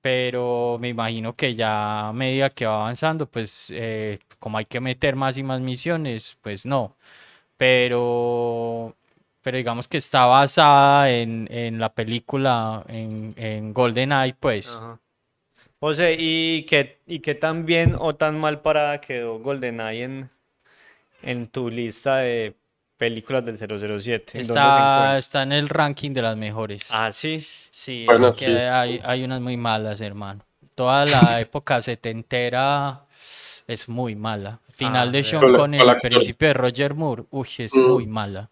Pero 0.02 0.78
me 0.80 0.88
imagino 0.90 1.36
que 1.36 1.56
ya 1.56 2.08
a 2.10 2.14
medida 2.14 2.50
que 2.50 2.66
va 2.66 2.76
avanzando, 2.82 3.26
pues 3.26 3.68
eh, 3.72 4.20
como 4.40 4.58
hay 4.58 4.66
que 4.66 4.80
meter 4.80 5.16
más 5.16 5.38
y 5.38 5.44
más 5.44 5.60
misiones, 5.60 6.38
pues 6.42 6.66
no. 6.66 6.96
Pero, 7.58 8.96
pero 9.42 9.58
digamos 9.58 9.88
que 9.90 9.98
está 9.98 10.26
basada 10.26 11.12
en, 11.12 11.48
en 11.52 11.80
la 11.80 11.90
película, 11.94 12.84
en, 12.88 13.34
en 13.38 13.74
GoldenEye, 13.74 14.36
pues. 14.40 14.78
Ajá. 14.82 15.00
José, 15.82 16.16
¿y 16.20 16.66
qué, 16.66 17.00
¿y 17.08 17.20
qué 17.20 17.36
tan 17.36 17.66
bien 17.66 17.96
o 17.98 18.16
tan 18.16 18.40
mal 18.40 18.62
parada 18.62 19.00
quedó 19.02 19.40
GoldenEye 19.40 20.04
en, 20.04 20.30
en 21.24 21.48
tu 21.48 21.70
lista 21.70 22.18
de 22.18 22.56
películas 22.98 23.46
del 23.46 23.58
007? 23.58 24.40
¿En 24.40 24.48
dónde 24.48 24.72
se 24.72 24.82
Está, 24.82 25.18
está 25.18 25.44
en 25.44 25.52
el 25.52 25.70
ranking 25.70 26.12
de 26.14 26.22
las 26.22 26.38
mejores. 26.38 26.90
Ah, 26.90 27.12
sí. 27.12 27.46
Sí, 27.72 28.08
Bueno, 28.08 28.28
es 28.28 28.36
que 28.36 28.46
sí. 28.46 28.64
hay, 28.70 29.02
hay 29.04 29.24
unas 29.24 29.42
muy 29.42 29.58
malas, 29.58 30.02
hermano. 30.02 30.44
Toda 30.76 31.06
la 31.06 31.40
época 31.42 31.82
setentera 31.82 33.06
es 33.68 33.90
muy 33.90 34.16
mala. 34.16 34.62
Final 34.72 35.12
Ah, 35.12 35.12
de 35.12 35.24
veo. 35.24 35.24
Sean 35.24 35.50
Connery, 35.50 35.90
el 35.90 35.98
principio 35.98 36.48
de 36.50 36.54
Roger 36.54 36.94
Moore, 36.96 37.26
uy, 37.32 37.48
es 37.60 37.80
Mm. 37.80 37.82
muy 37.82 38.08
mala. 38.08 38.50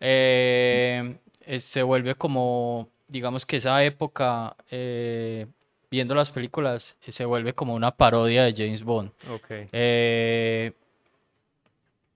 Eh, 0.00 1.18
eh, 1.46 1.60
se 1.60 1.82
vuelve 1.82 2.14
como, 2.16 2.90
digamos 3.08 3.46
que 3.46 3.58
esa 3.58 3.84
época, 3.84 4.56
eh, 4.70 5.46
viendo 5.90 6.14
las 6.14 6.30
películas, 6.30 6.96
eh, 7.06 7.12
se 7.12 7.24
vuelve 7.24 7.54
como 7.54 7.74
una 7.74 7.90
parodia 7.90 8.44
de 8.44 8.54
James 8.56 8.82
Bond. 8.82 9.10
Eh, 9.50 10.72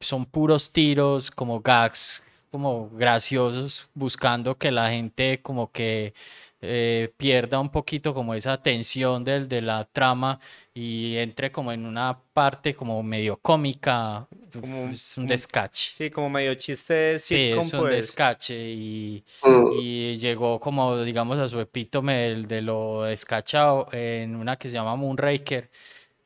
son 0.00 0.24
puros 0.26 0.72
tiros, 0.72 1.30
como 1.30 1.60
gags, 1.60 2.22
como 2.50 2.90
graciosos, 2.90 3.88
buscando 3.94 4.56
que 4.56 4.70
la 4.70 4.90
gente 4.90 5.40
como 5.42 5.70
que 5.70 6.14
eh, 6.62 7.12
pierda 7.16 7.58
un 7.58 7.70
poquito 7.70 8.12
como 8.12 8.34
esa 8.34 8.62
tensión 8.62 9.24
del, 9.24 9.48
de 9.48 9.62
la 9.62 9.84
trama 9.86 10.40
y 10.74 11.16
entre 11.16 11.50
como 11.50 11.72
en 11.72 11.86
una 11.86 12.18
parte 12.32 12.74
como 12.74 13.02
medio 13.02 13.36
cómica. 13.38 14.26
Uf, 14.54 14.60
Como 14.60 14.82
un- 14.84 14.90
es 14.90 15.16
un 15.18 15.26
descache. 15.26 15.92
Sí, 15.94 16.10
como 16.10 16.28
medio 16.30 16.54
chiste 16.54 17.18
Sí, 17.18 17.52
es 17.56 17.72
un 17.72 17.80
pues. 17.80 17.94
descache 17.96 18.54
y, 18.58 19.22
Mm, 19.42 19.66
y 19.80 20.16
llegó 20.18 20.58
como, 20.60 20.98
digamos, 21.02 21.38
a 21.38 21.48
su 21.48 21.60
epítome 21.60 22.14
del- 22.14 22.48
de, 22.48 22.62
lo 22.62 23.02
descachado 23.02 23.88
en 23.92 24.36
una 24.36 24.56
que 24.56 24.68
se 24.68 24.74
llama 24.74 24.96
Moonraker, 24.96 25.70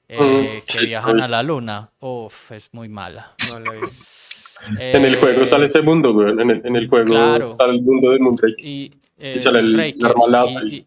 eh, 0.09 0.63
que 0.67 0.81
sí, 0.81 0.87
viajan 0.87 1.21
a 1.21 1.29
la 1.29 1.43
luna. 1.43 1.91
Uf, 2.01 2.53
es 2.53 2.69
muy 2.73 2.89
mala. 2.89 3.33
No. 3.49 3.59
En 4.79 5.05
el 5.05 5.17
juego 5.21 5.43
Eh, 5.43 5.49
sale 5.49 5.67
ese 5.67 5.83
mundo, 5.83 6.13
güey. 6.13 6.31
En 6.31 6.51
el, 6.51 6.63
en 6.65 6.77
el 6.77 6.89
juego 6.89 7.07
claro. 7.07 7.57
sale 7.57 7.73
el 7.75 7.83
mundo 7.83 8.11
de 8.11 8.19
Moonraker. 8.19 8.65
y, 8.65 8.93
y 9.19 9.39
sale 9.41 9.59
el 9.59 9.67
Moonraker, 9.67 10.67
y, 10.69 10.75
y- 10.77 10.87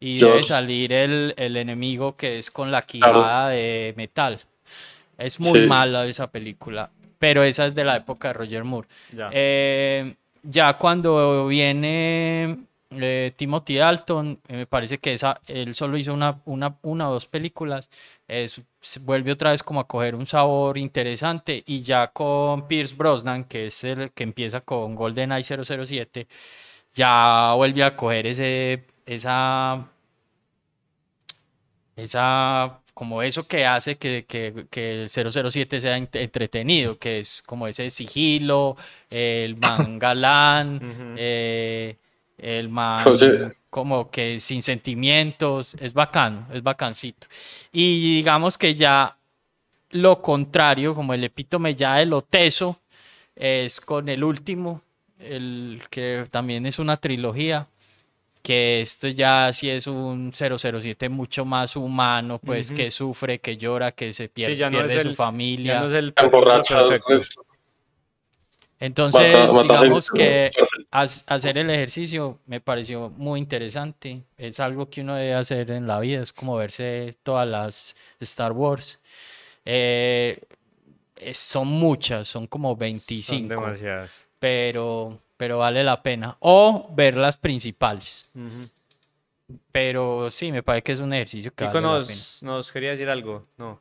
y- 0.00 0.18
debe 0.20 0.42
salir 0.42 0.92
el, 0.92 1.34
el 1.36 1.56
enemigo 1.56 2.14
que 2.14 2.38
es 2.38 2.50
con 2.50 2.70
la 2.70 2.82
Claro. 2.82 3.14
quijada 3.18 3.48
de 3.50 3.94
metal. 3.96 4.38
Es 5.18 5.38
muy 5.40 5.60
Sí. 5.62 5.66
mala 5.66 6.06
esa 6.06 6.30
película. 6.30 6.90
pero 7.18 7.42
esa 7.42 7.66
es 7.66 7.74
de 7.74 7.82
la 7.84 7.96
época 7.96 8.28
de 8.28 8.34
Roger 8.34 8.62
Moore. 8.62 8.86
Ya, 9.12 9.28
eh, 9.32 10.14
ya 10.44 10.74
cuando 10.78 11.48
viene 11.48 12.58
eh, 12.92 13.32
Timothy 13.36 13.74
Dalton, 13.76 14.40
eh, 14.46 14.56
me 14.58 14.66
parece 14.66 14.98
que 14.98 15.12
esa, 15.14 15.40
él 15.48 15.74
solo 15.74 15.96
hizo 15.98 16.14
una, 16.14 16.40
una, 16.44 16.76
una 16.82 17.10
o 17.10 17.14
dos 17.14 17.26
películas, 17.26 17.90
es, 18.28 18.62
vuelve 19.00 19.32
otra 19.32 19.50
vez 19.50 19.62
como 19.64 19.80
a 19.80 19.88
coger 19.88 20.14
un 20.14 20.26
sabor 20.26 20.78
interesante 20.78 21.62
y 21.66 21.82
ya 21.82 22.06
con 22.12 22.68
Pierce 22.68 22.94
Brosnan, 22.94 23.42
que 23.44 23.66
es 23.66 23.82
el 23.82 24.12
que 24.12 24.22
empieza 24.22 24.60
con 24.60 24.94
GoldenEye 24.94 25.42
007, 25.42 26.28
ya 26.94 27.52
vuelve 27.56 27.82
a 27.82 27.96
coger 27.96 28.28
ese, 28.28 28.84
esa, 29.06 29.84
esa 31.96 32.80
como 32.98 33.22
eso 33.22 33.46
que 33.46 33.64
hace 33.64 33.96
que, 33.96 34.24
que, 34.26 34.66
que, 34.68 35.04
el 35.04 35.08
007 35.08 35.80
sea 35.80 35.96
entretenido, 35.96 36.98
que 36.98 37.20
es 37.20 37.44
como 37.46 37.68
ese 37.68 37.90
sigilo, 37.90 38.76
el 39.08 39.56
man 39.60 40.00
galán, 40.00 41.14
eh, 41.16 41.94
el 42.38 42.68
man 42.68 43.04
como 43.70 44.10
que 44.10 44.40
sin 44.40 44.62
sentimientos, 44.62 45.76
es 45.78 45.94
bacano, 45.94 46.48
es 46.52 46.60
bacancito. 46.60 47.28
Y 47.70 48.16
digamos 48.16 48.58
que 48.58 48.74
ya 48.74 49.16
lo 49.90 50.20
contrario, 50.20 50.92
como 50.92 51.14
el 51.14 51.22
epítome 51.22 51.76
ya 51.76 51.94
de 51.98 52.06
lo 52.06 52.22
teso, 52.22 52.80
es 53.36 53.80
con 53.80 54.08
el 54.08 54.24
último, 54.24 54.82
el 55.20 55.82
que 55.88 56.24
también 56.32 56.66
es 56.66 56.80
una 56.80 56.96
trilogía, 56.96 57.68
que 58.42 58.80
esto 58.80 59.08
ya 59.08 59.52
sí 59.52 59.68
es 59.68 59.86
un 59.86 60.32
007 60.32 61.08
mucho 61.08 61.44
más 61.44 61.76
humano, 61.76 62.38
pues 62.38 62.70
que 62.70 62.90
sufre, 62.90 63.40
que 63.40 63.56
llora, 63.56 63.92
que 63.92 64.12
se 64.12 64.28
pierde, 64.28 65.02
su 65.02 65.14
familia. 65.14 65.84
el 65.84 66.14
Entonces, 68.80 69.36
digamos 69.62 70.10
que 70.10 70.50
hacer 70.90 71.58
el 71.58 71.70
ejercicio 71.70 72.38
me 72.46 72.60
pareció 72.60 73.10
muy 73.16 73.40
interesante. 73.40 74.22
Es 74.36 74.60
algo 74.60 74.88
que 74.88 75.00
uno 75.00 75.16
debe 75.16 75.34
hacer 75.34 75.70
en 75.70 75.86
la 75.86 76.00
vida, 76.00 76.22
es 76.22 76.32
como 76.32 76.56
verse 76.56 77.14
todas 77.22 77.46
las 77.48 77.96
Star 78.20 78.52
Wars. 78.52 79.00
Eh, 79.64 80.40
son 81.32 81.68
muchas, 81.68 82.28
son 82.28 82.46
como 82.46 82.76
25. 82.76 83.38
Son 83.38 83.48
demasiadas. 83.48 84.26
Pero 84.38 85.18
pero 85.38 85.58
vale 85.58 85.82
la 85.84 86.02
pena. 86.02 86.36
O 86.40 86.90
ver 86.94 87.16
las 87.16 87.38
principales. 87.38 88.28
Pero 89.72 90.28
sí, 90.28 90.52
me 90.52 90.62
parece 90.62 90.82
que 90.82 90.92
es 90.92 91.00
un 91.00 91.14
ejercicio 91.14 91.52
que 91.54 91.64
vale 91.64 91.80
nos, 91.80 92.00
la 92.02 92.06
pena. 92.06 92.52
nos 92.52 92.72
quería 92.72 92.90
decir 92.90 93.08
algo, 93.08 93.46
¿no? 93.56 93.80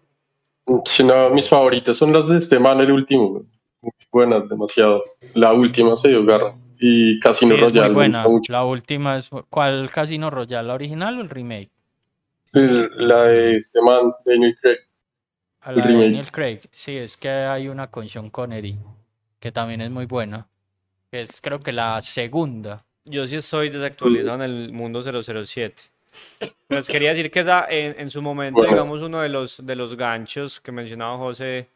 Sí, 0.86 1.04
no, 1.04 1.30
mis 1.32 1.50
favoritas 1.50 1.98
son 1.98 2.14
las 2.14 2.28
de 2.28 2.38
este 2.38 2.60
man, 2.60 2.80
el 2.80 2.92
último. 2.92 3.44
Muy 3.82 3.92
buenas, 4.12 4.48
demasiado. 4.48 5.04
La 5.34 5.52
última 5.52 5.98
se 5.98 6.10
dio 6.10 6.24
garra. 6.26 6.56
Y 6.80 7.20
Casino 7.20 7.56
sí, 7.56 7.62
Royale. 7.62 7.88
muy 7.88 7.96
buena. 7.96 8.26
La 8.50 8.64
última 8.64 9.18
es. 9.18 9.30
¿Cuál 9.50 9.90
Casino 9.90 10.30
Royale? 10.30 10.68
¿La 10.68 10.74
original 10.76 11.18
o 11.18 11.22
el 11.22 11.30
remake? 11.30 11.72
La 12.52 13.24
de 13.24 13.58
este 13.58 13.82
man, 13.82 14.14
Daniel 14.26 14.56
Craig. 14.62 14.78
la 15.66 15.86
de 15.86 15.94
Daniel 15.94 16.32
Craig. 16.32 16.60
Sí, 16.72 16.96
es 16.96 17.18
que 17.18 17.30
hay 17.30 17.68
una 17.68 17.88
con 17.90 18.08
Sean 18.08 18.30
Connery. 18.30 18.78
Que 19.40 19.52
también 19.52 19.82
es 19.82 19.90
muy 19.90 20.06
buena 20.06 20.48
es 21.12 21.42
creo 21.42 21.60
que 21.60 21.72
la 21.72 22.02
segunda. 22.02 22.84
Yo 23.06 23.26
sí 23.26 23.38
estoy 23.38 23.70
desactualizado 23.70 24.36
en 24.36 24.42
el 24.42 24.74
mundo 24.74 25.02
007. 25.02 25.76
Les 26.70 26.88
quería 26.88 27.10
decir 27.10 27.32
que 27.32 27.40
esa, 27.40 27.66
en, 27.70 28.10
su 28.10 28.22
momento, 28.22 28.64
digamos, 28.64 29.02
uno 29.02 29.22
de 29.22 29.30
los, 29.30 29.66
de 29.66 29.76
los 29.76 29.96
ganchos 29.96 30.60
que 30.60 30.72
mencionaba 30.72 31.18
José 31.18 31.68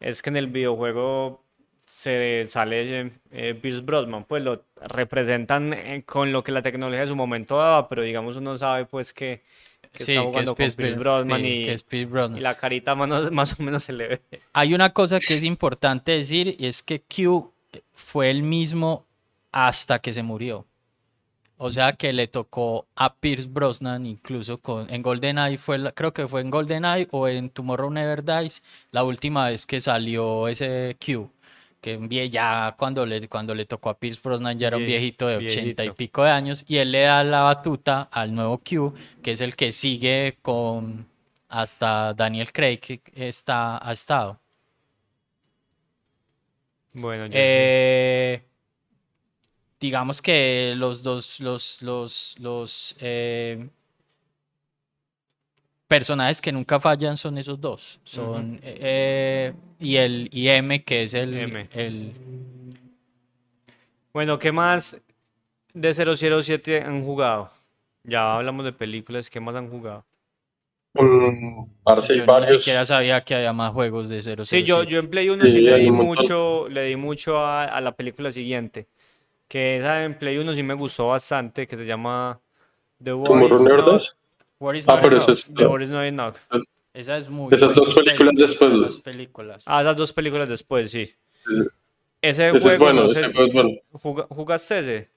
es 0.00 0.20
que 0.22 0.30
en 0.30 0.36
el 0.36 0.48
videojuego 0.48 1.40
se 1.86 2.44
sale 2.48 3.12
eh, 3.30 3.54
Pierce 3.54 3.82
Brosnan, 3.82 4.24
pues 4.24 4.42
lo 4.42 4.64
representan 4.88 5.72
eh, 5.72 6.02
con 6.04 6.32
lo 6.32 6.42
que 6.42 6.50
la 6.50 6.62
tecnología 6.62 7.02
de 7.02 7.06
su 7.06 7.16
momento 7.16 7.58
daba, 7.58 7.88
pero 7.88 8.02
digamos 8.02 8.36
uno 8.36 8.56
sabe 8.56 8.86
pues 8.86 9.12
que, 9.12 9.42
está 9.92 10.22
jugando 10.22 10.56
con 10.56 10.72
Pierce 10.72 10.96
Brosnan, 10.96 11.44
y, 11.44 11.68
y, 11.68 12.40
la 12.40 12.56
carita 12.56 12.94
más, 12.94 13.30
más 13.32 13.60
o 13.60 13.62
menos 13.62 13.84
se 13.84 13.92
le 13.92 14.08
ve. 14.08 14.20
Hay 14.52 14.74
una 14.74 14.92
cosa 14.92 15.20
que 15.20 15.36
es 15.36 15.44
importante 15.44 16.12
decir 16.12 16.56
y 16.58 16.66
es 16.66 16.82
que 16.82 17.00
Q 17.00 17.53
fue 17.94 18.30
el 18.30 18.42
mismo 18.42 19.06
hasta 19.52 19.98
que 20.00 20.12
se 20.12 20.22
murió. 20.22 20.66
O 21.56 21.70
sea 21.70 21.92
que 21.92 22.12
le 22.12 22.26
tocó 22.26 22.86
a 22.96 23.14
Pierce 23.14 23.48
Brosnan, 23.48 24.06
incluso 24.06 24.58
con, 24.58 24.92
en 24.92 25.02
GoldenEye, 25.02 25.56
fue 25.56 25.92
creo 25.94 26.12
que 26.12 26.26
fue 26.26 26.40
en 26.40 26.50
GoldenEye 26.50 27.08
o 27.12 27.28
en 27.28 27.48
Tomorrow 27.48 27.90
Never 27.90 28.24
Dies, 28.24 28.62
la 28.90 29.04
última 29.04 29.48
vez 29.48 29.64
que 29.64 29.80
salió 29.80 30.48
ese 30.48 30.96
Q. 30.98 31.30
Que 31.80 32.30
ya 32.30 32.74
cuando 32.78 33.04
le, 33.06 33.28
cuando 33.28 33.54
le 33.54 33.66
tocó 33.66 33.90
a 33.90 33.98
Pierce 33.98 34.20
Brosnan 34.22 34.58
ya 34.58 34.68
era 34.68 34.78
un 34.78 34.86
viejito 34.86 35.28
de 35.28 35.36
ochenta 35.36 35.84
y 35.84 35.90
pico 35.90 36.24
de 36.24 36.30
años, 36.30 36.64
y 36.66 36.78
él 36.78 36.90
le 36.90 37.02
da 37.02 37.22
la 37.22 37.42
batuta 37.42 38.08
al 38.10 38.34
nuevo 38.34 38.58
Q, 38.58 38.94
que 39.22 39.32
es 39.32 39.40
el 39.40 39.54
que 39.54 39.70
sigue 39.70 40.38
con 40.42 41.06
hasta 41.48 42.14
Daniel 42.14 42.52
Craig 42.52 42.78
que 42.78 43.00
está, 43.14 43.86
ha 43.86 43.92
estado. 43.92 44.40
Bueno, 46.94 47.26
eh, 47.32 48.44
digamos 49.80 50.22
que 50.22 50.74
los 50.76 51.02
dos, 51.02 51.40
los, 51.40 51.82
los, 51.82 52.36
los 52.38 52.96
eh, 53.00 53.68
personajes 55.88 56.40
que 56.40 56.52
nunca 56.52 56.78
fallan 56.78 57.16
son 57.16 57.36
esos 57.36 57.60
dos. 57.60 58.00
Son 58.04 58.60
eh, 58.62 59.52
y 59.80 59.96
el 59.96 60.28
y 60.32 60.48
M, 60.48 60.84
que 60.84 61.02
es 61.02 61.14
el, 61.14 61.68
el. 61.72 62.12
Bueno, 64.12 64.38
¿qué 64.38 64.52
más 64.52 64.96
de 65.72 65.92
007 65.92 66.80
han 66.80 67.02
jugado? 67.04 67.50
Ya 68.04 68.30
hablamos 68.30 68.64
de 68.64 68.72
películas, 68.72 69.28
¿qué 69.28 69.40
más 69.40 69.56
han 69.56 69.68
jugado? 69.68 70.04
Mm, 70.94 71.66
yo 71.84 72.40
ni 72.40 72.46
siquiera 72.46 72.86
sabía 72.86 73.24
que 73.24 73.34
había 73.34 73.52
más 73.52 73.72
juegos 73.72 74.08
de 74.08 74.22
007. 74.22 74.44
Sí, 74.44 74.62
yo, 74.62 74.84
yo 74.84 75.00
en 75.00 75.10
Play 75.10 75.28
1 75.28 75.44
sí, 75.46 75.60
le 75.60 75.78
di 75.78 75.90
mucho, 75.90 76.68
le 76.68 76.84
di 76.84 76.96
mucho 76.96 77.44
a, 77.44 77.80
la 77.80 77.92
película 77.96 78.30
siguiente. 78.30 78.86
Que 79.48 79.78
esa 79.78 80.04
en 80.04 80.16
Play 80.16 80.38
1 80.38 80.54
sí 80.54 80.62
me 80.62 80.74
gustó 80.74 81.08
bastante, 81.08 81.66
que 81.66 81.76
se 81.76 81.84
llama 81.84 82.40
The 83.02 83.12
War 83.12 83.42
is 83.52 83.60
Not, 83.60 84.02
War 84.60 84.76
is 84.76 84.88
ah, 84.88 85.00
pero 85.02 85.16
enough. 85.16 85.30
Es, 85.30 85.46
The 85.52 85.66
War 85.66 85.82
is 85.82 85.90
Not 85.90 86.04
Enough. 86.04 86.36
Esa 86.94 87.18
es 87.18 87.28
muy 87.28 87.52
Esas 87.52 87.74
dos 87.74 87.92
películas 87.92 88.34
después. 88.36 88.98
películas. 88.98 89.64
Ah, 89.66 89.80
esas 89.80 89.96
dos 89.96 90.12
películas 90.12 90.48
después, 90.48 90.92
sí. 90.92 91.12
Ese, 92.22 92.50
juego, 92.50 92.70
es 92.70 92.78
bueno, 92.78 93.02
no 93.02 93.08
sé, 93.08 93.20
ese 93.20 93.32
juego 93.32 93.48
es 93.48 93.52
bueno. 93.52 94.26
¿Jugaste 94.28 94.78
ese? 94.78 95.10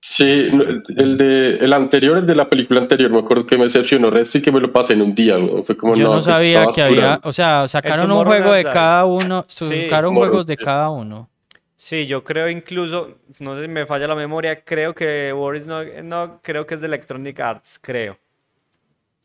Sí, 0.00 0.24
el, 0.24 1.18
de, 1.18 1.56
el 1.56 1.72
anterior, 1.72 2.18
el 2.18 2.26
de 2.26 2.34
la 2.34 2.48
película 2.48 2.80
anterior, 2.80 3.10
me 3.10 3.18
acuerdo 3.18 3.46
que 3.46 3.58
me 3.58 3.64
decepcionó 3.64 4.10
resto 4.10 4.38
y 4.38 4.42
que 4.42 4.52
me 4.52 4.60
lo 4.60 4.72
pasé 4.72 4.92
en 4.92 5.02
un 5.02 5.14
día. 5.14 5.36
Fue 5.64 5.76
como, 5.76 5.94
Yo 5.94 6.14
no, 6.14 6.22
sabía 6.22 6.66
que 6.72 6.82
había, 6.82 7.20
o 7.24 7.32
sea, 7.32 7.66
sacaron 7.66 8.10
un 8.10 8.24
juego 8.24 8.52
de 8.52 8.64
cada 8.64 9.04
uno, 9.04 9.44
sacaron 9.48 10.14
juegos 10.14 10.46
de 10.46 10.56
cada 10.56 10.90
uno. 10.90 11.28
Sí, 11.76 12.06
yo 12.06 12.24
creo 12.24 12.48
incluso, 12.48 13.18
no 13.38 13.54
sé 13.54 13.62
si 13.62 13.68
me 13.68 13.86
falla 13.86 14.08
la 14.08 14.16
memoria, 14.16 14.64
creo 14.64 14.94
que 14.94 15.30
Boris 15.32 15.66
no, 15.66 15.84
no 16.02 16.40
creo 16.42 16.66
que 16.66 16.74
es 16.74 16.80
de 16.80 16.88
Electronic 16.88 17.38
Arts, 17.38 17.78
creo. 17.80 18.18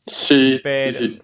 Sí, 0.06 0.60
sí, 0.64 0.94
sí. 0.94 1.22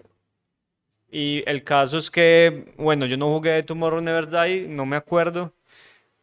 Y 1.12 1.42
el 1.46 1.64
caso 1.64 1.98
es 1.98 2.10
que, 2.10 2.72
bueno, 2.76 3.06
yo 3.06 3.16
no 3.16 3.28
jugué 3.28 3.62
Tomorrow 3.62 4.00
Never 4.00 4.28
Die, 4.28 4.66
no 4.68 4.86
me 4.86 4.96
acuerdo. 4.96 5.52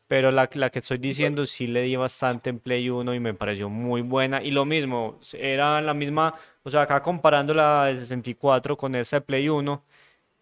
Pero 0.08 0.32
la, 0.32 0.50
la, 0.54 0.70
que 0.70 0.80
estoy 0.80 0.98
diciendo 1.00 1.46
sí 1.46 1.68
le 1.68 1.82
di 1.82 1.96
bastante 1.98 2.50
en 2.50 2.60
Play 2.60 2.90
1 2.90 3.14
y 3.14 3.20
me 3.20 3.34
pareció 3.34 3.70
muy 3.70 4.02
buena. 4.02 4.42
Y 4.42 4.52
lo 4.52 4.64
mismo, 4.66 5.20
era 5.34 5.82
la 5.82 5.94
misma, 5.94 6.34
o 6.64 6.70
sea, 6.70 6.84
acá 6.84 7.02
comparando 7.02 7.54
la 7.54 7.86
de 7.86 7.98
64 7.98 8.78
con 8.78 8.96
esta 8.96 9.18
de 9.18 9.22
Play 9.22 9.50
1, 9.50 9.84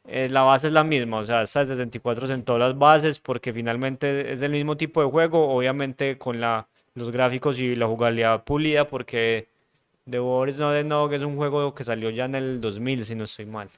eh, 0.08 0.30
la 0.30 0.44
base 0.44 0.68
es 0.68 0.74
la 0.74 0.84
misma, 0.84 1.18
o 1.18 1.26
sea, 1.26 1.42
esta 1.42 1.62
de 1.62 1.66
64 1.68 2.32
en 2.32 2.44
todas 2.44 2.60
las 2.60 2.78
bases 2.78 3.18
porque 3.20 3.52
finalmente 3.52 4.32
es 4.32 4.40
del 4.40 4.52
mismo 4.52 4.78
tipo 4.78 5.02
de 5.02 5.10
juego, 5.10 5.50
obviamente 5.50 6.20
con 6.20 6.40
la, 6.40 6.68
los 6.94 7.10
gráficos 7.10 7.58
y 7.58 7.76
la 7.76 7.88
jugabilidad 7.88 8.44
pulida 8.44 8.88
porque 8.88 9.48
The 10.08 10.20
War 10.20 10.48
is 10.48 10.60
Not 10.60 10.76
Enough 10.76 11.12
es 11.14 11.24
un 11.24 11.36
juego 11.36 11.74
que 11.74 11.84
salió 11.84 12.12
ya 12.12 12.26
en 12.26 12.36
el 12.36 12.62
2000, 12.62 13.04
si 13.06 13.16
no 13.16 13.24
estoy 13.24 13.48
mal. 13.48 13.70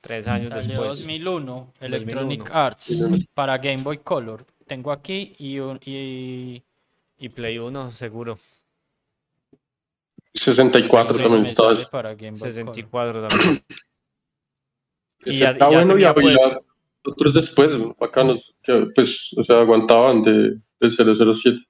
Tres 0.00 0.26
años 0.26 0.48
salió 0.48 0.68
después. 0.68 0.88
2001, 1.00 1.72
Electronic 1.80 2.50
Arts, 2.50 3.06
para 3.34 3.58
Game 3.58 3.82
Boy 3.82 3.98
Color 3.98 4.44
tengo 4.66 4.92
aquí 4.92 5.34
y, 5.38 5.58
y, 5.58 6.62
y 7.18 7.28
Play 7.28 7.58
1 7.58 7.90
seguro. 7.90 8.38
64 10.34 11.18
también 11.18 11.46
está. 11.46 11.74
64 11.76 13.28
también. 13.28 13.64
y 15.24 15.38
ya, 15.38 15.50
está 15.50 15.68
bueno 15.68 15.98
y 15.98 16.04
había 16.04 16.14
pues... 16.14 16.56
otros 17.04 17.34
después, 17.34 17.70
bacanos, 17.98 18.54
que 18.62 18.88
pues, 18.94 19.30
o 19.36 19.44
sea, 19.44 19.60
aguantaban 19.60 20.22
de, 20.22 20.58
de 20.80 20.90
007. 20.90 21.60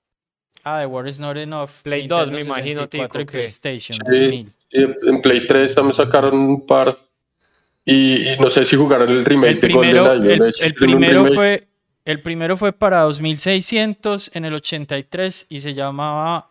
Ah, 0.65 0.81
The 0.81 0.87
War 0.87 1.07
is 1.07 1.21
Not 1.21 1.37
Enough. 1.37 1.83
Play 1.83 2.07
2, 2.07 2.31
me 2.31 2.41
imagino, 2.41 2.89
tipo 2.89 3.07
que... 3.09 3.27
PlayStation 3.27 3.99
sí, 4.11 4.47
en 4.71 5.21
Play 5.21 5.47
3 5.47 5.75
también 5.75 5.95
sacaron 5.95 6.35
un 6.35 6.67
par. 6.67 6.99
Y, 7.85 8.25
no 8.41 8.49
sé 8.49 8.65
si 8.65 8.77
jugaron 8.77 9.11
el 9.11 9.27
remake 9.27 9.51
el 9.51 9.59
primero, 9.61 10.19
de 10.19 10.33
El, 10.33 10.55
el 10.59 10.75
primero 10.75 11.27
fue 11.27 11.69
El 12.05 12.21
primero 12.21 12.57
fue 12.57 12.73
para 12.73 13.01
2600 13.01 14.31
en 14.35 14.45
el 14.45 14.55
83 14.55 15.47
y 15.49 15.61
se 15.61 15.73
llamaba 15.73 16.51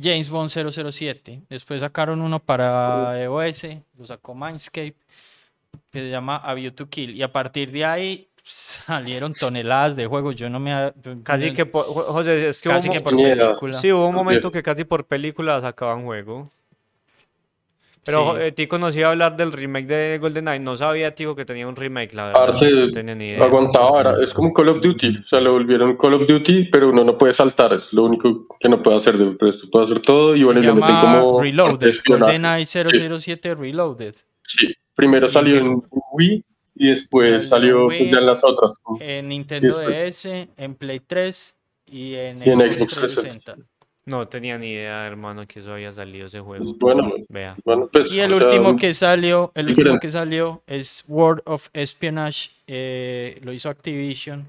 James 0.00 0.28
Bond 0.28 0.50
007. 0.50 1.42
Después 1.48 1.80
sacaron 1.80 2.20
uno 2.20 2.38
para 2.38 3.20
EOS, 3.22 3.66
lo 3.98 4.06
sacó 4.06 4.34
Mindscape, 4.34 4.94
que 5.90 5.98
se 5.98 6.10
llama 6.10 6.36
A 6.36 6.52
View 6.54 6.72
to 6.72 6.88
Kill. 6.88 7.16
Y 7.16 7.22
a 7.22 7.32
partir 7.32 7.70
de 7.72 7.84
ahí 7.84 8.28
salieron 8.42 9.34
toneladas 9.34 9.96
de 9.96 10.06
juegos. 10.06 10.36
Yo 10.36 10.50
no 10.50 10.60
me. 10.60 10.92
Casi 11.22 11.52
que 11.54 11.64
por, 11.64 11.84
José, 11.84 12.48
es 12.48 12.60
que, 12.60 12.68
casi 12.68 12.88
hubo, 12.88 12.94
que 12.94 13.00
por 13.00 13.16
película. 13.16 13.72
Sí, 13.74 13.92
hubo 13.92 14.06
un 14.06 14.14
momento 14.14 14.52
que 14.52 14.62
casi 14.62 14.84
por 14.84 15.06
película 15.06 15.60
sacaban 15.60 16.04
juego. 16.04 16.50
Pero 18.04 18.34
Sí. 18.36 18.42
eh, 18.42 18.52
Tico 18.52 18.78
nos 18.78 18.96
iba 18.96 19.06
a 19.08 19.10
hablar 19.12 19.36
del 19.36 19.52
remake 19.52 19.86
de 19.86 20.18
GoldenEye. 20.18 20.58
No 20.58 20.74
sabía, 20.74 21.14
Tico, 21.14 21.36
que 21.36 21.44
tenía 21.44 21.68
un 21.68 21.76
remake, 21.76 22.14
la 22.14 22.26
verdad. 22.26 22.46
Parce, 22.46 22.68
no 22.70 22.90
tenía 22.90 23.14
ni 23.14 23.26
idea. 23.26 23.44
aguantaba, 23.44 24.00
era- 24.00 24.24
es 24.24 24.34
como 24.34 24.52
Call 24.52 24.70
of 24.70 24.80
Duty, 24.80 25.18
o 25.24 25.28
sea, 25.28 25.40
lo 25.40 25.52
volvieron 25.52 25.96
Call 25.96 26.14
of 26.14 26.26
Duty, 26.26 26.64
pero 26.72 26.88
uno 26.90 27.04
no 27.04 27.16
puede 27.16 27.32
saltar, 27.32 27.72
es 27.74 27.92
lo 27.92 28.02
único 28.04 28.46
que 28.58 28.68
no 28.68 28.82
puede 28.82 28.96
hacer, 28.96 29.16
de 29.16 29.36
resto 29.38 29.68
puede 29.70 29.84
hacer 29.84 30.00
todo 30.00 30.34
y 30.34 30.40
Se 30.40 30.46
bueno, 30.46 30.60
y 30.60 30.64
le 30.64 30.72
meten 30.74 30.88
llama 30.96 31.20
como 31.20 31.40
Reloaded. 31.42 31.94
GoldenEye 32.06 32.66
007 32.66 33.54
Reloaded. 33.54 34.14
Sí, 34.48 34.74
primero 34.96 35.28
salió 35.28 35.56
en 35.58 35.80
Wii 36.12 36.44
y 36.74 36.88
después 36.88 37.24
Salió 37.24 37.34
en 37.36 37.40
salió 37.40 37.86
Wii, 37.86 37.98
pues, 38.00 38.10
ya 38.14 38.18
en 38.18 38.26
las 38.26 38.42
otras. 38.44 38.78
como- 38.82 38.98
En 39.00 39.28
Nintendo 39.28 39.78
DS, 39.78 40.48
en 40.56 40.74
Play 40.74 41.00
3 41.06 41.56
y 41.86 42.14
en 42.16 42.38
Y 42.38 42.50
en 42.50 42.54
Xbox 42.56 42.76
Xbox 42.78 42.94
360. 42.94 43.56
No 44.04 44.26
tenía 44.26 44.58
ni 44.58 44.72
idea, 44.72 45.06
hermano, 45.06 45.46
que 45.46 45.60
eso 45.60 45.72
había 45.74 45.92
salido 45.92 46.26
ese 46.26 46.40
juego. 46.40 46.74
Bueno, 46.78 47.12
Vea. 47.28 47.56
bueno, 47.64 47.88
pues. 47.92 48.10
Y 48.10 48.18
el 48.18 48.30
sea, 48.30 48.38
último 48.38 48.76
que 48.76 48.92
salió, 48.94 49.52
el 49.54 49.68
último 49.68 50.00
que 50.00 50.10
salió 50.10 50.62
es 50.66 51.04
World 51.06 51.42
of 51.46 51.68
Espionage, 51.72 52.50
eh, 52.66 53.38
lo 53.44 53.52
hizo 53.52 53.68
Activision, 53.70 54.44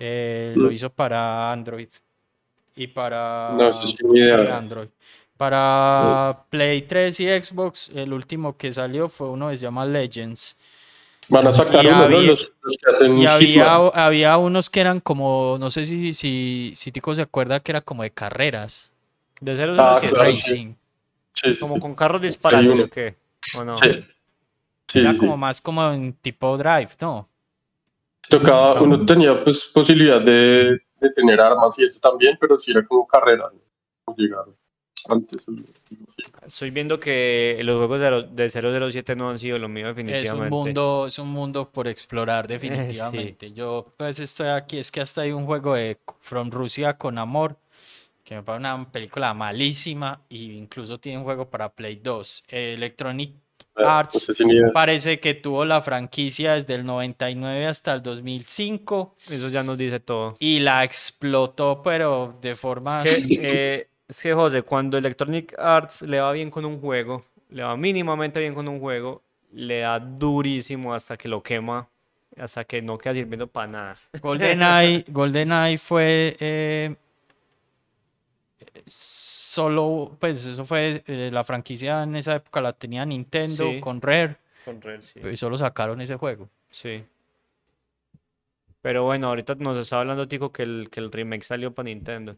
eh, 0.00 0.54
lo 0.56 0.68
Mm. 0.68 0.72
hizo 0.72 0.90
para 0.90 1.52
Android 1.52 1.88
y 2.74 2.88
para 2.88 3.56
No, 3.56 4.14
idea. 4.14 4.56
Android. 4.56 4.88
Para 5.36 6.44
Play 6.50 6.82
3 6.82 7.20
y 7.20 7.26
Xbox, 7.28 7.90
el 7.94 8.12
último 8.12 8.56
que 8.56 8.72
salió 8.72 9.08
fue 9.08 9.28
uno 9.30 9.50
que 9.50 9.56
se 9.58 9.62
llama 9.62 9.86
Legends. 9.86 10.56
Van 11.30 11.46
a 11.46 11.52
sacar 11.52 11.84
y 11.84 11.88
uno, 11.88 11.96
¿no? 12.08 12.16
había- 12.16 12.30
Los, 12.32 12.52
los 12.62 12.76
que 12.82 12.90
hacen 12.90 13.18
Y 13.18 13.26
había, 13.26 13.74
había 13.76 14.38
unos 14.38 14.70
que 14.70 14.80
eran 14.80 15.00
como, 15.00 15.56
no 15.60 15.70
sé 15.70 15.84
si, 15.86 16.14
si, 16.14 16.72
si 16.74 16.92
Tico 16.92 17.14
se 17.14 17.22
acuerda 17.22 17.60
que 17.60 17.72
era 17.72 17.80
como 17.82 18.02
de 18.02 18.10
carreras, 18.10 18.92
De 19.40 19.54
007. 19.54 19.76
Ah, 19.80 19.98
claro, 20.00 20.14
racing. 20.16 20.74
Sí, 21.34 21.54
sí, 21.54 21.60
Como 21.60 21.74
sí. 21.74 21.80
con 21.80 21.94
carros 21.94 22.20
disparados. 22.22 22.78
¿o 22.80 22.88
qué? 22.88 23.14
¿O 23.56 23.62
no? 23.64 23.76
Sí. 23.76 24.04
Sí, 24.88 24.98
Era 25.00 25.12
sí, 25.12 25.18
como 25.18 25.36
más 25.36 25.60
como 25.60 25.92
en 25.92 26.14
tipo 26.14 26.56
drive, 26.56 26.88
¿no? 27.00 27.28
Tocaba, 28.28 28.80
uno 28.82 29.04
tenía 29.06 29.42
pues 29.44 29.64
posibilidad 29.72 30.20
de, 30.20 30.80
de 31.00 31.10
tener 31.14 31.40
armas 31.40 31.78
y 31.78 31.84
eso 31.84 32.00
también, 32.00 32.36
pero 32.40 32.58
sí 32.58 32.70
era 32.72 32.84
como 32.86 33.06
carrera. 33.06 33.50
¿no? 34.06 34.14
Llegaron 34.16 34.56
antes. 35.08 35.46
Estoy 36.46 36.70
viendo 36.70 36.98
que 36.98 37.58
los 37.62 37.76
juegos 37.78 38.00
de, 38.00 38.10
lo- 38.10 38.22
de 38.22 38.48
007 38.48 39.14
no 39.16 39.30
han 39.30 39.38
sido 39.38 39.58
lo 39.58 39.68
mío 39.68 39.86
Es 39.88 39.94
definitivamente. 39.94 40.54
un 40.54 40.64
mundo, 40.66 41.06
es 41.06 41.18
un 41.18 41.28
mundo 41.28 41.70
por 41.70 41.88
explorar 41.88 42.46
definitivamente. 42.48 43.52
Yo 43.52 43.92
pues 43.96 44.18
estoy 44.18 44.48
aquí, 44.48 44.78
es 44.78 44.90
que 44.90 45.00
hasta 45.00 45.22
hay 45.22 45.32
un 45.32 45.46
juego 45.46 45.74
de 45.74 45.98
From 46.20 46.50
Rusia 46.50 46.94
con 46.96 47.18
Amor, 47.18 47.56
que 48.24 48.34
me 48.36 48.42
parece 48.42 48.60
una 48.60 48.90
película 48.90 49.34
malísima 49.34 50.22
e 50.30 50.36
incluso 50.36 50.98
tiene 50.98 51.18
un 51.18 51.24
juego 51.24 51.48
para 51.48 51.68
Play 51.70 51.96
2. 51.96 52.44
Eh, 52.48 52.74
Electronic 52.74 53.34
Ah, 53.74 53.98
Arts 54.00 54.14
no 54.14 54.20
sé 54.20 54.34
si 54.34 54.44
ni 54.44 54.54
idea. 54.54 54.72
parece 54.72 55.18
que 55.20 55.34
tuvo 55.34 55.64
la 55.64 55.82
franquicia 55.82 56.54
desde 56.54 56.74
el 56.74 56.84
99 56.84 57.66
hasta 57.66 57.92
el 57.94 58.02
2005 58.02 59.16
Eso 59.28 59.48
ya 59.50 59.62
nos 59.62 59.78
dice 59.78 59.98
todo. 60.00 60.36
y 60.40 60.60
la 60.60 60.82
explotó 60.84 61.80
pero 61.82 62.38
de 62.40 62.54
forma... 62.56 63.02
Es 63.02 63.18
que, 63.20 63.38
eh, 63.42 63.88
es 64.08 64.22
que, 64.22 64.32
José, 64.34 64.62
cuando 64.62 64.96
Electronic 64.98 65.54
Arts 65.58 66.02
le 66.02 66.20
va 66.20 66.32
bien 66.32 66.50
con 66.50 66.64
un 66.64 66.80
juego, 66.80 67.24
le 67.50 67.62
va 67.62 67.76
mínimamente 67.76 68.40
bien 68.40 68.54
con 68.54 68.66
un 68.68 68.80
juego, 68.80 69.22
le 69.52 69.80
da 69.80 69.98
durísimo 70.00 70.94
hasta 70.94 71.16
que 71.16 71.28
lo 71.28 71.42
quema, 71.42 71.88
hasta 72.36 72.64
que 72.64 72.80
no 72.82 72.96
queda 72.98 73.14
sirviendo 73.14 73.46
para 73.46 73.66
nada. 73.66 73.96
GoldenEye, 74.22 75.04
GoldenEye 75.08 75.78
fue 75.78 76.36
eh, 76.40 76.94
solo, 78.86 80.16
pues 80.18 80.44
eso 80.44 80.64
fue 80.64 81.02
eh, 81.06 81.30
la 81.32 81.44
franquicia 81.44 82.02
en 82.02 82.16
esa 82.16 82.36
época 82.36 82.60
la 82.60 82.72
tenía 82.72 83.04
Nintendo 83.04 83.70
Sí. 83.72 83.80
con 83.80 84.00
Rare 84.00 84.36
Con 84.64 84.80
Rare, 84.80 85.02
sí. 85.02 85.20
y 85.20 85.36
solo 85.36 85.56
sacaron 85.58 86.00
ese 86.00 86.16
juego. 86.16 86.48
Sí. 86.70 87.04
Pero 88.80 89.04
bueno, 89.04 89.28
ahorita 89.28 89.54
nos 89.56 89.76
está 89.76 90.00
hablando 90.00 90.28
Tico 90.28 90.52
que 90.52 90.62
el, 90.62 90.88
que 90.90 91.00
el 91.00 91.10
remake 91.10 91.42
salió 91.44 91.74
para 91.74 91.84
Nintendo. 91.88 92.36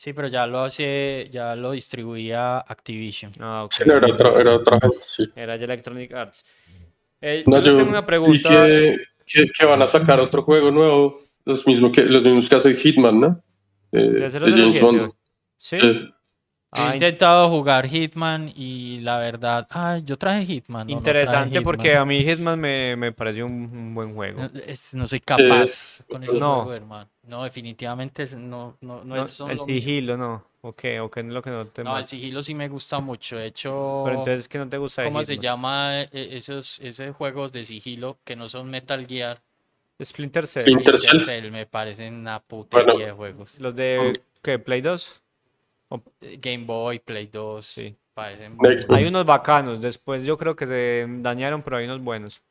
Sí, 0.00 0.14
pero 0.14 0.28
ya 0.28 0.46
lo 0.46 0.60
hace, 0.60 1.28
ya 1.30 1.54
lo 1.54 1.72
distribuía 1.72 2.56
Activision. 2.60 3.32
Ah, 3.38 3.64
ok. 3.64 3.72
Sí, 3.74 3.82
no, 3.84 3.98
era 3.98 4.06
otra, 4.06 4.40
era 4.40 4.54
otra 4.56 4.80
gente, 4.80 4.96
sí. 5.02 5.30
Era 5.36 5.56
Electronic 5.56 6.14
Arts. 6.14 6.46
Eh, 7.20 7.44
No, 7.46 7.56
yo 7.58 7.62
les 7.64 7.72
yo 7.74 7.78
tengo 7.80 7.90
una 7.90 8.06
pregunta. 8.06 8.48
que, 8.48 8.96
que, 9.26 9.50
que 9.54 9.66
van 9.66 9.82
a 9.82 9.88
sacar 9.88 10.18
otro 10.18 10.42
juego 10.42 10.70
nuevo, 10.70 11.20
los 11.44 11.66
mismos 11.66 11.92
que, 11.92 12.04
los 12.04 12.22
mismos 12.22 12.48
que 12.48 12.56
hace 12.56 12.76
Hitman, 12.76 13.20
¿no? 13.20 13.42
Eh, 13.92 13.98
¿De 13.98 14.20
de 14.20 14.30
James 14.30 14.72
007? 14.72 14.80
Bond. 14.80 15.12
¿Sí? 15.58 15.78
Sí. 15.78 16.10
He 16.72 16.80
Ah, 16.80 16.86
in- 16.88 16.92
intentado 16.94 17.48
jugar 17.50 17.88
Hitman 17.88 18.52
y 18.54 19.00
la 19.00 19.18
verdad, 19.18 19.66
ay, 19.70 20.02
yo 20.04 20.16
traje 20.16 20.44
Hitman. 20.46 20.86
no, 20.86 20.94
no 20.96 21.02
traje 21.02 21.18
interesante 21.20 21.62
porque 21.62 21.88
Hitman. 21.88 22.02
a 22.02 22.04
mí 22.04 22.22
Hitman 22.22 22.60
me, 22.60 22.94
me 22.96 23.10
pareció 23.10 23.44
un, 23.46 23.52
un 23.52 23.92
buen 23.94 24.14
juego. 24.14 24.42
No, 24.42 24.50
es- 24.64 24.94
no 24.94 25.08
soy 25.08 25.18
capaz 25.18 26.00
con 26.08 26.22
ese 26.22 26.38
No. 26.38 26.56
juego, 26.62 26.74
hermano. 26.74 27.10
No, 27.26 27.42
definitivamente 27.42 28.22
es- 28.22 28.36
no, 28.36 28.76
no, 28.82 29.02
no, 29.04 29.16
No, 29.16 29.22
es- 29.24 29.30
son 29.30 29.50
el 29.50 29.58
sigilo, 29.58 30.16
no. 30.16 30.44
Ok, 30.62 30.84
ok, 31.00 31.16
no 31.18 31.28
es 31.28 31.34
lo 31.34 31.42
que 31.42 31.50
no 31.50 31.66
te 31.66 31.82
No, 31.82 31.98
el 31.98 32.06
sigilo 32.06 32.40
sí 32.42 32.54
me 32.54 32.68
gusta 32.68 33.00
mucho. 33.00 33.36
De 33.36 33.46
hecho, 33.46 34.02
Pero 34.04 34.18
entonces, 34.18 34.46
¿qué 34.46 34.58
no 34.58 34.68
te 34.68 34.78
gusta 34.78 35.02
¿cómo 35.02 35.24
se 35.24 35.38
llama 35.38 36.02
eh, 36.02 36.08
esos, 36.12 36.78
esos 36.80 37.16
juegos 37.16 37.50
de 37.50 37.64
sigilo 37.64 38.18
que 38.24 38.36
no 38.36 38.48
son 38.48 38.70
Metal 38.70 39.04
Gear? 39.08 39.40
Splinter 40.04 40.46
Cell. 40.46 40.62
Splinter 40.62 40.98
Splinter 40.98 41.18
Cell. 41.20 41.42
Cell 41.42 41.50
me 41.50 41.66
parecen 41.66 42.14
una 42.14 42.38
putería 42.40 42.84
Bueno. 42.92 43.06
de 43.06 43.12
juegos. 43.12 43.58
Los 43.58 43.74
de, 43.74 44.12
¿qué? 44.42 44.58
¿Play 44.58 44.82
2? 44.82 45.20
Eh, 46.20 46.38
Game 46.40 46.64
Boy, 46.64 46.98
Play 47.00 47.26
2, 47.26 47.66
Sí. 47.66 47.96
parecen. 48.14 48.58
Hay 48.90 49.06
unos 49.06 49.24
bacanos, 49.24 49.80
después 49.80 50.24
yo 50.24 50.36
creo 50.36 50.54
que 50.54 50.66
se 50.66 51.06
dañaron, 51.08 51.62
pero 51.62 51.76
hay 51.78 51.86
unos 51.86 52.00
buenos. 52.02 52.42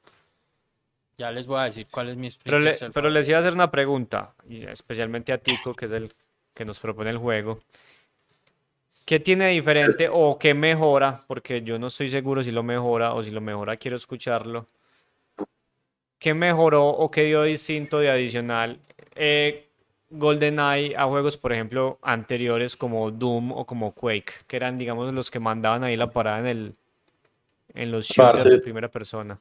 Ya 1.17 1.31
les 1.31 1.47
voy 1.47 1.59
a 1.59 1.63
decir 1.65 1.87
cuál 1.91 2.09
es 2.09 2.17
mi 2.17 2.29
Pero, 2.43 2.59
le- 2.59 2.73
les 3.11 3.27
iba 3.27 3.37
a 3.37 3.41
hacer 3.41 3.53
una 3.53 3.69
pregunta, 3.69 4.33
y 4.47 4.63
especialmente 4.65 5.33
a 5.33 5.37
Tico, 5.37 5.73
que 5.73 5.85
es 5.85 5.91
el 5.91 6.11
que 6.53 6.65
nos 6.65 6.79
propone 6.79 7.09
el 7.09 7.17
juego. 7.17 7.61
¿Qué 9.05 9.19
tiene 9.19 9.49
diferente 9.49 10.07
o 10.11 10.37
qué 10.37 10.53
mejora? 10.53 11.19
Porque 11.27 11.61
yo 11.61 11.79
no 11.79 11.87
estoy 11.87 12.09
seguro 12.09 12.43
si 12.43 12.51
lo 12.51 12.63
mejora 12.63 13.13
o 13.13 13.23
si 13.23 13.31
lo 13.31 13.41
mejora 13.41 13.75
quiero 13.77 13.97
escucharlo. 13.97 14.67
¿Qué 16.19 16.33
mejoró 16.33 16.87
o 16.89 17.09
qué 17.09 17.23
dio 17.23 17.43
distinto 17.43 17.99
de 17.99 18.09
adicional 18.11 18.79
eh, 19.15 19.68
GoldenEye 20.09 20.95
a 20.97 21.05
juegos, 21.05 21.37
por 21.37 21.53
ejemplo, 21.53 21.99
anteriores 22.01 22.75
como 22.75 23.11
Doom 23.11 23.51
o 23.51 23.65
como 23.65 23.93
Quake, 23.93 24.33
que 24.47 24.55
eran, 24.57 24.77
digamos, 24.77 25.13
los 25.13 25.29
que 25.29 25.39
mandaban 25.39 25.83
ahí 25.83 25.95
la 25.95 26.09
parada 26.11 26.39
en 26.39 26.45
el 26.47 26.73
en 27.75 27.91
los 27.91 28.07
shooters 28.07 28.45
de 28.49 28.59
primera 28.59 28.87
persona? 28.89 29.39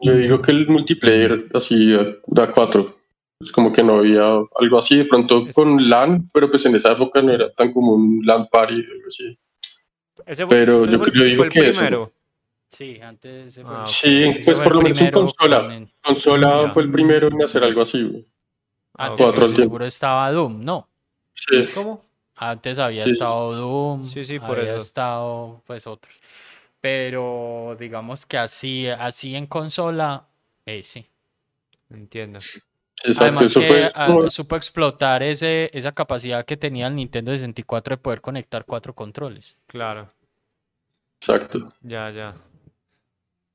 Yo 0.00 0.14
digo 0.16 0.40
que 0.40 0.50
el 0.50 0.66
multiplayer 0.66 1.46
así 1.54 1.94
da 2.26 2.50
cuatro. 2.52 2.96
Es 3.38 3.52
como 3.52 3.70
que 3.70 3.82
no 3.82 3.98
había 3.98 4.24
algo 4.58 4.78
así, 4.78 4.96
de 4.96 5.04
pronto 5.04 5.46
Es- 5.46 5.54
con 5.54 5.88
LAN, 5.90 6.30
pero 6.32 6.50
pues 6.50 6.64
en 6.64 6.76
esa 6.76 6.92
época 6.92 7.20
no 7.20 7.32
era 7.32 7.52
tan 7.52 7.72
común 7.72 8.22
LAN 8.24 8.48
party, 8.50 8.74
algo 8.74 9.06
así. 9.08 9.38
Ese 10.24 10.46
fue, 10.46 10.56
Pero 10.56 10.84
yo- 10.86 10.98
fue 10.98 11.10
yo 11.14 11.24
digo 11.24 11.36
fue 11.36 11.46
el 11.46 11.52
que 11.52 11.60
eso- 11.68 11.72
primero. 11.78 12.12
Sí, 12.70 12.98
antes 13.02 13.46
ese 13.48 13.62
fue 13.62 13.70
Ah. 13.74 13.86
Sí, 13.88 14.24
pues 14.42 14.56
fue 14.56 14.64
por 14.64 14.74
lo 14.76 14.80
menos 14.82 15.00
en 15.02 15.10
consola. 15.10 15.62
con 15.62 15.72
el- 15.72 15.88
Consola 16.02 16.62
Ya. 16.62 16.70
fue 16.72 16.82
el 16.84 16.90
primero 16.90 17.28
en 17.28 17.42
hacer 17.42 17.62
algo 17.62 17.82
así. 17.82 18.26
Antes 18.98 19.50
seguro 19.52 19.84
estaba 19.84 20.30
Doom, 20.32 20.64
¿no? 20.64 20.88
Sí, 21.34 21.66
¿Cómo? 21.74 22.02
Antes 22.36 22.78
había 22.78 23.04
Sí, 23.04 23.10
estado 23.12 23.52
Doom, 23.54 24.06
Sí, 24.06 24.24
sí, 24.24 24.38
por 24.38 24.58
había 24.58 24.74
eso. 24.74 24.86
estado 24.86 25.62
pues 25.66 25.86
otros. 25.86 26.14
Pero 26.80 27.76
digamos 27.78 28.26
que 28.26 28.38
así, 28.38 28.88
así 28.88 29.34
en 29.34 29.46
consola, 29.46 30.26
eh, 30.66 30.82
sí. 30.82 31.06
Entiendo. 31.90 32.38
exacto. 32.38 33.22
Además 33.24 33.54
que 33.54 33.66
fue 33.66 33.92
ah, 33.94 34.16
supo 34.30 34.56
explotar 34.56 35.22
ese, 35.22 35.70
esa 35.72 35.92
capacidad 35.92 36.44
que 36.44 36.56
tenía 36.56 36.86
el 36.88 36.94
Nintendo 36.96 37.32
64 37.32 37.96
de 37.96 38.02
poder 38.02 38.20
conectar 38.20 38.64
cuatro 38.64 38.94
controles. 38.94 39.56
Claro. 39.66 40.10
Exacto. 41.20 41.72
Ya, 41.82 42.10
ya. 42.10 42.34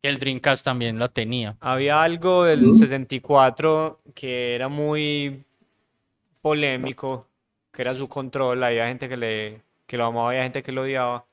Y 0.01 0.07
el 0.07 0.17
Dreamcast 0.17 0.65
también 0.65 0.97
la 0.97 1.09
tenía. 1.09 1.55
Había 1.59 2.01
algo 2.01 2.43
del 2.43 2.73
64 2.73 3.99
que 4.15 4.55
era 4.55 4.67
muy 4.67 5.43
polémico, 6.41 7.27
que 7.71 7.83
era 7.83 7.93
su 7.93 8.09
control. 8.09 8.63
Había 8.63 8.87
gente 8.87 9.07
que, 9.07 9.17
le, 9.17 9.61
que 9.85 9.97
lo 9.97 10.05
amaba, 10.05 10.29
había 10.29 10.43
gente 10.43 10.63
que 10.63 10.71
lo 10.71 10.81
odiaba. 10.81 11.25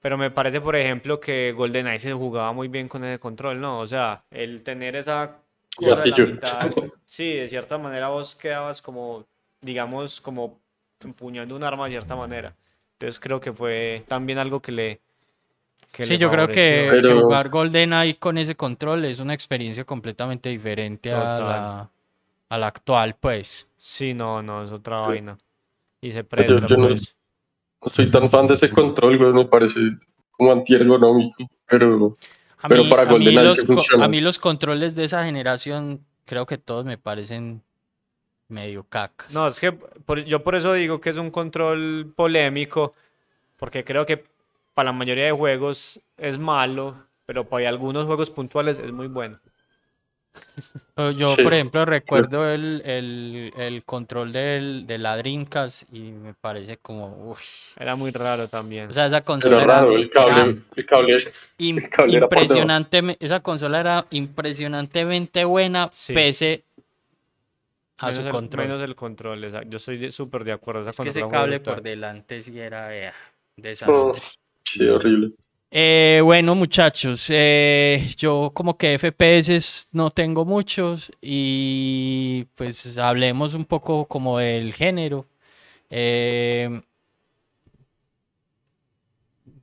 Pero 0.00 0.18
me 0.18 0.30
parece, 0.30 0.60
por 0.60 0.76
ejemplo, 0.76 1.18
que 1.18 1.52
GoldenEye 1.52 1.98
se 1.98 2.12
jugaba 2.12 2.52
muy 2.52 2.68
bien 2.68 2.88
con 2.88 3.04
ese 3.04 3.18
control, 3.18 3.60
¿no? 3.60 3.80
O 3.80 3.86
sea, 3.86 4.24
el 4.30 4.62
tener 4.62 4.96
esa 4.96 5.38
cosa 5.74 6.02
de 6.02 6.10
la 6.10 6.18
mitad. 6.18 6.70
Sí, 7.06 7.34
de 7.34 7.48
cierta 7.48 7.78
manera 7.78 8.08
vos 8.08 8.34
quedabas 8.34 8.82
como, 8.82 9.24
digamos, 9.60 10.20
como 10.20 10.58
empuñando 11.00 11.54
un 11.54 11.64
arma 11.64 11.84
de 11.84 11.92
cierta 11.92 12.16
manera. 12.16 12.54
Entonces 12.92 13.20
creo 13.20 13.40
que 13.40 13.52
fue 13.52 14.04
también 14.08 14.38
algo 14.38 14.60
que 14.60 14.72
le... 14.72 15.00
sí, 16.00 16.18
yo 16.18 16.30
creo 16.30 16.48
que, 16.48 16.88
Pero... 16.90 17.08
que, 17.08 17.22
jugar 17.22 17.48
GoldenEye 17.50 18.16
con 18.18 18.38
ese 18.38 18.54
control 18.54 19.04
es 19.04 19.20
una 19.20 19.34
experiencia 19.34 19.84
completamente 19.84 20.48
diferente 20.48 21.10
a 21.10 21.38
la, 21.38 21.90
a 22.48 22.58
la, 22.58 22.66
actual, 22.66 23.16
pues. 23.18 23.68
Sí, 23.76 24.14
no, 24.14 24.42
no, 24.42 24.64
es 24.64 24.72
otra 24.72 25.02
vaina. 25.02 25.38
Y 26.00 26.12
se 26.12 26.24
presta, 26.24 26.66
yo, 26.66 26.76
pues. 26.76 27.14
no, 27.82 27.90
soy 27.90 28.10
tan 28.10 28.30
fan 28.30 28.46
de 28.46 28.54
ese 28.54 28.70
control, 28.70 29.18
güey, 29.18 29.32
me 29.32 29.44
parece 29.44 29.80
como 30.32 30.52
antiergonómico, 30.52 31.48
pero, 31.66 32.14
pero 32.68 32.88
para 32.88 33.04
GoldenEye 33.04 33.54
funciona. 33.64 34.04
A 34.04 34.08
mí 34.08 34.20
los 34.20 34.38
controles 34.38 34.94
de 34.94 35.04
esa 35.04 35.24
generación 35.24 36.04
creo 36.24 36.46
que 36.46 36.58
todos 36.58 36.84
me 36.84 36.98
parecen 36.98 37.62
medio 38.48 38.84
cacas. 38.84 39.32
No, 39.32 39.46
es 39.46 39.60
que 39.60 39.76
yo 40.26 40.42
por 40.42 40.54
eso 40.54 40.72
digo 40.74 41.00
que 41.00 41.10
es 41.10 41.16
un 41.16 41.30
control 41.30 42.12
polémico, 42.14 42.94
porque 43.56 43.84
creo 43.84 44.06
que 44.06 44.24
para 44.74 44.86
la 44.86 44.92
mayoría 44.92 45.24
de 45.24 45.32
juegos 45.32 46.00
es 46.16 46.38
malo, 46.38 46.96
pero 47.26 47.48
para 47.48 47.68
algunos 47.68 48.04
juegos 48.04 48.30
puntuales 48.30 48.78
es 48.78 48.92
muy 48.92 49.06
bueno. 49.06 49.40
Yo, 51.16 51.36
por 51.36 51.54
ejemplo, 51.54 51.84
recuerdo 51.84 52.50
el, 52.50 52.82
el, 52.84 53.52
el 53.56 53.84
control 53.84 54.32
del, 54.32 54.86
de 54.86 54.98
la 54.98 55.16
Dreamcast 55.16 55.84
y 55.92 56.10
me 56.10 56.34
parece 56.34 56.76
como. 56.78 57.36
era 57.78 57.96
muy 57.96 58.10
raro 58.10 58.48
también. 58.48 58.90
O 58.90 58.92
sea, 58.92 59.06
esa 59.06 59.22
consola 59.22 59.62
era. 59.62 59.80
Raro, 59.80 59.96
el 59.96 60.10
cable, 60.10 60.62
el 60.74 60.86
cable, 60.86 61.32
impresionante. 61.58 63.16
Esa 63.20 63.40
consola 63.40 63.80
era 63.80 64.06
impresionantemente 64.10 65.44
buena, 65.44 65.90
pese 66.08 66.64
a 67.98 68.12
su 68.12 68.28
control. 68.28 68.66
Menos 68.66 68.82
el 68.82 68.96
control, 68.96 69.68
yo 69.68 69.76
estoy 69.76 70.10
súper 70.10 70.44
de 70.44 70.52
acuerdo. 70.52 70.88
Esa 70.88 71.02
ese 71.04 71.28
cable 71.28 71.60
por 71.60 71.80
delante 71.80 72.42
sí 72.42 72.58
era 72.58 72.90
desastre. 73.56 73.96
Oh, 73.96 74.12
sí, 74.64 74.86
horrible. 74.88 75.32
Eh, 75.76 76.20
bueno, 76.22 76.54
muchachos, 76.54 77.26
eh, 77.30 78.08
yo 78.16 78.52
como 78.54 78.78
que 78.78 78.96
FPS 78.96 79.88
no 79.90 80.08
tengo 80.08 80.44
muchos 80.44 81.10
y 81.20 82.44
pues 82.54 82.96
hablemos 82.96 83.54
un 83.54 83.64
poco 83.64 84.06
como 84.06 84.38
del 84.38 84.72
género. 84.72 85.26
Eh, 85.90 86.80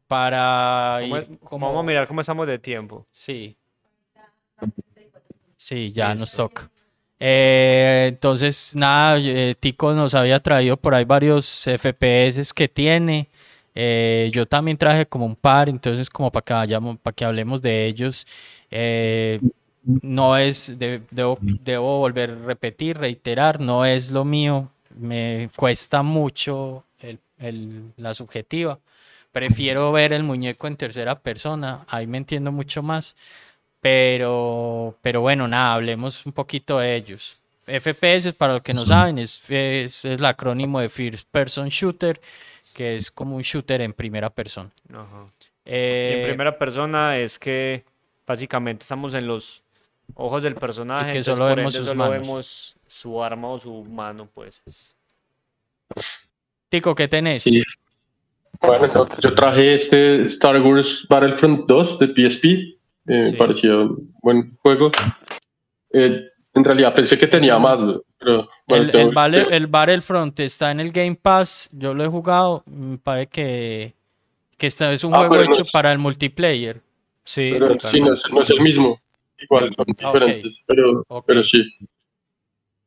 para... 0.05 0.99
Vamos 1.49 1.79
a 1.79 1.83
mirar 1.83 2.05
cómo 2.09 2.19
estamos 2.19 2.45
de 2.45 2.59
tiempo. 2.59 3.07
Sí. 3.13 3.55
Sí, 5.55 5.93
ya 5.93 6.13
nos 6.13 6.33
toca. 6.33 6.69
entonces, 7.17 8.75
nada, 8.75 9.17
Tico 9.61 9.93
nos 9.93 10.13
había 10.13 10.41
traído 10.41 10.75
por 10.75 10.93
ahí 10.93 11.05
varios 11.05 11.63
FPS 11.65 12.53
que 12.53 12.67
tiene. 12.67 13.29
Eh, 13.73 14.29
yo 14.33 14.45
también 14.45 14.77
traje 14.77 15.05
como 15.05 15.25
un 15.25 15.35
par, 15.35 15.69
entonces 15.69 16.09
como 16.09 16.31
para 16.31 16.43
que 16.43 16.53
vayamos, 16.53 16.97
para 16.99 17.15
que 17.15 17.25
hablemos 17.25 17.61
de 17.61 17.85
ellos. 17.85 18.27
Eh, 18.69 19.39
no 19.83 20.37
es, 20.37 20.77
debo, 20.77 21.37
debo, 21.41 21.99
volver 21.99 22.31
a 22.31 22.45
repetir, 22.45 22.97
reiterar, 22.97 23.59
no 23.59 23.85
es 23.85 24.11
lo 24.11 24.25
mío, 24.25 24.69
me 24.95 25.49
cuesta 25.55 26.03
mucho 26.03 26.85
la 27.97 28.13
subjetiva. 28.13 28.79
Prefiero 29.31 29.91
ver 29.91 30.13
el 30.13 30.23
muñeco 30.23 30.67
en 30.67 30.75
tercera 30.75 31.19
persona, 31.19 31.85
ahí 31.87 32.05
me 32.05 32.17
entiendo 32.17 32.51
mucho 32.51 32.83
más. 32.83 33.15
Pero, 33.79 34.95
pero 35.01 35.21
bueno, 35.21 35.47
nada, 35.47 35.73
hablemos 35.73 36.25
un 36.25 36.33
poquito 36.33 36.77
de 36.77 36.95
ellos. 36.95 37.37
FPS, 37.65 38.33
para 38.33 38.53
los 38.53 38.61
que 38.61 38.73
no 38.73 38.85
saben, 38.85 39.17
es, 39.17 39.41
es 39.49 40.05
el 40.05 40.23
acrónimo 40.25 40.79
de 40.79 40.89
First 40.89 41.27
Person 41.31 41.69
Shooter 41.69 42.21
que 42.71 42.95
es 42.95 43.11
como 43.11 43.35
un 43.35 43.41
shooter 43.41 43.81
en 43.81 43.93
primera 43.93 44.29
persona. 44.29 44.71
en 44.89 44.97
eh, 45.65 46.23
primera 46.27 46.57
persona 46.57 47.17
es 47.17 47.37
que 47.37 47.83
básicamente 48.25 48.83
estamos 48.83 49.13
en 49.13 49.27
los 49.27 49.63
ojos 50.15 50.43
del 50.43 50.55
personaje, 50.55 51.13
que 51.13 51.23
solo, 51.23 51.45
vemos, 51.55 51.73
solo 51.73 52.09
vemos, 52.09 52.75
su 52.87 53.23
arma 53.23 53.49
o 53.49 53.59
su 53.59 53.83
mano, 53.83 54.27
pues. 54.33 54.61
Tico, 56.69 56.95
¿qué 56.95 57.07
tenés? 57.07 57.45
Bueno, 58.61 59.07
yo 59.19 59.35
traje 59.35 59.75
este 59.75 60.25
Star 60.25 60.61
Wars 60.61 61.05
Battlefront 61.09 61.67
2 61.67 61.99
de 61.99 62.07
PSP. 62.07 62.45
Eh, 62.45 62.77
Me 63.05 63.33
parecía 63.33 63.75
un 63.75 64.13
buen 64.21 64.55
juego. 64.57 64.91
Eh, 65.91 66.29
en 66.53 66.63
realidad 66.63 66.93
pensé 66.93 67.17
que 67.17 67.27
tenía 67.27 67.57
más, 67.57 67.79
el, 68.67 68.91
el, 69.51 69.67
Battlefront 69.67 70.39
está 70.39 70.71
en 70.71 70.79
el 70.79 70.91
Game 70.91 71.15
Pass, 71.15 71.69
yo 71.73 71.93
lo 71.93 72.03
he 72.03 72.07
jugado, 72.07 72.63
me 72.67 72.97
parece 72.97 73.27
que, 73.27 73.93
que 74.57 74.67
este 74.67 74.93
es 74.93 75.03
un 75.03 75.13
ah, 75.15 75.27
juego 75.27 75.41
hecho 75.41 75.63
para 75.71 75.91
el 75.91 75.99
multiplayer. 75.99 76.81
Sí, 77.23 77.51
pero, 77.53 77.75
no, 78.31 78.41
es, 78.41 78.49
el 78.49 78.61
mismo, 78.61 78.99
igual 79.39 79.73
son 79.75 79.85
ah, 79.89 79.93
diferentes, 80.13 80.53
pero, 80.65 81.05
pero 81.25 81.43
sí. 81.43 81.63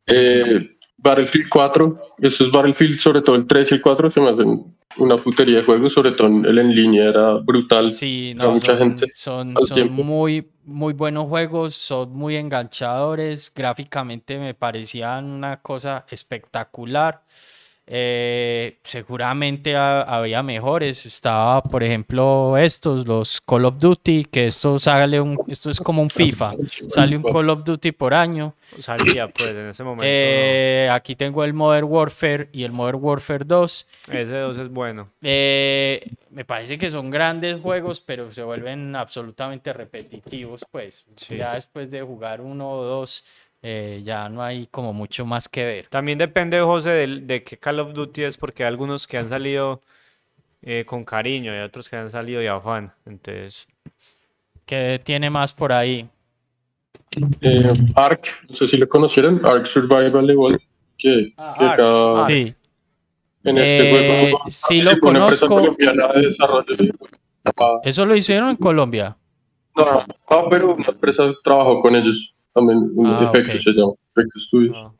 Eh, 0.06 0.76
Battlefield 0.98 1.48
4, 1.48 2.00
esos 2.18 2.50
Battlefield, 2.50 2.98
sobre 2.98 3.22
todo 3.22 3.36
el 3.36 3.46
3 3.46 3.72
y 3.72 3.74
el 3.74 3.82
4, 3.82 4.10
se 4.10 4.20
me 4.20 4.30
hacen 4.30 4.76
una 4.96 5.16
putería 5.16 5.58
de 5.58 5.64
juegos, 5.64 5.92
sobre 5.92 6.12
todo 6.12 6.28
el 6.28 6.58
en 6.58 6.74
línea 6.74 7.08
era 7.08 7.34
brutal. 7.34 7.90
Sí, 7.90 8.34
no, 8.34 8.52
mucha 8.52 8.76
son, 8.76 8.78
gente 8.78 9.12
son, 9.14 9.54
son 9.66 9.92
muy, 9.92 10.46
muy 10.64 10.92
buenos 10.94 11.28
juegos, 11.28 11.74
son 11.74 12.12
muy 12.14 12.36
enganchadores, 12.36 13.52
gráficamente 13.54 14.38
me 14.38 14.54
parecían 14.54 15.26
una 15.26 15.60
cosa 15.60 16.06
espectacular. 16.10 17.22
Eh, 17.86 18.78
seguramente 18.82 19.76
había 19.76 20.42
mejores. 20.42 21.04
Estaba, 21.04 21.62
por 21.62 21.82
ejemplo, 21.82 22.56
estos, 22.56 23.06
los 23.06 23.40
Call 23.40 23.66
of 23.66 23.78
Duty, 23.78 24.24
que 24.24 24.46
esto 24.46 24.78
sale 24.78 25.20
un, 25.20 25.38
esto 25.48 25.70
es 25.70 25.80
como 25.80 26.00
un 26.00 26.10
FIFA. 26.10 26.54
Sale 26.88 27.16
un 27.16 27.22
Call 27.22 27.50
of 27.50 27.64
Duty 27.64 27.92
por 27.92 28.14
año. 28.14 28.54
Salía, 28.78 29.28
pues, 29.28 29.50
en 29.50 29.68
ese 29.68 29.84
momento. 29.84 30.04
Eh, 30.06 30.88
aquí 30.90 31.14
tengo 31.14 31.44
el 31.44 31.52
Modern 31.52 31.86
Warfare 31.86 32.48
y 32.52 32.64
el 32.64 32.72
Modern 32.72 32.98
Warfare 33.00 33.44
2. 33.44 33.86
Ese 34.10 34.32
2 34.38 34.58
es 34.58 34.68
bueno. 34.70 35.10
Eh, 35.22 36.10
me 36.30 36.44
parece 36.44 36.78
que 36.78 36.90
son 36.90 37.10
grandes 37.10 37.60
juegos, 37.60 38.00
pero 38.00 38.32
se 38.32 38.42
vuelven 38.42 38.96
absolutamente 38.96 39.72
repetitivos, 39.72 40.64
pues. 40.70 41.04
Ya 41.28 41.54
después 41.54 41.90
de 41.90 42.02
jugar 42.02 42.40
uno 42.40 42.70
o 42.70 42.82
dos 42.82 43.24
eh, 43.66 44.02
ya 44.04 44.28
no 44.28 44.42
hay 44.42 44.66
como 44.66 44.92
mucho 44.92 45.24
más 45.24 45.48
que 45.48 45.64
ver. 45.64 45.86
También 45.88 46.18
depende, 46.18 46.60
José, 46.60 46.90
de, 46.90 47.06
de 47.22 47.42
qué 47.42 47.56
Call 47.56 47.80
of 47.80 47.94
Duty 47.94 48.24
es, 48.24 48.36
porque 48.36 48.62
hay 48.62 48.68
algunos 48.68 49.06
que 49.06 49.16
han 49.16 49.30
salido 49.30 49.80
eh, 50.60 50.84
con 50.86 51.02
cariño 51.02 51.56
y 51.56 51.60
otros 51.60 51.88
que 51.88 51.96
han 51.96 52.10
salido 52.10 52.42
de 52.42 52.50
afán. 52.50 52.92
Entonces, 53.06 53.66
¿qué 54.66 55.00
tiene 55.02 55.30
más 55.30 55.54
por 55.54 55.72
ahí? 55.72 56.06
Eh, 57.40 57.72
Ark, 57.94 58.26
no 58.50 58.54
sé 58.54 58.68
si 58.68 58.76
lo 58.76 58.86
conocieron, 58.86 59.40
Ark 59.46 59.66
Survival 59.66 60.28
Evolved, 60.28 60.60
que, 60.98 61.32
ah, 61.38 62.26
sí. 62.28 62.54
en 63.44 63.56
este 63.56 63.90
juego 63.90 64.40
sí 64.50 64.82
lo 64.82 65.00
conozco. 65.00 65.74
¿Eso 67.82 68.04
lo 68.04 68.14
hicieron 68.14 68.50
en 68.50 68.56
Colombia? 68.56 69.16
No, 69.74 70.04
ah, 70.28 70.44
pero 70.50 70.74
una 70.74 70.86
empresa 70.86 71.32
trabajó 71.42 71.80
con 71.80 71.96
ellos 71.96 72.33
también 72.54 72.90
un 72.94 73.06
ah, 73.06 73.28
efecto 73.28 73.60
se 73.60 73.72
llama, 73.72 73.92
Efecto 74.16 74.38
Studios. 74.38 74.92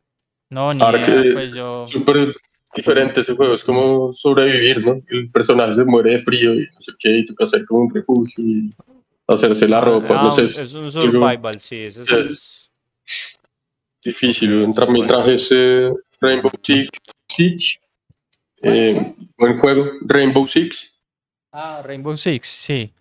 No, 0.49 0.73
ni 0.73 0.83
idea, 0.83 1.33
pues 1.33 1.53
yo... 1.53 1.87
Súper 1.87 2.35
diferente 2.75 3.21
ese 3.21 3.33
juego, 3.33 3.55
es 3.55 3.63
como 3.63 4.13
sobrevivir, 4.13 4.85
¿no? 4.85 5.01
El 5.07 5.31
personaje 5.31 5.75
se 5.75 5.85
muere 5.85 6.11
de 6.11 6.17
frío 6.19 6.53
y 6.53 6.67
no 6.73 6.81
sé 6.81 6.91
qué, 6.99 7.19
y 7.19 7.25
toca 7.25 7.45
hacer 7.45 7.65
como 7.65 7.81
un 7.81 7.93
refugio 7.93 8.43
y 8.43 8.73
hacerse 9.27 9.67
la 9.67 9.81
ropa, 9.81 10.13
no 10.13 10.27
ah, 10.27 10.31
sé. 10.33 10.43
Es 10.43 10.73
un 10.73 10.91
survival, 10.91 11.59
sí, 11.59 11.83
eso 11.83 12.03
es... 12.03 12.69
Difícil, 14.03 14.71
también 14.75 15.07
traje 15.07 15.33
ese 15.33 15.91
Rainbow 16.21 16.51
Six, 16.61 17.79
eh, 18.61 19.15
buen 19.37 19.57
juego, 19.57 19.91
Rainbow 20.01 20.47
Six. 20.47 20.91
Ah, 21.51 21.81
Rainbow 21.83 22.15
Six, 22.15 22.47
sí. 22.47 22.93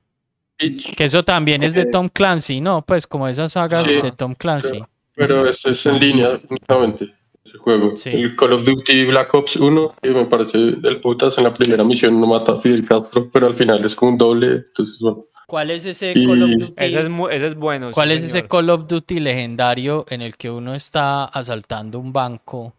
Que 0.96 1.04
eso 1.04 1.24
también 1.24 1.62
es 1.62 1.74
de 1.74 1.86
Tom 1.86 2.08
Clancy, 2.08 2.60
¿no? 2.60 2.82
Pues 2.82 3.06
como 3.06 3.28
esas 3.28 3.52
sagas 3.52 3.86
de 3.86 4.12
Tom 4.12 4.34
Clancy. 4.34 4.82
Pero, 5.16 5.48
eso 5.48 5.70
es 5.70 5.86
en 5.86 6.00
línea, 6.00 6.40
justamente, 6.48 7.14
ese 7.44 7.58
juego. 7.58 7.94
El 8.04 8.34
Call 8.36 8.52
of 8.54 8.64
Duty 8.64 9.04
Black 9.06 9.32
Ops 9.34 9.56
1, 9.56 9.94
que 10.02 10.10
me 10.10 10.24
parece 10.24 10.58
del 10.58 11.00
putas, 11.00 11.38
en 11.38 11.44
la 11.44 11.54
primera 11.54 11.84
misión 11.84 12.20
no 12.20 12.26
mata 12.26 12.52
a 12.52 12.60
Fidel 12.60 12.84
Castro, 12.84 13.30
pero 13.32 13.46
al 13.46 13.54
final 13.54 13.84
es 13.84 13.94
como 13.94 14.12
un 14.12 14.18
doble, 14.18 14.46
entonces 14.66 14.98
bueno. 15.00 15.24
¿Cuál 15.46 15.70
es 15.70 15.84
ese 15.84 16.14
Call 16.14 16.42
of 16.42 16.50
Duty? 16.50 16.74
Ese 16.76 17.00
es, 17.00 17.08
ese 17.30 17.46
es 17.46 17.54
bueno. 17.54 17.90
¿Cuál 17.92 18.10
es 18.10 18.24
ese 18.24 18.48
Call 18.48 18.70
of 18.70 18.86
Duty 18.88 19.20
legendario 19.20 20.06
en 20.08 20.22
el 20.22 20.36
que 20.36 20.50
uno 20.50 20.74
está 20.74 21.26
asaltando 21.26 22.00
un 22.00 22.12
banco 22.12 22.74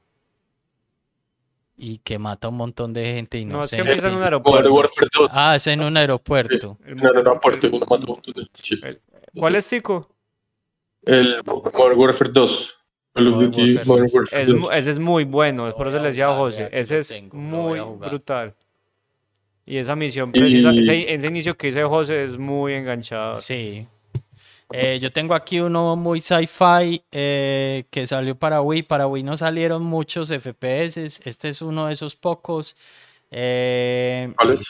y 1.78 1.98
que 2.00 2.18
mata 2.20 2.48
a 2.48 2.52
un 2.52 2.58
montón 2.58 2.94
de 2.94 3.06
gente 3.16 3.38
y 3.38 3.46
No, 3.46 3.64
es 3.64 3.72
que 3.72 3.78
empieza 3.82 4.08
en 4.10 4.16
un 4.16 4.24
aeropuerto. 4.24 4.72
Ah, 5.30 5.56
es 5.56 5.68
en 5.68 5.82
un 5.82 5.96
aeropuerto. 5.98 6.78
En 6.86 7.00
un 7.00 7.06
aeropuerto 7.08 7.70
¿Cuál 9.36 9.56
es 9.56 9.68
Tico? 9.68 10.10
El 11.04 11.42
Modern 11.46 12.00
Warfare 12.00 12.32
2. 12.34 12.72
Call 13.14 13.28
of 13.28 13.40
Duty 13.40 13.80
Modern 13.86 14.10
Warfare 14.12 14.42
Es 14.44 14.50
2. 14.50 14.60
mu- 14.60 14.72
ese 14.72 14.92
es 14.92 15.00
muy 15.00 15.24
bueno, 15.24 15.72
por 15.76 15.88
eso 15.88 15.98
le 16.00 16.08
decía 16.08 16.28
a 16.30 16.36
José. 16.36 16.70
Ese 16.72 17.00
es 17.00 17.10
tengo, 17.10 17.38
muy 17.38 17.80
brutal. 17.80 18.54
Y 19.66 19.78
esa 19.78 19.96
misión 19.96 20.32
Y- 20.34 20.40
precisa, 20.40 20.70
ese, 20.70 21.14
ese 21.14 21.28
inicio 21.28 21.56
que 21.58 21.68
dice 21.68 21.84
José 21.84 22.24
es 22.24 22.38
muy 22.38 22.74
enganchado. 22.74 23.40
Sí. 23.40 23.88
Eh, 24.72 25.00
yo 25.02 25.12
tengo 25.12 25.34
aquí 25.36 25.60
uno 25.60 25.96
muy 25.96 26.22
sci-fi 26.22 27.04
eh, 27.12 27.86
que 27.90 28.08
salió 28.08 28.36
para 28.36 28.62
Wii. 28.62 28.84
Para 28.84 29.08
Wii 29.08 29.24
no 29.24 29.38
salieron 29.38 29.84
muchos 29.84 30.30
FPS. 30.32 31.20
Este 31.24 31.50
es 31.50 31.62
uno 31.62 31.88
de 31.88 31.94
esos 31.94 32.16
pocos. 32.16 32.76
Eh, 33.32 34.34
¿Cuál 34.38 34.54
es? 34.60 34.68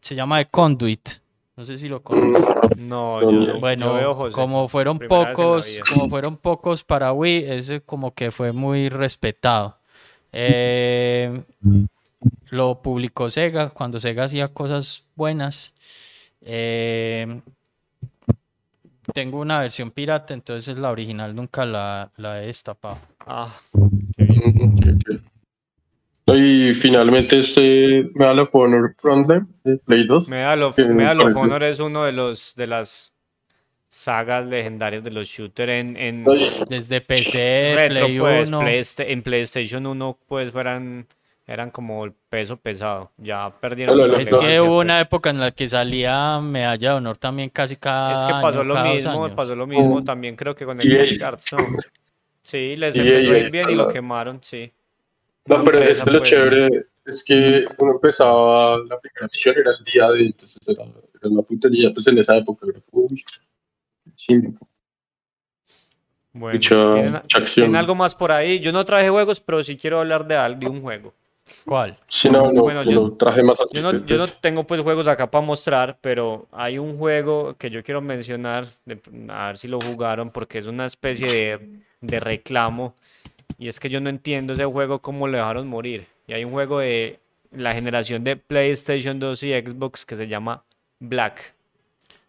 se 0.00 0.14
llama 0.14 0.38
The 0.38 0.50
Conduit. 0.50 1.08
No 1.56 1.64
sé 1.64 1.76
si 1.76 1.88
lo 1.88 2.02
conocen. 2.02 2.32
No, 2.76 3.20
No, 3.20 3.22
yo, 3.22 3.32
no. 3.32 3.46
yo 3.54 3.60
Bueno, 3.60 3.94
veo 3.94 4.14
José. 4.14 4.32
como 4.34 4.68
fueron 4.68 4.98
pocos, 5.00 5.80
como 5.92 6.08
fueron 6.08 6.36
pocos 6.36 6.84
para 6.84 7.12
Wii, 7.12 7.44
ese 7.50 7.80
como 7.80 8.14
que 8.14 8.30
fue 8.30 8.52
muy 8.52 8.88
respetado. 8.88 9.76
Eh, 10.32 11.42
lo 12.50 12.80
publicó 12.82 13.28
Sega 13.30 13.70
cuando 13.70 13.98
Sega 13.98 14.24
hacía 14.24 14.48
cosas 14.48 15.04
buenas. 15.16 15.74
Eh, 16.42 17.40
tengo 19.12 19.40
una 19.40 19.60
versión 19.60 19.90
pirata, 19.90 20.34
entonces 20.34 20.78
la 20.78 20.90
original 20.90 21.34
nunca 21.34 21.64
la, 21.64 22.10
la 22.16 22.42
he 22.42 22.46
destapado. 22.46 22.98
Ah, 23.26 23.54
qué 24.16 24.24
bien. 24.24 24.74
Ok, 24.78 25.22
ok. 26.26 26.34
Y 26.36 26.74
finalmente 26.74 27.40
este 27.40 28.10
Medal 28.14 28.40
of 28.40 28.54
Honor 28.54 28.94
Frontline 28.98 29.46
de 29.64 29.78
Play 29.78 30.06
2. 30.06 30.28
Medal 30.28 30.62
of, 30.62 30.78
Medal 30.78 31.20
of 31.22 31.36
Honor 31.36 31.64
es 31.64 31.80
uno 31.80 32.04
de 32.04 32.12
los 32.12 32.54
de 32.54 32.66
las 32.66 33.14
sagas 33.88 34.46
legendarias 34.46 35.02
de 35.02 35.10
los 35.10 35.26
shooters 35.26 35.72
en, 35.72 35.96
en 35.96 36.26
Desde 36.68 37.00
PC, 37.00 37.72
retro, 37.74 38.06
Play 38.06 38.18
pues, 38.18 38.48
1. 38.50 38.60
Playsta- 38.60 39.04
en 39.06 39.22
PlayStation 39.22 39.86
1 39.86 40.18
pues 40.28 40.54
eran, 40.54 41.06
eran 41.48 41.70
como 41.70 42.04
el 42.04 42.12
peso 42.12 42.58
pesado. 42.58 43.10
Ya 43.16 43.50
perdieron 43.58 43.96
la 44.12 44.18
Es 44.20 44.28
que 44.28 44.60
hubo 44.60 44.80
una 44.80 45.00
época 45.00 45.30
en 45.30 45.40
la 45.40 45.50
que 45.50 45.66
salía 45.66 46.38
medalla 46.40 46.90
de 46.90 46.96
honor 46.96 47.16
también 47.16 47.48
casi 47.48 47.74
cada 47.76 48.12
Es 48.12 48.20
que 48.26 48.32
pasó 48.32 48.60
año, 48.60 48.64
lo 48.64 48.84
mismo, 48.84 49.24
años. 49.24 49.34
pasó 49.34 49.56
lo 49.56 49.66
mismo 49.66 49.96
Oh. 49.96 50.04
también 50.04 50.36
creo 50.36 50.54
que 50.54 50.66
con 50.66 50.78
el 50.78 51.18
¿no? 51.18 51.28
Sí, 52.42 52.76
les 52.76 52.94
empezó 52.96 53.32
a 53.32 53.38
ir 53.38 53.50
bien 53.50 53.70
y 53.70 53.74
lo 53.74 53.88
quemaron, 53.88 54.38
sí. 54.42 54.70
No, 55.46 55.64
pero 55.64 55.78
empresa, 55.78 56.04
es 56.04 56.12
lo 56.12 56.18
pues. 56.18 56.28
chévere 56.30 56.68
es 57.06 57.24
que 57.24 57.64
uno 57.78 57.92
empezaba, 57.92 58.76
la 58.86 59.00
primera 59.00 59.26
misión 59.32 59.54
era 59.58 59.70
el 59.70 59.84
día 59.84 60.10
de, 60.10 60.26
entonces 60.26 60.58
era, 60.68 60.84
era 60.84 61.30
una 61.30 61.40
putería, 61.40 61.90
pues 61.94 62.06
en 62.08 62.18
esa 62.18 62.36
época 62.36 62.66
era 62.70 62.78
como, 62.90 63.06
uy, 63.10 63.24
Bueno, 66.34 66.54
mucha, 66.58 66.90
¿tienen, 66.90 67.12
mucha 67.12 67.38
acción. 67.38 67.54
tienen 67.54 67.76
algo 67.76 67.94
más 67.94 68.14
por 68.14 68.32
ahí? 68.32 68.60
Yo 68.60 68.70
no 68.70 68.84
traje 68.84 69.08
juegos, 69.08 69.40
pero 69.40 69.64
sí 69.64 69.78
quiero 69.78 70.00
hablar 70.00 70.26
de, 70.26 70.34
de 70.56 70.66
un 70.68 70.82
juego. 70.82 71.14
¿Cuál? 71.64 71.98
Sí, 72.08 72.28
no, 72.30 72.52
no, 72.52 72.62
Bueno, 72.62 72.82
yo, 72.84 72.90
yo- 72.90 73.00
no 73.02 73.12
traje 73.12 73.42
más 73.42 73.58
Yo 73.72 73.82
no, 73.82 74.04
yo 74.06 74.18
no 74.18 74.28
tengo 74.28 74.64
pues 74.64 74.80
juegos 74.80 75.06
acá 75.08 75.30
para 75.30 75.44
mostrar, 75.44 75.98
pero 76.00 76.46
hay 76.52 76.78
un 76.78 76.96
juego 76.98 77.54
que 77.58 77.70
yo 77.70 77.82
quiero 77.82 78.00
mencionar, 78.00 78.66
de- 78.84 79.00
a 79.28 79.48
ver 79.48 79.58
si 79.58 79.68
lo 79.68 79.80
jugaron, 79.80 80.30
porque 80.30 80.58
es 80.58 80.66
una 80.66 80.86
especie 80.86 81.26
de, 81.28 81.80
de 82.00 82.20
reclamo. 82.20 82.94
Y 83.58 83.68
es 83.68 83.80
que 83.80 83.88
yo 83.88 84.00
no 84.00 84.08
entiendo 84.10 84.52
ese 84.52 84.64
juego 84.64 85.00
cómo 85.00 85.26
lo 85.26 85.36
dejaron 85.36 85.66
morir. 85.68 86.06
Y 86.26 86.32
hay 86.34 86.44
un 86.44 86.52
juego 86.52 86.78
de 86.78 87.18
la 87.50 87.74
generación 87.74 88.22
de 88.24 88.36
PlayStation 88.36 89.18
2 89.18 89.42
y 89.42 89.52
Xbox 89.52 90.04
que 90.04 90.16
se 90.16 90.28
llama 90.28 90.62
Black. 91.00 91.54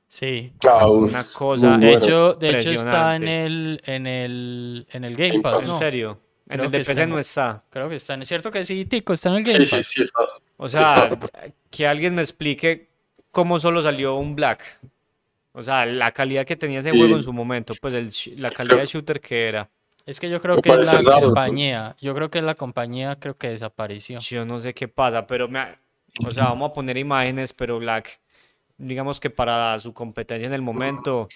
Sí. 0.08 0.52
Ah, 0.68 0.88
uf, 0.90 1.12
Una 1.12 1.24
cosa 1.24 1.78
De 1.78 1.94
hecho, 1.94 2.34
de 2.34 2.60
hecho 2.60 2.72
está 2.72 3.16
en 3.16 3.28
el, 3.28 3.82
en 3.86 4.08
el, 4.08 4.88
en 4.92 5.04
el 5.04 5.16
Game 5.16 5.42
Pass, 5.42 5.54
Pass. 5.54 5.62
¿En 5.64 5.68
¿no? 5.70 5.80
serio? 5.80 6.20
En 6.50 6.60
el 6.60 6.66
que 6.72 6.80
de 6.80 6.86
PC 6.86 7.06
no 7.08 7.20
está. 7.20 7.64
Creo 7.70 7.88
que 7.90 7.96
está. 7.96 8.16
¿Es 8.16 8.28
cierto 8.28 8.52
que 8.52 8.66
sí, 8.66 8.86
Tico? 8.86 9.14
Está 9.14 9.30
en 9.30 9.36
el 9.36 9.44
Game 9.44 9.60
Sí, 9.60 9.66
sí, 9.66 9.76
Pass. 9.78 9.88
sí, 9.88 10.02
está. 10.02 10.20
O 10.58 10.68
sea, 10.68 11.10
que 11.70 11.88
alguien 11.88 12.16
me 12.16 12.22
explique 12.22 12.90
cómo 13.32 13.60
solo 13.60 13.82
salió 13.82 14.16
un 14.16 14.36
Black. 14.36 14.80
O 15.54 15.64
sea, 15.64 15.86
la 15.86 16.12
calidad 16.12 16.46
que 16.46 16.56
tenía 16.56 16.80
ese 16.80 16.92
Sí. 16.92 16.98
juego 16.98 17.16
en 17.16 17.24
su 17.24 17.32
momento, 17.34 17.74
pues 17.82 17.94
el 17.94 18.42
la 18.42 18.52
calidad 18.52 18.78
de 18.78 18.86
shooter 18.86 19.20
que 19.22 19.48
era. 19.48 19.70
Es 20.06 20.20
que 20.20 20.30
yo 20.30 20.42
creo 20.42 20.56
Me 20.56 20.62
que 20.64 20.70
es 20.74 20.80
la 20.82 21.04
compañía. 21.22 21.96
Yo 22.02 22.16
creo 22.16 22.30
que 22.32 22.40
es 22.40 22.44
la 22.44 22.56
compañía, 22.56 23.18
creo 23.20 23.38
que 23.38 23.50
desapareció. 23.50 24.20
Yo 24.20 24.44
no 24.46 24.60
sé 24.60 24.74
qué 24.74 24.88
pasa, 24.88 25.28
pero 25.28 25.48
me, 25.48 25.60
ha- 25.60 25.80
o 26.26 26.32
sea, 26.32 26.46
vamos 26.46 26.72
a 26.72 26.74
poner 26.74 26.98
imágenes, 26.98 27.54
pero 27.54 27.78
Black, 27.78 28.20
digamos 28.78 29.20
que 29.20 29.30
para 29.30 29.80
su 29.80 29.94
competencia 29.94 30.48
en 30.48 30.54
el 30.54 30.62
momento, 30.64 31.30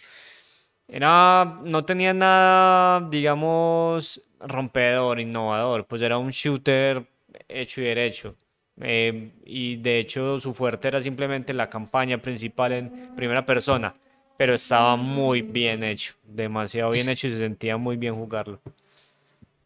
era, 0.88 1.60
no 1.64 1.86
tenía 1.86 2.14
nada, 2.14 3.08
digamos, 3.10 4.22
rompedor, 4.48 5.20
innovador, 5.20 5.86
pues 5.86 6.02
era 6.02 6.18
un 6.18 6.30
shooter 6.32 7.06
hecho 7.48 7.82
y 7.82 7.86
derecho. 7.86 8.36
Eh, 8.82 9.30
y 9.46 9.76
de 9.78 10.00
hecho 10.00 10.40
su 10.40 10.54
fuerte 10.54 10.88
era 10.88 11.00
simplemente 11.00 11.54
la 11.54 11.70
campaña 11.70 12.18
principal 12.18 12.72
en 12.74 13.16
primera 13.16 13.46
persona, 13.46 13.94
pero 14.38 14.54
estaba 14.56 14.96
muy 14.96 15.42
bien 15.44 15.84
hecho, 15.84 16.16
demasiado 16.24 16.92
bien 16.92 17.08
hecho 17.10 17.28
y 17.28 17.32
se 17.32 17.38
sentía 17.38 17.78
muy 17.78 17.98
bien 17.98 18.16
jugarlo. 18.16 18.60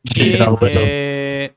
Sí, 0.03 0.23
Y, 0.23 0.37
bueno. 0.37 0.57
eh, 0.63 1.53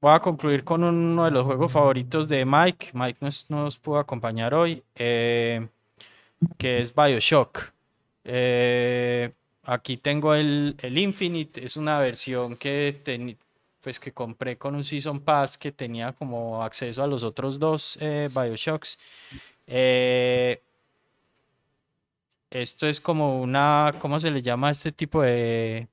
voy 0.00 0.12
a 0.14 0.20
concluir 0.20 0.64
con 0.64 0.82
uno 0.84 1.24
de 1.24 1.30
los 1.30 1.44
juegos 1.44 1.72
favoritos 1.72 2.28
de 2.28 2.44
Mike. 2.44 2.90
Mike 2.94 3.18
nos, 3.20 3.48
nos 3.50 3.76
pudo 3.78 3.98
acompañar 3.98 4.54
hoy, 4.54 4.82
eh, 4.96 5.66
que 6.58 6.80
es 6.80 6.94
Bioshock. 6.94 7.72
Eh, 8.24 9.30
aquí 9.64 9.96
tengo 9.96 10.34
el, 10.34 10.76
el 10.80 10.98
Infinite, 10.98 11.64
es 11.64 11.76
una 11.76 11.98
versión 12.00 12.56
que, 12.56 13.36
pues 13.80 13.98
que 14.00 14.12
compré 14.12 14.56
con 14.58 14.74
un 14.74 14.84
Season 14.84 15.20
Pass 15.20 15.58
que 15.58 15.72
tenía 15.72 16.12
como 16.12 16.62
acceso 16.62 17.02
a 17.02 17.06
los 17.06 17.22
otros 17.24 17.58
dos 17.58 17.98
eh, 18.00 18.28
Bioshocks. 18.32 18.98
Eh, 19.66 20.60
esto 22.50 22.86
es 22.86 23.00
como 23.00 23.40
una, 23.40 23.92
¿cómo 23.98 24.20
se 24.20 24.30
le 24.30 24.42
llama 24.42 24.70
este 24.70 24.92
tipo 24.92 25.22
de... 25.22 25.88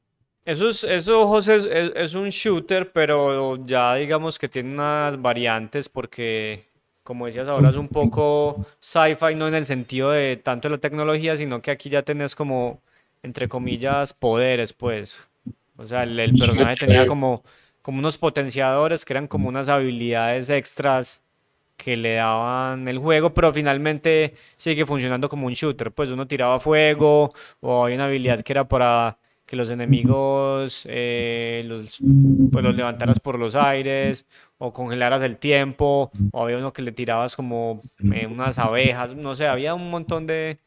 Eso, 0.45 0.67
es, 0.69 0.83
eso 0.83 1.37
es- 1.39 1.65
es 1.95 2.15
un 2.15 2.29
shooter, 2.29 2.91
pero 2.91 3.65
ya 3.65 3.95
digamos 3.95 4.37
que 4.39 4.49
tiene 4.49 4.73
unas 4.73 5.21
variantes 5.21 5.87
porque, 5.87 6.65
como 7.03 7.27
decías 7.27 7.47
ahora, 7.47 7.69
es 7.69 7.75
un 7.77 7.87
poco 7.87 8.65
sci-fi, 8.79 9.35
no 9.35 9.47
en 9.47 9.55
el 9.55 9.65
sentido 9.65 10.11
de 10.11 10.37
tanto 10.37 10.67
de 10.67 10.75
la 10.75 10.81
tecnología, 10.81 11.37
sino 11.37 11.61
que 11.61 11.71
aquí 11.71 11.89
ya 11.89 12.01
tenés 12.03 12.35
como, 12.35 12.81
entre 13.23 13.47
comillas, 13.47 14.13
poderes, 14.13 14.73
pues. 14.73 15.27
O 15.77 15.85
sea, 15.85 16.03
el, 16.03 16.19
el 16.19 16.35
personaje 16.35 16.75
tenía 16.75 17.07
como, 17.07 17.43
como 17.81 17.99
unos 17.99 18.17
potenciadores 18.17 19.05
que 19.05 19.13
eran 19.13 19.27
como 19.27 19.49
unas 19.49 19.69
habilidades 19.69 20.49
extras 20.49 21.21
que 21.77 21.95
le 21.95 22.15
daban 22.15 22.87
el 22.89 22.99
juego, 22.99 23.33
pero 23.33 23.53
finalmente 23.53 24.33
sigue 24.57 24.85
funcionando 24.85 25.29
como 25.29 25.47
un 25.47 25.53
shooter. 25.53 25.91
Pues 25.91 26.09
uno 26.11 26.27
tiraba 26.27 26.59
fuego 26.59 27.33
o 27.61 27.85
hay 27.85 27.95
una 27.95 28.05
habilidad 28.05 28.41
que 28.43 28.53
era 28.53 28.67
para 28.67 29.17
que 29.45 29.55
los 29.55 29.69
enemigos 29.71 30.85
eh, 30.87 31.63
los, 31.65 31.97
pues 32.51 32.63
los 32.63 32.75
levantaras 32.75 33.19
por 33.19 33.39
los 33.39 33.55
aires 33.55 34.27
o 34.59 34.71
congelaras 34.71 35.23
el 35.23 35.37
tiempo 35.37 36.11
o 36.31 36.43
había 36.43 36.57
uno 36.59 36.71
que 36.71 36.83
le 36.83 36.91
tirabas 36.91 37.35
como 37.35 37.81
eh, 38.13 38.27
unas 38.27 38.59
abejas, 38.59 39.15
no 39.15 39.35
sé, 39.35 39.47
había 39.47 39.73
un 39.73 39.89
montón 39.89 40.27
de 40.27 40.59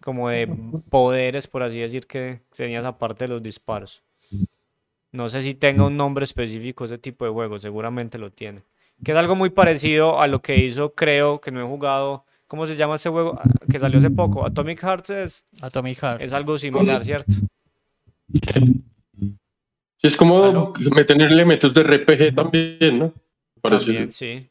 como 0.00 0.28
de 0.28 0.48
poderes, 0.90 1.46
por 1.46 1.62
así 1.62 1.78
decir, 1.80 2.06
que 2.06 2.40
tenías 2.56 2.84
aparte 2.84 3.24
de 3.26 3.28
los 3.34 3.42
disparos. 3.42 4.02
No 5.12 5.28
sé 5.28 5.40
si 5.42 5.54
tenga 5.54 5.86
un 5.86 5.96
nombre 5.96 6.24
específico 6.24 6.84
ese 6.84 6.98
tipo 6.98 7.24
de 7.24 7.30
juego, 7.30 7.58
seguramente 7.58 8.18
lo 8.18 8.30
tiene. 8.30 8.62
Que 9.04 9.12
es 9.12 9.18
algo 9.18 9.36
muy 9.36 9.50
parecido 9.50 10.20
a 10.20 10.26
lo 10.26 10.42
que 10.42 10.56
hizo, 10.64 10.94
creo, 10.94 11.40
que 11.40 11.50
no 11.50 11.60
he 11.62 11.66
jugado. 11.66 12.24
¿Cómo 12.46 12.66
se 12.66 12.76
llama 12.76 12.96
ese 12.96 13.08
juego? 13.10 13.38
Ah, 13.40 13.48
Que 13.70 13.78
salió 13.78 13.98
hace 13.98 14.10
poco. 14.10 14.44
Atomic 14.44 14.80
Hearts 14.80 15.10
es, 15.10 15.44
Atomic 15.60 15.98
Heart? 15.98 16.22
es 16.22 16.32
algo 16.32 16.58
similar, 16.58 17.04
¿cierto? 17.04 17.32
Sí, 20.00 20.06
es 20.06 20.16
como 20.16 20.42
¿Aló? 20.44 20.72
meter 20.94 21.20
elementos 21.20 21.74
de 21.74 21.82
RPG 21.82 22.34
también, 22.34 22.98
¿no? 22.98 23.12
Parece. 23.60 23.84
También, 23.86 24.12
sí. 24.12 24.48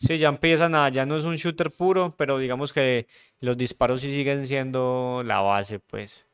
Sí, 0.00 0.16
ya 0.16 0.28
empiezan 0.28 0.74
a, 0.74 0.88
ya 0.88 1.04
no 1.04 1.18
es 1.18 1.24
un 1.24 1.36
shooter 1.36 1.70
puro, 1.70 2.14
pero 2.16 2.38
digamos 2.38 2.72
que 2.72 3.06
los 3.40 3.58
disparos 3.58 4.00
sí 4.00 4.10
siguen 4.14 4.46
siendo 4.46 5.22
la 5.26 5.40
base, 5.40 5.78
pues. 5.78 6.24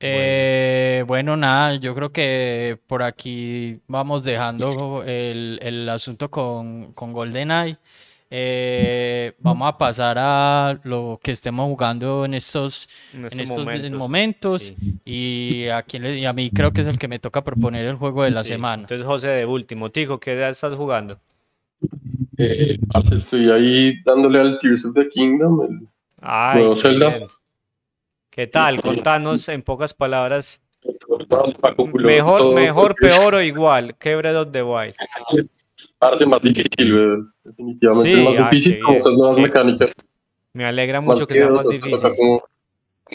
Eh, 0.00 1.04
bueno, 1.06 1.36
nada, 1.36 1.76
yo 1.76 1.94
creo 1.94 2.10
que 2.10 2.78
por 2.86 3.02
aquí 3.02 3.80
vamos 3.86 4.24
dejando 4.24 5.02
el, 5.04 5.58
el 5.60 5.86
asunto 5.90 6.30
con, 6.30 6.94
con 6.94 7.12
GoldenEye. 7.12 7.76
Eh, 8.32 9.32
vamos 9.40 9.68
a 9.68 9.76
pasar 9.76 10.16
a 10.18 10.78
lo 10.84 11.18
que 11.20 11.32
estemos 11.32 11.66
jugando 11.66 12.24
en 12.24 12.34
estos, 12.34 12.88
En 13.12 13.20
en 13.20 13.26
estos 13.26 13.40
estos 13.40 13.58
momentos. 13.64 13.92
momentos. 13.98 14.62
sí. 14.62 14.76
Y 15.04 15.66
a, 15.68 15.82
quién 15.82 16.04
le- 16.04 16.16
y 16.18 16.24
a 16.24 16.32
mí 16.32 16.50
creo 16.50 16.72
que 16.72 16.82
es 16.82 16.86
el 16.86 16.96
que 16.98 17.08
me 17.08 17.18
toca 17.18 17.42
proponer 17.42 17.84
el 17.86 17.96
juego 17.96 18.22
de 18.22 18.30
la 18.30 18.44
Sí. 18.44 18.50
semana. 18.50 18.82
Entonces, 18.82 19.04
José, 19.04 19.28
de 19.28 19.46
último, 19.46 19.90
Tico, 19.90 20.20
¿qué 20.20 20.38
ya 20.38 20.48
estás 20.48 20.74
jugando? 20.74 21.18
Eh, 22.38 22.78
estoy 23.12 23.50
ahí 23.50 24.00
dándole 24.04 24.38
al 24.40 24.58
Tears 24.58 24.84
of 24.84 24.94
the 24.94 25.08
Kingdom, 25.08 25.60
el 25.62 25.88
Ay, 26.20 26.58
nuevo 26.60 26.76
Zelda. 26.76 27.08
bien. 27.10 27.28
¿Qué 28.30 28.46
tal? 28.46 28.80
Contanos 28.80 29.48
en 29.48 29.62
pocas 29.62 29.92
palabras. 29.92 30.62
Mejor, 31.98 32.54
mejor, 32.54 32.94
peor 32.94 33.34
o 33.34 33.42
igual. 33.42 33.96
¿Qué 33.98 34.14
Breath 34.14 34.36
of 34.36 34.52
the 34.52 34.62
Wild? 34.62 34.94
Parece 36.00 36.24
más 36.24 36.40
difícil, 36.40 37.28
definitivamente. 37.44 38.16
Sí, 38.16 38.24
más 38.24 38.34
ah, 38.38 38.48
difícil 38.50 38.82
con 38.82 38.94
esas 38.94 39.12
nuevas 39.12 39.36
mecánicas. 39.36 39.90
Me 40.54 40.64
alegra 40.64 41.02
mucho 41.02 41.26
que 41.26 41.34
sea 41.34 41.50
más 41.50 41.68
difícil. 41.68 42.08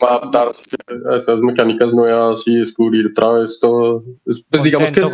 adaptarse 0.01 0.61
a 1.09 1.15
esas 1.15 1.39
mecánicas 1.39 1.91
nuevas 1.91 2.43
y 2.45 2.57
descubrir 2.57 3.07
otra 3.07 3.39
vez 3.39 3.59
todo. 3.59 4.03
Pues 4.23 4.45
digamos 4.63 4.91
que 4.91 4.99
es 4.99 5.11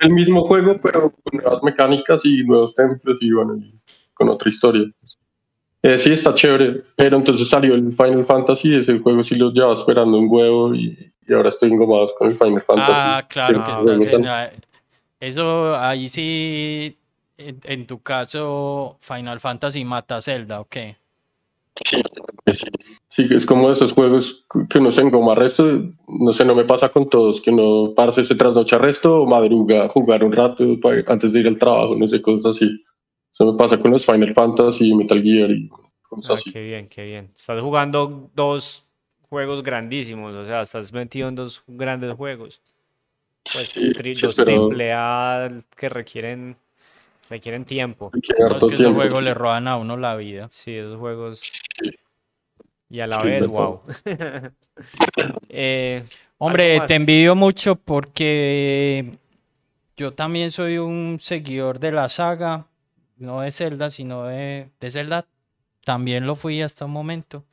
el... 0.00 0.12
mismo 0.12 0.42
juego, 0.42 0.80
pero 0.82 1.12
con 1.22 1.40
nuevas 1.40 1.62
mecánicas 1.62 2.24
y 2.24 2.42
nuevos 2.42 2.74
templos 2.74 3.16
y 3.20 3.30
bueno, 3.30 3.56
con 4.14 4.28
otra 4.28 4.50
historia. 4.50 4.90
Eh, 5.84 5.98
sí, 5.98 6.12
está 6.12 6.34
chévere, 6.34 6.82
pero 6.96 7.18
entonces 7.18 7.48
salió 7.48 7.76
el 7.76 7.92
Final 7.92 8.24
Fantasy, 8.24 8.74
ese 8.74 8.98
juego 8.98 9.22
sí 9.22 9.36
lo 9.36 9.52
llevaba 9.52 9.74
esperando 9.74 10.18
un 10.18 10.26
huevo 10.28 10.74
y, 10.74 11.12
ahora 11.32 11.50
estoy 11.50 11.70
engomado 11.70 12.12
con 12.18 12.32
el 12.32 12.36
Final 12.36 12.62
Fantasy. 12.62 12.92
Ah, 12.92 13.24
claro 13.28 13.64
que 13.64 14.10
en, 14.10 14.26
ah, 14.26 14.50
Eso 15.20 15.76
ahí 15.76 16.08
sí, 16.08 16.98
en, 17.64 17.86
tu 17.86 18.00
caso, 18.00 18.98
Final 19.00 19.40
Fantasy 19.40 19.84
mata 19.84 20.16
a 20.16 20.20
Zelda, 20.20 20.60
¿o 20.60 20.64
qué? 20.66 20.96
Sí, 21.76 22.02
sí, 22.52 22.66
sí, 23.08 23.26
es 23.30 23.46
como 23.46 23.70
esos 23.70 23.92
juegos 23.92 24.44
que 24.68 24.80
no 24.80 24.92
se 24.92 25.00
engoma 25.00 25.34
resto, 25.34 25.64
no 26.06 26.32
sé, 26.32 26.44
no 26.44 26.54
me 26.54 26.64
pasa 26.64 26.90
con 26.90 27.08
todos, 27.08 27.40
que 27.40 27.50
no 27.50 27.92
parce 27.96 28.24
se 28.24 28.34
trasnocha 28.34 28.78
resto 28.78 29.22
o 29.22 29.26
madruga, 29.26 29.88
jugar 29.88 30.22
un 30.22 30.32
rato 30.32 30.64
antes 31.06 31.32
de 31.32 31.40
ir 31.40 31.48
al 31.48 31.58
trabajo, 31.58 31.96
no 31.96 32.06
sé, 32.06 32.20
cosas 32.20 32.56
así. 32.56 32.84
Eso 33.32 33.50
me 33.50 33.56
pasa 33.56 33.78
con 33.78 33.90
los 33.90 34.04
Final 34.04 34.34
Fantasy, 34.34 34.94
Metal 34.94 35.22
Gear 35.22 35.50
y 35.50 35.70
cosas 36.02 36.30
ah, 36.30 36.34
así. 36.34 36.52
Qué 36.52 36.60
bien, 36.60 36.88
qué 36.88 37.04
bien. 37.04 37.30
Estás 37.34 37.60
jugando 37.60 38.30
dos 38.34 38.86
juegos 39.30 39.62
grandísimos, 39.62 40.34
o 40.34 40.44
sea, 40.44 40.62
estás 40.62 40.92
metido 40.92 41.28
en 41.28 41.36
dos 41.36 41.62
grandes 41.66 42.14
juegos. 42.14 42.60
Pues 43.50 43.68
sí, 43.68 43.92
dos 44.20 44.36
triple 44.36 44.92
A 44.92 45.48
que 45.76 45.88
requieren 45.88 46.56
requieren 47.28 47.64
tiempo. 47.64 48.10
es 48.14 48.66
que 48.66 48.74
esos 48.74 48.94
juegos 48.94 49.22
le 49.22 49.34
roban 49.34 49.68
a 49.68 49.76
uno 49.76 49.96
la 49.96 50.16
vida. 50.16 50.48
Sí, 50.50 50.74
esos 50.74 50.98
juegos. 50.98 51.42
Y 52.88 53.00
a 53.00 53.06
la 53.06 53.18
vez, 53.18 53.46
wow. 53.46 53.82
Eh, 55.48 56.04
Hombre, 56.38 56.80
te 56.86 56.94
envidio 56.94 57.36
mucho 57.36 57.76
porque 57.76 59.18
yo 59.96 60.12
también 60.12 60.50
soy 60.50 60.78
un 60.78 61.18
seguidor 61.20 61.78
de 61.78 61.92
la 61.92 62.08
saga 62.08 62.66
no 63.22 63.40
de 63.40 63.52
Zelda, 63.52 63.90
sino 63.90 64.24
de, 64.24 64.68
de 64.80 64.90
Zelda, 64.90 65.26
también 65.84 66.26
lo 66.26 66.36
fui 66.36 66.60
hasta 66.60 66.84
un 66.84 66.90
momento. 66.90 67.44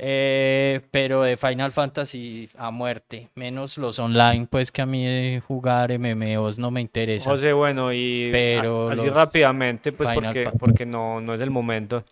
Eh, 0.00 0.80
pero 0.92 1.22
de 1.22 1.36
Final 1.36 1.72
Fantasy 1.72 2.48
a 2.56 2.70
muerte, 2.70 3.30
menos 3.34 3.76
los 3.78 3.98
online, 3.98 4.46
pues 4.48 4.70
que 4.70 4.80
a 4.80 4.86
mí 4.86 5.40
jugar 5.40 5.90
MMOs 5.98 6.60
no 6.60 6.70
me 6.70 6.80
interesa. 6.80 7.28
José, 7.28 7.52
bueno, 7.52 7.92
y 7.92 8.28
pero 8.30 8.90
así 8.90 9.08
rápidamente, 9.08 9.90
pues 9.90 10.08
porque, 10.14 10.52
porque 10.56 10.86
no, 10.86 11.20
no 11.20 11.34
es 11.34 11.40
el 11.40 11.50
momento. 11.50 12.04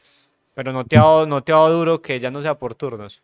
Pero 0.54 0.72
no 0.72 0.84
te, 0.84 0.96
ha 0.96 1.00
dado, 1.00 1.26
no 1.26 1.42
te 1.42 1.52
ha 1.52 1.56
dado 1.56 1.78
duro 1.78 2.02
que 2.02 2.18
ya 2.18 2.30
no 2.30 2.42
sea 2.42 2.58
por 2.58 2.74
turnos. 2.74 3.22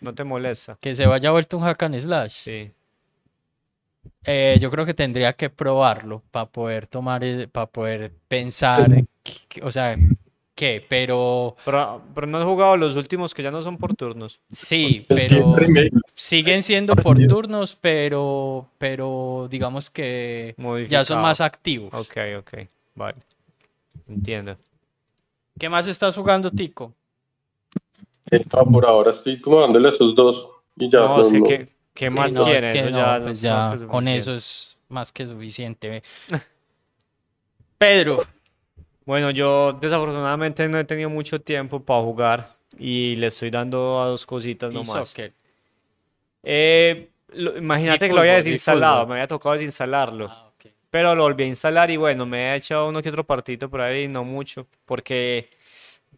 No 0.00 0.14
te 0.14 0.24
molesta. 0.24 0.78
Que 0.80 0.94
se 0.94 1.06
vaya 1.06 1.30
vuelto 1.30 1.58
un 1.58 1.64
hack 1.64 1.82
and 1.82 1.98
slash. 1.98 2.32
Sí. 2.32 2.70
Eh, 4.24 4.56
yo 4.60 4.70
creo 4.70 4.86
que 4.86 4.94
tendría 4.94 5.32
que 5.32 5.50
probarlo 5.50 6.22
para 6.30 6.46
poder 6.46 6.86
tomar, 6.86 7.22
para 7.50 7.66
poder 7.66 8.12
pensar, 8.28 8.88
o 9.62 9.70
sea, 9.70 9.96
¿qué? 10.54 10.84
Pero... 10.88 11.56
pero... 11.64 12.26
no 12.26 12.38
has 12.38 12.44
jugado 12.44 12.76
los 12.76 12.96
últimos 12.96 13.34
que 13.34 13.42
ya 13.42 13.50
no 13.50 13.62
son 13.62 13.78
por 13.78 13.94
turnos. 13.94 14.40
Sí, 14.52 15.04
pero 15.08 15.54
siguen 16.14 16.62
siendo 16.62 16.96
por 16.96 17.18
turnos, 17.26 17.76
pero, 17.80 18.68
pero 18.78 19.48
digamos 19.50 19.90
que 19.90 20.54
ya 20.88 21.04
son 21.04 21.20
más 21.20 21.40
activos. 21.40 21.92
Ok, 21.94 22.16
ok, 22.38 22.68
vale. 22.94 23.16
Entiendo. 24.08 24.56
¿Qué 25.58 25.68
más 25.68 25.86
estás 25.86 26.14
jugando, 26.14 26.50
Tico? 26.50 26.94
Eh, 28.30 28.44
por 28.48 28.86
ahora 28.86 29.12
estoy 29.12 29.40
como 29.40 29.60
dándole 29.60 29.88
a 29.88 29.90
esos 29.92 30.14
dos 30.14 30.48
y 30.76 30.90
ya. 30.90 31.00
No, 31.00 31.22
sé 31.22 31.42
que 31.42 31.68
¿Qué 31.94 32.08
más 32.10 32.34
quieres? 32.34 32.92
Pues 33.22 33.40
ya, 33.40 33.74
con 33.86 34.08
eso 34.08 34.34
es 34.34 34.76
más 34.88 35.12
que 35.12 35.26
suficiente. 35.26 36.02
Pedro. 37.78 38.22
Bueno, 39.04 39.30
yo 39.30 39.72
desafortunadamente 39.72 40.68
no 40.68 40.78
he 40.78 40.84
tenido 40.84 41.10
mucho 41.10 41.40
tiempo 41.40 41.80
para 41.80 42.02
jugar 42.02 42.48
y 42.78 43.16
le 43.16 43.28
estoy 43.28 43.50
dando 43.50 44.00
a 44.00 44.06
dos 44.06 44.24
cositas 44.26 44.72
nomás. 44.72 45.14
Eh, 46.44 47.08
imagínate 47.56 48.08
que 48.08 48.14
lo 48.14 48.20
había 48.20 48.34
desinstalado, 48.34 49.06
me 49.06 49.14
había 49.14 49.26
tocado 49.26 49.54
desinstalarlo. 49.54 50.28
Ah, 50.30 50.48
pero 50.90 51.14
lo 51.14 51.22
volví 51.22 51.44
a 51.44 51.46
instalar 51.46 51.90
y 51.90 51.96
bueno, 51.96 52.26
me 52.26 52.52
he 52.52 52.56
echado 52.56 52.88
uno 52.88 53.00
que 53.00 53.08
otro 53.08 53.24
partito 53.24 53.70
por 53.70 53.80
ahí, 53.80 54.08
no 54.08 54.24
mucho, 54.24 54.66
porque 54.84 55.48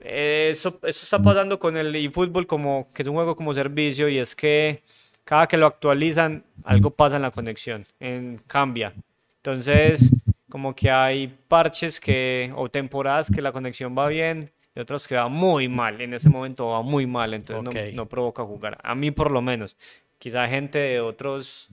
eso, 0.01 0.81
eso 0.83 1.05
está 1.05 1.23
pasando 1.23 1.61
con 1.61 1.77
el 1.77 1.95
eFootball 1.95 2.47
como 2.47 2.89
que 2.93 3.03
es 3.03 3.09
un 3.09 3.15
juego 3.15 3.37
como 3.37 3.55
servicio 3.55 4.09
y 4.09 4.19
es 4.19 4.35
que 4.35 4.83
cada 5.25 5.47
que 5.47 5.57
lo 5.57 5.67
actualizan, 5.67 6.45
algo 6.65 6.91
pasa 6.91 7.17
en 7.17 7.23
la 7.23 7.31
conexión, 7.31 7.87
en, 8.01 8.41
cambia. 8.47 8.93
Entonces, 9.37 10.11
como 10.55 10.73
que 10.73 10.89
hay 10.89 11.27
parches 11.49 11.99
que, 11.99 12.53
o 12.55 12.69
temporadas 12.69 13.29
que 13.29 13.43
la 13.43 13.51
conexión 13.51 13.93
va 13.99 14.07
bien 14.07 14.53
y 14.73 14.79
otras 14.79 15.09
que 15.09 15.17
va 15.17 15.27
muy 15.27 15.67
mal. 15.67 16.01
En 16.01 16.15
ese 16.15 16.29
momento 16.29 16.69
va 16.69 16.81
muy 16.81 17.09
mal, 17.09 17.35
entonces 17.35 17.93
no, 17.93 18.07
provoca 18.07 18.45
jugar. 18.45 18.79
A 18.85 18.95
mí 18.95 19.11
por 19.11 19.33
lo 19.33 19.43
menos. 19.43 19.77
Quizá 20.17 20.47
gente 20.47 20.79
de 20.79 21.01
otros 21.01 21.71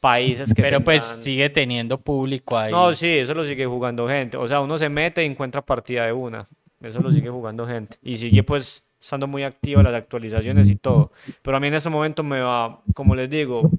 países 0.00 0.52
que... 0.52 0.60
Pero 0.60 0.80
pues 0.80 1.04
sigue 1.04 1.50
teniendo 1.50 2.00
público 2.00 2.58
ahí. 2.58 2.72
No, 2.72 2.92
sí, 2.94 3.06
eso 3.06 3.32
lo 3.32 3.46
sigue 3.46 3.64
jugando 3.64 4.08
gente. 4.08 4.36
O 4.36 4.48
sea, 4.48 4.60
uno 4.60 4.76
se 4.76 4.88
mete 4.88 5.22
y 5.22 5.26
encuentra 5.26 5.62
partida 5.62 6.06
de 6.06 6.12
una. 6.12 6.48
Eso 6.82 6.98
lo 6.98 7.12
sigue 7.12 7.30
jugando 7.30 7.64
gente. 7.64 7.96
Y 8.02 8.16
sigue 8.16 8.42
pues 8.42 8.84
estando 9.00 9.28
muy 9.28 9.44
activo 9.44 9.84
las 9.84 9.94
actualizaciones 9.94 10.68
y 10.68 10.74
todo. 10.74 11.12
Pero 11.42 11.56
a 11.56 11.60
mí 11.60 11.68
en 11.68 11.74
ese 11.74 11.90
momento 11.90 12.24
me 12.24 12.40
va, 12.40 12.80
como 12.92 13.14
les 13.14 13.30
digo, 13.30 13.70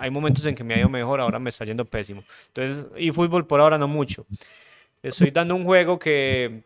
hay 0.00 0.10
momentos 0.10 0.44
en 0.46 0.54
que 0.54 0.64
me 0.64 0.74
ha 0.74 0.78
ido 0.78 0.88
mejor, 0.88 1.20
ahora 1.20 1.38
me 1.38 1.50
está 1.50 1.64
yendo 1.64 1.84
pésimo. 1.84 2.24
Entonces, 2.48 2.86
y 2.96 3.10
fútbol 3.10 3.46
por 3.46 3.60
ahora 3.60 3.78
no 3.78 3.88
mucho. 3.88 4.26
Estoy 5.02 5.30
dando 5.30 5.54
un 5.54 5.64
juego 5.64 5.98
que, 5.98 6.62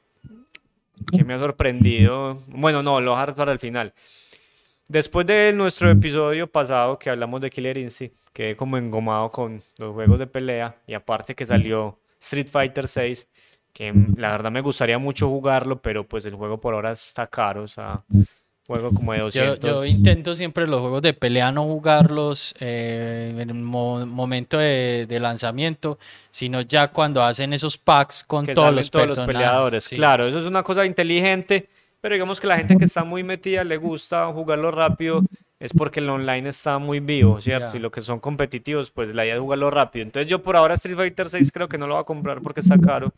que 1.10 1.24
me 1.24 1.34
ha 1.34 1.38
sorprendido. 1.38 2.38
Bueno, 2.48 2.82
no, 2.82 3.00
lo 3.00 3.14
voy 3.16 3.34
para 3.34 3.52
el 3.52 3.58
final. 3.58 3.92
Después 4.88 5.26
de 5.26 5.52
nuestro 5.54 5.90
episodio 5.90 6.46
pasado 6.46 6.98
que 6.98 7.10
hablamos 7.10 7.40
de 7.40 7.50
Killer 7.50 7.76
Instinct, 7.76 8.16
quedé 8.32 8.56
como 8.56 8.78
engomado 8.78 9.30
con 9.30 9.60
los 9.78 9.92
juegos 9.92 10.18
de 10.18 10.26
pelea 10.26 10.76
y 10.86 10.94
aparte 10.94 11.34
que 11.34 11.44
salió 11.44 11.98
Street 12.18 12.48
Fighter 12.48 12.88
6 12.88 13.28
que 13.72 13.92
la 14.16 14.32
verdad 14.32 14.50
me 14.50 14.60
gustaría 14.60 14.98
mucho 14.98 15.28
jugarlo, 15.28 15.80
pero 15.80 16.06
pues 16.06 16.26
el 16.26 16.34
juego 16.34 16.60
por 16.60 16.74
ahora 16.74 16.90
está 16.90 17.28
caro, 17.28 17.62
o 17.62 17.68
sea, 17.68 18.02
juego 18.68 18.92
como 18.92 19.14
de 19.14 19.20
200. 19.20 19.60
Yo, 19.60 19.84
intento 19.86 20.36
siempre 20.36 20.66
los 20.66 20.80
juegos 20.80 21.00
de 21.00 21.14
pelea 21.14 21.50
no 21.50 21.64
jugarlos 21.64 22.54
eh, 22.60 23.34
en 23.36 23.48
el 23.48 23.54
momento 23.54 24.58
de, 24.58 25.18
lanzamiento, 25.20 25.98
sino 26.30 26.60
ya 26.60 26.88
cuando 26.88 27.22
hacen 27.22 27.54
esos 27.54 27.78
packs 27.78 28.22
con 28.24 28.46
todos, 28.46 28.74
los, 28.74 28.90
todos 28.90 29.16
los 29.16 29.26
peleadores. 29.26 29.88
Claro, 29.88 30.28
eso 30.28 30.38
es 30.38 30.44
una 30.44 30.62
cosa 30.62 30.84
inteligente, 30.84 31.66
pero 32.02 32.14
digamos 32.14 32.40
que 32.40 32.46
la 32.46 32.58
gente 32.58 32.76
que 32.76 32.84
está 32.84 33.04
muy 33.04 33.24
metida 33.24 33.64
le 33.64 33.78
gusta 33.78 34.26
jugarlo 34.26 34.70
rápido 34.70 35.22
es 35.58 35.72
porque 35.72 36.00
el 36.00 36.10
online 36.10 36.50
está 36.50 36.78
muy 36.78 37.00
vivo, 37.00 37.40
¿cierto? 37.40 37.76
Y 37.76 37.80
lo 37.80 37.90
que 37.90 38.02
son 38.02 38.20
competitivos, 38.20 38.90
pues 38.90 39.14
la 39.14 39.24
idea 39.24 39.36
es 39.36 39.40
jugarlo 39.40 39.70
rápido. 39.70 40.04
Entonces 40.04 40.30
yo 40.30 40.42
por 40.42 40.56
ahora 40.56 40.74
Street 40.74 40.96
Fighter 40.96 41.30
6 41.30 41.50
creo 41.52 41.68
que 41.68 41.78
no 41.78 41.86
lo 41.86 41.94
voy 41.94 42.02
a 42.02 42.04
comprar 42.04 42.42
porque 42.42 42.60
está 42.60 42.78
caro 42.78 43.12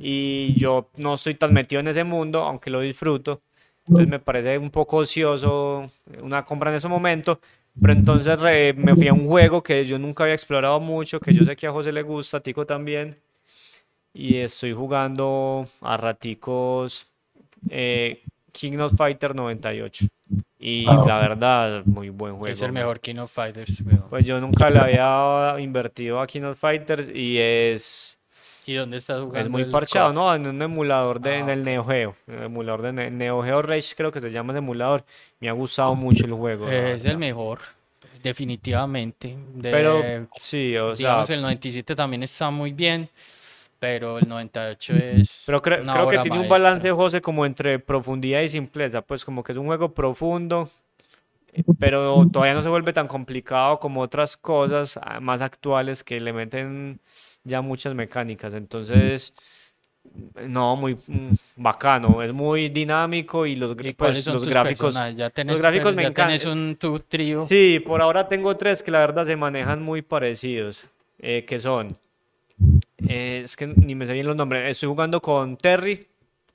y 0.00 0.54
yo 0.56 0.88
no 0.96 1.14
estoy 1.14 1.34
tan 1.34 1.52
metido 1.52 1.80
en 1.80 1.88
ese 1.88 2.04
mundo, 2.04 2.44
aunque 2.44 2.70
lo 2.70 2.80
disfruto. 2.80 3.42
Entonces 3.86 4.08
me 4.08 4.20
parece 4.20 4.58
un 4.58 4.70
poco 4.70 4.98
ocioso 4.98 5.86
una 6.20 6.44
compra 6.44 6.70
en 6.70 6.76
ese 6.76 6.88
momento. 6.88 7.40
Pero 7.80 7.92
entonces 7.94 8.38
me 8.76 8.94
fui 8.94 9.08
a 9.08 9.14
un 9.14 9.26
juego 9.26 9.62
que 9.62 9.84
yo 9.84 9.98
nunca 9.98 10.24
había 10.24 10.34
explorado 10.34 10.78
mucho, 10.78 11.18
que 11.20 11.32
yo 11.32 11.44
sé 11.44 11.56
que 11.56 11.66
a 11.66 11.72
José 11.72 11.90
le 11.90 12.02
gusta, 12.02 12.36
a 12.36 12.40
Tico 12.40 12.66
también. 12.66 13.16
Y 14.12 14.36
estoy 14.36 14.74
jugando 14.74 15.66
a 15.80 15.96
raticos 15.96 17.08
eh, 17.70 18.22
King 18.52 18.78
of 18.78 18.94
Fighter 18.94 19.34
98. 19.34 20.06
Y 20.58 20.84
ah, 20.86 21.04
la 21.06 21.18
verdad, 21.18 21.84
muy 21.86 22.10
buen 22.10 22.36
juego. 22.36 22.52
Es 22.52 22.62
el 22.62 22.72
mejor 22.72 23.00
King 23.00 23.16
of 23.16 23.32
Fighters. 23.32 23.82
Pues 24.10 24.24
yo 24.26 24.40
nunca 24.40 24.70
le 24.70 24.78
había 24.78 25.60
invertido 25.60 26.20
a 26.20 26.26
King 26.26 26.42
of 26.42 26.58
Fighters 26.58 27.10
y 27.12 27.38
es... 27.38 28.18
¿Y 28.66 28.74
dónde 28.74 28.98
estás 28.98 29.20
jugando? 29.20 29.40
Es 29.40 29.48
muy 29.48 29.64
parchado, 29.66 30.12
¿no? 30.12 30.34
En 30.34 30.46
un 30.46 30.62
emulador 30.62 31.20
de, 31.20 31.38
en 31.38 31.48
el 31.48 31.60
ah, 31.60 31.64
Neo 31.64 31.84
Geo. 31.84 32.14
El 32.26 32.44
emulador 32.44 32.82
de 32.82 33.10
Neo 33.10 33.42
Geo 33.42 33.62
Rage 33.62 33.94
creo 33.96 34.12
que 34.12 34.20
se 34.20 34.30
llama 34.30 34.52
ese 34.52 34.58
emulador. 34.58 35.04
Me 35.40 35.48
ha 35.48 35.52
gustado 35.52 35.94
mucho 35.94 36.24
el 36.24 36.32
juego. 36.32 36.68
Es 36.68 37.04
el 37.04 37.18
mejor, 37.18 37.60
definitivamente. 38.22 39.36
Pero 39.60 40.28
sí, 40.36 40.76
o 40.76 40.94
sea... 40.94 41.24
el 41.28 41.42
97 41.42 41.94
también 41.94 42.22
está 42.22 42.50
muy 42.50 42.72
bien 42.72 43.08
pero 43.82 44.16
el 44.20 44.28
98 44.28 44.92
es. 44.92 45.42
Pero 45.44 45.60
creo, 45.60 45.82
creo 45.82 46.08
que 46.08 46.18
tiene 46.18 46.38
un 46.38 46.48
balance, 46.48 46.88
José, 46.92 47.20
como 47.20 47.44
entre 47.44 47.80
profundidad 47.80 48.40
y 48.42 48.48
simpleza. 48.48 49.02
Pues 49.02 49.24
como 49.24 49.42
que 49.42 49.50
es 49.50 49.58
un 49.58 49.66
juego 49.66 49.92
profundo, 49.92 50.70
pero 51.80 52.24
todavía 52.32 52.54
no 52.54 52.62
se 52.62 52.68
vuelve 52.68 52.92
tan 52.92 53.08
complicado 53.08 53.80
como 53.80 54.00
otras 54.00 54.36
cosas 54.36 55.00
ah, 55.02 55.18
más 55.18 55.42
actuales 55.42 56.04
que 56.04 56.20
le 56.20 56.32
meten 56.32 57.00
ya 57.44 57.60
muchas 57.60 57.94
mecánicas. 57.94 58.54
Entonces, 58.54 59.34
no, 60.46 60.76
muy 60.76 60.94
mm, 60.94 61.32
bacano, 61.56 62.22
es 62.22 62.32
muy 62.32 62.68
dinámico 62.68 63.46
y 63.46 63.56
los, 63.56 63.74
pues, 63.96 64.26
los 64.26 64.46
gráficos, 64.46 64.94
ya 65.16 65.30
tenés, 65.30 65.52
los 65.52 65.60
gráficos 65.60 65.94
me 65.94 66.04
encantan. 66.04 66.52
un 66.52 66.76
tu 66.76 66.98
trío. 67.00 67.46
Sí, 67.46 67.80
por 67.84 68.02
ahora 68.02 68.26
tengo 68.26 68.56
tres 68.56 68.82
que 68.82 68.90
la 68.90 69.00
verdad 69.00 69.24
se 69.24 69.36
manejan 69.36 69.82
muy 69.82 70.02
parecidos, 70.02 70.84
eh, 71.18 71.44
que 71.46 71.60
son, 71.60 71.96
eh, 73.08 73.42
es 73.44 73.56
que 73.56 73.66
ni 73.68 73.94
me 73.94 74.06
sé 74.06 74.12
bien 74.12 74.26
los 74.26 74.36
nombres, 74.36 74.70
estoy 74.70 74.88
jugando 74.88 75.22
con 75.22 75.56
Terry, 75.56 76.06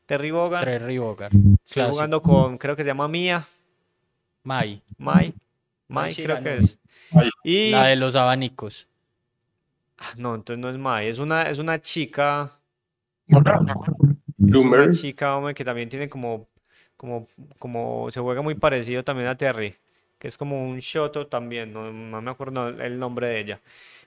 Terry 0.06 0.32
Bogard. 0.32 0.66
Terry 0.66 0.98
Bogard. 0.98 1.34
Estoy 1.66 1.84
jugando 1.90 2.22
con, 2.22 2.58
creo 2.58 2.76
que 2.76 2.84
se 2.84 2.88
llama 2.88 3.08
Mia. 3.08 3.48
Mai. 4.44 4.82
Mai. 4.98 5.34
Mai, 5.88 6.16
creo 6.16 6.42
que 6.42 6.58
es. 6.58 6.78
Y... 7.44 7.72
La 7.72 7.88
de 7.88 7.96
los 7.96 8.16
abanicos. 8.16 8.88
Ah, 10.00 10.14
no, 10.18 10.36
entonces 10.36 10.60
no 10.62 10.70
es 10.70 10.78
Mai, 10.78 11.08
es 11.08 11.20
una, 11.20 11.43
es 11.43 11.58
una 11.58 11.80
chica 11.82 12.52
una 13.28 14.89
chica, 14.89 15.36
hombre, 15.36 15.54
que 15.54 15.66
también 15.66 15.89
tiene 15.89 16.10
como, 16.10 16.48
como, 16.95 17.28
como, 17.60 18.10
se 18.12 18.20
juega 18.20 18.41
muy 18.41 18.56
parecido 18.56 19.04
también 19.04 19.28
a 19.28 19.36
Terry, 19.36 19.76
que 20.18 20.28
es 20.28 20.38
como 20.38 20.68
un 20.68 20.80
Shoto 20.80 21.28
también, 21.28 21.74
no, 21.74 21.91
me 21.91 22.32
acuerdo 22.32 22.70
el 22.70 22.98
nombre 22.98 23.28
de 23.28 23.39
ella. 23.39 23.62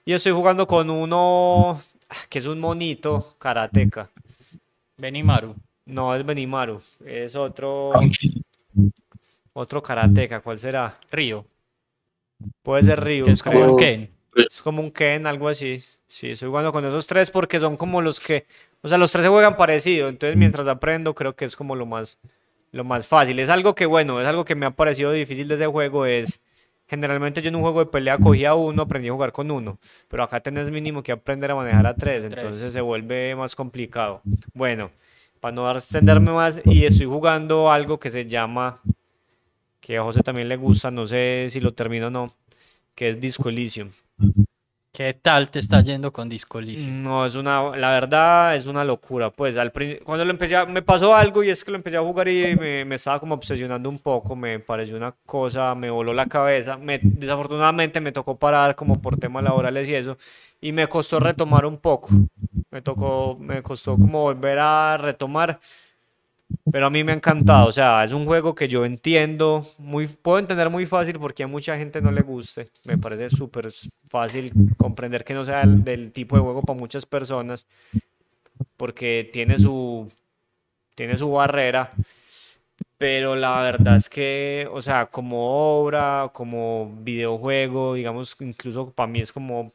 Y 0.05 0.13
estoy 0.13 0.33
jugando 0.33 0.67
con 0.67 0.89
uno 0.91 1.81
que 2.29 2.39
es 2.39 2.47
un 2.47 2.59
monito 2.59 3.37
karateca. 3.39 4.09
Benimaru. 4.97 5.55
No, 5.87 6.15
es 6.15 6.25
Benimaru, 6.25 6.81
es 7.05 7.35
otro, 7.35 7.93
otro 9.53 9.83
karateca, 9.83 10.41
¿cuál 10.41 10.59
será? 10.59 10.99
Río. 11.11 11.45
Puede 12.63 12.85
ser 12.85 13.03
Río. 13.03 13.27
es 13.27 13.43
como 13.43 13.73
un 13.73 13.77
Ken. 13.77 14.11
Es 14.35 14.63
como 14.63 14.83
un 14.83 14.91
Ken, 14.91 15.27
algo 15.27 15.49
así. 15.49 15.83
Sí, 16.09 16.31
estoy 16.31 16.49
jugando 16.49 16.73
con 16.73 16.85
esos 16.85 17.07
tres 17.07 17.31
porque 17.31 17.61
son 17.61 17.77
como 17.77 18.03
los 18.03 18.21
que 18.21 18.47
o 18.83 18.89
sea, 18.89 18.97
los 18.99 19.13
tres 19.13 19.25
se 19.25 19.29
juegan 19.29 19.57
parecido, 19.57 20.09
entonces 20.09 20.37
mientras 20.37 20.67
aprendo 20.67 21.15
creo 21.15 21.37
que 21.37 21.45
es 21.45 21.55
como 21.55 21.77
lo 21.77 21.85
más, 21.85 22.19
lo 22.73 22.85
más 22.85 23.07
fácil. 23.07 23.39
Es 23.39 23.51
algo 23.51 23.75
que, 23.75 23.87
bueno, 23.87 24.21
es 24.21 24.27
algo 24.27 24.45
que 24.45 24.55
me 24.55 24.67
ha 24.67 24.71
parecido 24.71 25.13
difícil 25.13 25.49
de 25.49 25.57
ese 25.57 25.67
juego, 25.67 26.07
es... 26.07 26.41
Generalmente 26.89 27.41
yo 27.41 27.51
en 27.51 27.55
un 27.55 27.63
juego 27.63 27.85
de 27.85 27.87
pelea 27.87 28.19
cogía 28.19 28.55
uno, 28.55 28.83
aprendí 28.83 29.09
a 29.09 29.13
jugar 29.13 29.31
con 29.31 29.49
uno, 29.53 29.79
pero 30.09 30.25
acá 30.25 30.41
tenés 30.41 30.73
mínimo 30.73 31.05
que 31.05 31.13
aprender 31.13 31.53
a 31.53 31.55
manejar 31.55 31.87
a 31.87 31.95
tres, 31.95 32.25
entonces 32.25 32.73
se 32.73 32.81
vuelve 32.81 33.37
más 33.37 33.55
complicado. 33.55 34.23
Bueno, 34.55 34.91
para 35.39 35.55
no 35.55 35.71
extenderme 35.71 36.33
más, 36.33 36.61
y 36.65 36.85
estoy 36.85 37.07
jugando 37.07 37.71
algo 37.71 38.01
que 38.01 38.11
se 38.11 38.27
llama, 38.27 38.81
que 39.79 39.99
a 39.99 40.03
José 40.03 40.23
también 40.23 40.49
le 40.49 40.57
gusta, 40.57 40.91
no 40.91 41.07
sé 41.07 41.47
si 41.51 41.61
lo 41.61 41.75
termino 41.75 42.09
o 42.09 42.11
no, 42.11 42.35
que 42.97 43.11
es 43.11 43.21
Disco 43.21 43.51
Elysium. 43.51 43.91
¿Qué 44.93 45.15
tal 45.15 45.51
te 45.51 45.61
está 45.61 45.83
yendo 45.83 46.13
con 46.13 46.29
Disco 46.29 46.61
No, 46.61 47.25
es 47.25 47.37
una, 47.37 47.77
la 47.77 47.91
verdad 47.91 48.57
es 48.57 48.67
una 48.67 48.85
locura. 48.85 49.31
Pues 49.31 49.57
al, 49.57 49.73
cuando 50.03 50.25
lo 50.25 50.33
empecé, 50.33 50.67
me 50.67 50.83
pasó 50.83 51.15
algo 51.15 51.45
y 51.45 51.51
es 51.51 51.63
que 51.63 51.71
lo 51.71 51.77
empecé 51.77 51.97
a 51.97 52.01
jugar 52.01 52.27
y 52.27 52.57
me, 52.57 52.85
me, 52.85 52.97
estaba 52.97 53.21
como 53.21 53.37
obsesionando 53.37 53.89
un 53.89 54.01
poco, 54.01 54.35
me 54.35 54.59
pareció 54.59 54.97
una 54.97 55.15
cosa, 55.25 55.77
me 55.77 55.91
voló 55.91 56.13
la 56.13 56.27
cabeza. 56.27 56.77
Me, 56.77 56.99
desafortunadamente 57.03 58.01
me 58.01 58.11
tocó 58.11 58.37
parar 58.37 58.75
como 58.75 59.01
por 59.01 59.17
temas 59.17 59.45
laborales 59.45 59.89
y 59.89 59.95
eso, 59.95 60.19
y 60.61 60.73
me 60.73 60.89
costó 60.89 61.21
retomar 61.21 61.67
un 61.67 61.79
poco. 61.79 62.09
Me 62.73 62.83
tocó, 62.83 63.37
me 63.39 63.63
costó 63.63 63.97
como 63.97 64.23
volver 64.23 64.59
a 64.59 64.97
retomar 64.97 65.61
pero 66.71 66.87
a 66.87 66.91
mí 66.91 67.03
me 67.05 67.13
ha 67.13 67.15
encantado, 67.15 67.69
o 67.69 67.73
sea, 67.73 68.05
es 68.05 68.13
un 68.13 68.25
juego 68.25 68.55
que 68.55 68.69
yo 68.69 68.85
entiendo, 68.85 69.67
muy, 69.79 70.07
puedo 70.07 70.39
entender 70.39 70.71
muy 70.71 70.87
fácil 70.87 71.19
porque 71.19 71.43
a 71.43 71.47
mucha 71.47 71.77
gente 71.77 72.01
no 72.01 72.13
le 72.13 72.23
guste. 72.23 72.69
Me 72.85 72.99
parece 72.99 73.31
súper 73.31 73.69
fácil 74.09 74.53
comprender 74.77 75.25
que 75.25 75.35
no 75.35 75.45
sea 75.45 75.65
del 75.67 76.13
tipo 76.13 76.37
de 76.37 76.43
juego 76.43 76.63
para 76.63 76.79
muchas 76.79 77.07
personas, 77.07 77.67
porque 78.77 79.29
tiene 79.33 79.59
su, 79.59 80.11
tiene 80.95 81.17
su 81.17 81.31
barrera. 81.31 81.93
Pero 82.99 83.35
la 83.35 83.63
verdad 83.63 83.97
es 83.97 84.11
que, 84.11 84.69
o 84.71 84.83
sea, 84.83 85.07
como 85.07 85.81
obra, 85.81 86.31
como 86.35 86.95
videojuego, 87.01 87.95
digamos, 87.95 88.37
incluso 88.41 88.91
para 88.91 89.07
mí 89.07 89.21
es 89.21 89.33
como 89.33 89.73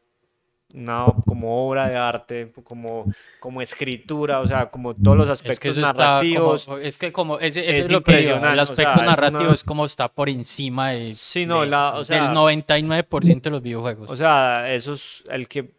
una 0.76 1.06
como 1.26 1.68
obra 1.68 1.88
de 1.88 1.96
arte, 1.96 2.52
como, 2.64 3.06
como 3.40 3.62
escritura, 3.62 4.42
o 4.42 4.48
sea, 4.48 4.68
como 4.68 4.94
todos 4.94 5.18
los 5.18 5.30
aspectos 5.30 5.78
narrativos. 5.78 6.68
es 6.82 6.98
que 6.98 7.12
como 7.12 7.40
ese, 7.40 7.80
es, 7.80 7.90
lo 7.90 8.04
que 8.04 8.30
el 8.30 8.60
aspecto 8.60 9.02
narrativo 9.02 9.54
es, 9.54 9.64
como 9.64 9.86
está 9.86 10.08
por 10.10 10.30
encima 10.30 10.92
de, 10.92 11.14
sí, 11.14 11.46
no, 11.46 11.66
la, 11.66 11.96
o 11.96 12.04
sea, 12.04 12.28
del 12.28 12.36
99% 12.36 13.42
de 13.42 13.50
los 13.50 13.62
videojuegos. 13.62 14.10
O 14.10 14.16
sea, 14.16 14.74
eso 14.74 14.94
es 14.94 15.24
el 15.30 15.48
que... 15.48 15.72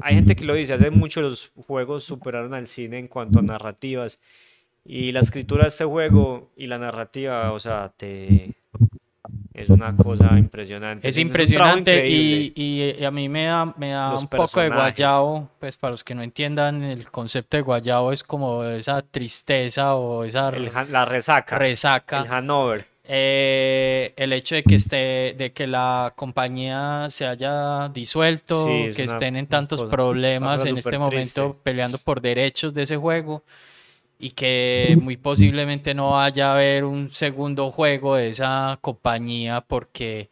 Hay 0.00 0.14
gente 0.14 0.36
que 0.36 0.44
lo 0.44 0.52
dice, 0.52 0.74
hace 0.74 0.90
mucho 0.90 1.22
los 1.22 1.52
juegos 1.66 2.04
superaron 2.04 2.52
al 2.52 2.66
cine 2.66 2.98
en 2.98 3.08
cuanto 3.08 3.38
a 3.38 3.42
narrativas. 3.42 4.20
Y 4.84 5.10
la 5.12 5.20
escritura 5.20 5.62
de 5.62 5.68
este 5.68 5.86
juego 5.86 6.50
y 6.54 6.66
la 6.66 6.78
narrativa, 6.78 7.50
o 7.52 7.58
sea, 7.58 7.92
te, 7.96 8.54
es 9.56 9.70
una 9.70 9.96
cosa 9.96 10.38
impresionante. 10.38 11.08
Es 11.08 11.16
impresionante 11.16 12.06
y, 12.06 12.52
y, 12.54 13.02
a 13.02 13.10
mí 13.10 13.28
me 13.28 13.46
da, 13.46 13.64
me 13.78 13.90
da 13.90 14.14
un 14.14 14.28
poco 14.28 14.60
de 14.60 14.68
guayao, 14.68 15.48
pues 15.58 15.76
para 15.76 15.92
los 15.92 16.04
que 16.04 16.14
no 16.14 16.22
entiendan, 16.22 16.82
el 16.82 17.10
concepto 17.10 17.56
de 17.56 17.62
guayao 17.62 18.12
es 18.12 18.22
como 18.22 18.64
esa 18.64 19.00
tristeza 19.00 19.94
o 19.94 20.24
esa... 20.24 20.50
la 20.50 21.06
resaca. 21.06 21.58
Resaca. 21.58 22.20
El 22.20 22.30
Hanover. 22.30 22.86
Eh, 23.08 24.12
el 24.16 24.32
hecho 24.32 24.56
de 24.56 24.62
que 24.64 24.74
esté, 24.74 25.34
de 25.38 25.52
que 25.54 25.66
la 25.66 26.12
compañía 26.16 27.06
se 27.08 27.24
haya 27.24 27.88
disuelto, 27.88 28.66
que 28.66 29.04
estén 29.04 29.36
en 29.36 29.46
tantos 29.46 29.84
problemas 29.84 30.66
en 30.66 30.76
este 30.76 30.98
momento 30.98 31.56
peleando 31.62 31.96
por 31.98 32.20
derechos 32.20 32.74
de 32.74 32.82
ese 32.82 32.96
juego 32.96 33.42
y 34.18 34.30
que 34.30 34.98
muy 35.00 35.16
posiblemente 35.16 35.94
no 35.94 36.12
vaya 36.12 36.50
a 36.50 36.54
haber 36.54 36.84
un 36.84 37.10
segundo 37.10 37.70
juego 37.70 38.16
de 38.16 38.28
esa 38.28 38.78
compañía 38.80 39.60
porque, 39.60 40.30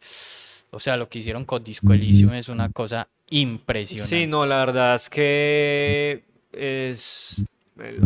o 0.71 0.79
sea, 0.79 0.97
lo 0.97 1.07
que 1.07 1.19
hicieron 1.19 1.45
con 1.45 1.63
Disco 1.63 1.93
Elysium 1.93 2.33
es 2.33 2.49
una 2.49 2.69
cosa 2.69 3.07
impresionante. 3.29 4.15
Sí, 4.15 4.27
no, 4.27 4.45
la 4.45 4.57
verdad 4.57 4.95
es 4.95 5.09
que 5.09 6.23
es, 6.51 7.43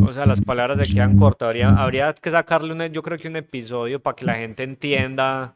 o 0.02 0.14
sea, 0.14 0.26
las 0.26 0.42
palabras 0.42 0.80
se 0.80 0.88
quedan 0.88 1.18
cortas. 1.18 1.48
Habría, 1.48 1.70
habría 1.70 2.14
que 2.14 2.32
sacarle, 2.32 2.74
un, 2.74 2.94
yo 2.94 3.02
creo 3.02 3.18
que 3.18 3.28
un 3.28 3.38
episodio 3.38 4.00
para 4.02 4.16
que 4.16 4.26
la 4.26 4.36
gente 4.36 4.64
entienda 4.64 5.56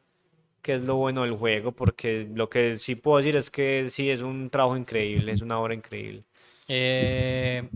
qué 0.62 0.76
es 0.76 0.82
lo 0.84 0.96
bueno 0.96 1.24
del 1.24 1.34
juego, 1.34 1.74
porque 1.74 2.28
lo 2.34 2.50
que 2.50 2.78
sí 2.78 2.96
puedo 2.96 3.18
decir 3.18 3.36
es 3.36 3.50
que 3.50 3.88
sí, 3.90 4.10
es 4.10 4.22
un 4.22 4.50
trabajo 4.50 4.78
increíble, 4.78 5.34
es 5.34 5.42
una 5.42 5.60
obra 5.60 5.74
increíble. 5.74 6.24
Eh, 6.70 7.68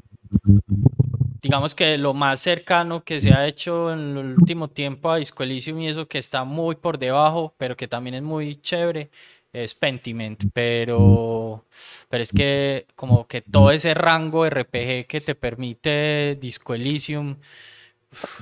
digamos 1.47 1.73
que 1.73 1.97
lo 1.97 2.13
más 2.13 2.41
cercano 2.41 3.05
que 3.05 3.21
se 3.21 3.31
ha 3.31 3.47
hecho 3.47 3.93
en 3.93 4.17
el 4.17 4.35
último 4.37 4.67
tiempo 4.67 5.09
a 5.09 5.15
Disco 5.15 5.43
Elysium 5.43 5.79
y 5.79 5.87
eso 5.87 6.05
que 6.05 6.17
está 6.17 6.43
muy 6.43 6.75
por 6.75 6.99
debajo, 6.99 7.55
pero 7.57 7.77
que 7.77 7.87
también 7.87 8.15
es 8.15 8.21
muy 8.21 8.59
chévere, 8.59 9.09
es 9.53 9.73
Pentiment, 9.73 10.43
pero, 10.51 11.65
pero 12.09 12.21
es 12.21 12.33
que 12.33 12.85
como 12.95 13.27
que 13.27 13.41
todo 13.41 13.71
ese 13.71 13.93
rango 13.93 14.45
RPG 14.45 15.07
que 15.07 15.21
te 15.23 15.35
permite 15.35 16.35
Disco 16.35 16.75
Elysium, 16.75 17.37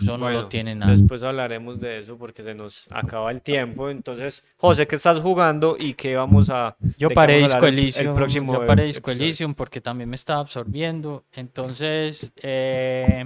eso 0.02 0.18
no 0.18 0.30
lo 0.30 0.48
tiene 0.48 0.76
nada. 0.76 0.92
Después 0.92 1.24
hablaremos 1.24 1.80
de 1.80 2.00
eso 2.00 2.18
porque 2.18 2.44
se 2.44 2.54
nos 2.54 2.88
acaba 2.92 3.32
el 3.32 3.42
tiempo. 3.42 3.90
Entonces, 3.90 4.48
José, 4.58 4.88
¿qué 4.88 4.96
estás 4.96 5.20
jugando 5.20 5.76
y 5.80 5.94
qué 5.94 6.16
vamos 6.16 6.50
a... 6.50 6.76
Yo 6.98 7.10
paré 7.10 7.40
Disco 7.40 7.66
Elysium, 7.66 8.10
el 8.10 8.14
próximo 8.14 8.54
yo 8.54 8.66
paré 8.66 8.86
Disco 8.86 9.12
Elysium 9.12 9.54
porque 9.54 9.82
también 9.82 10.10
me 10.10 10.16
estaba 10.16 10.42
absorbiendo. 10.42 11.26
Entonces, 11.34 12.32
eh, 12.42 13.26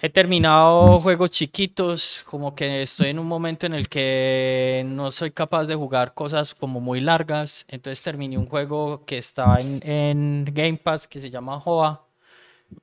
he 0.00 0.08
terminado 0.08 0.98
juegos 1.00 1.30
chiquitos, 1.30 2.24
como 2.26 2.54
que 2.54 2.82
estoy 2.82 3.08
en 3.08 3.18
un 3.18 3.26
momento 3.26 3.66
en 3.66 3.74
el 3.74 3.88
que 3.88 4.84
no 4.86 5.12
soy 5.12 5.30
capaz 5.30 5.64
de 5.64 5.74
jugar 5.74 6.14
cosas 6.14 6.54
como 6.54 6.80
muy 6.80 7.00
largas. 7.00 7.64
Entonces 7.68 8.02
terminé 8.02 8.38
un 8.38 8.46
juego 8.46 9.04
que 9.04 9.18
está 9.18 9.60
en, 9.60 9.80
en 9.86 10.44
Game 10.52 10.78
Pass 10.82 11.06
que 11.06 11.20
se 11.20 11.30
llama 11.30 11.62
Hoa 11.64 12.09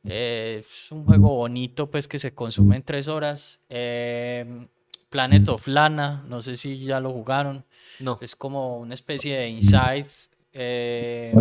eh, 0.03 0.63
es 0.69 0.91
un 0.91 1.05
juego 1.05 1.35
bonito, 1.35 1.87
pues 1.87 2.07
que 2.07 2.19
se 2.19 2.33
consume 2.33 2.77
en 2.77 2.83
tres 2.83 3.07
horas. 3.07 3.59
Em, 3.69 4.67
Planet 5.09 5.47
of 5.49 5.67
Lana, 5.67 6.23
no 6.27 6.41
sé 6.41 6.57
si 6.57 6.83
ya 6.83 6.99
lo 6.99 7.11
jugaron. 7.11 7.63
No. 7.99 8.17
Es 8.21 8.35
como 8.35 8.77
una 8.77 8.93
especie 8.93 9.37
de 9.37 9.49
Inside 9.49 10.07
eh, 10.53 11.33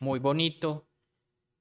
muy 0.00 0.18
bonito. 0.18 0.84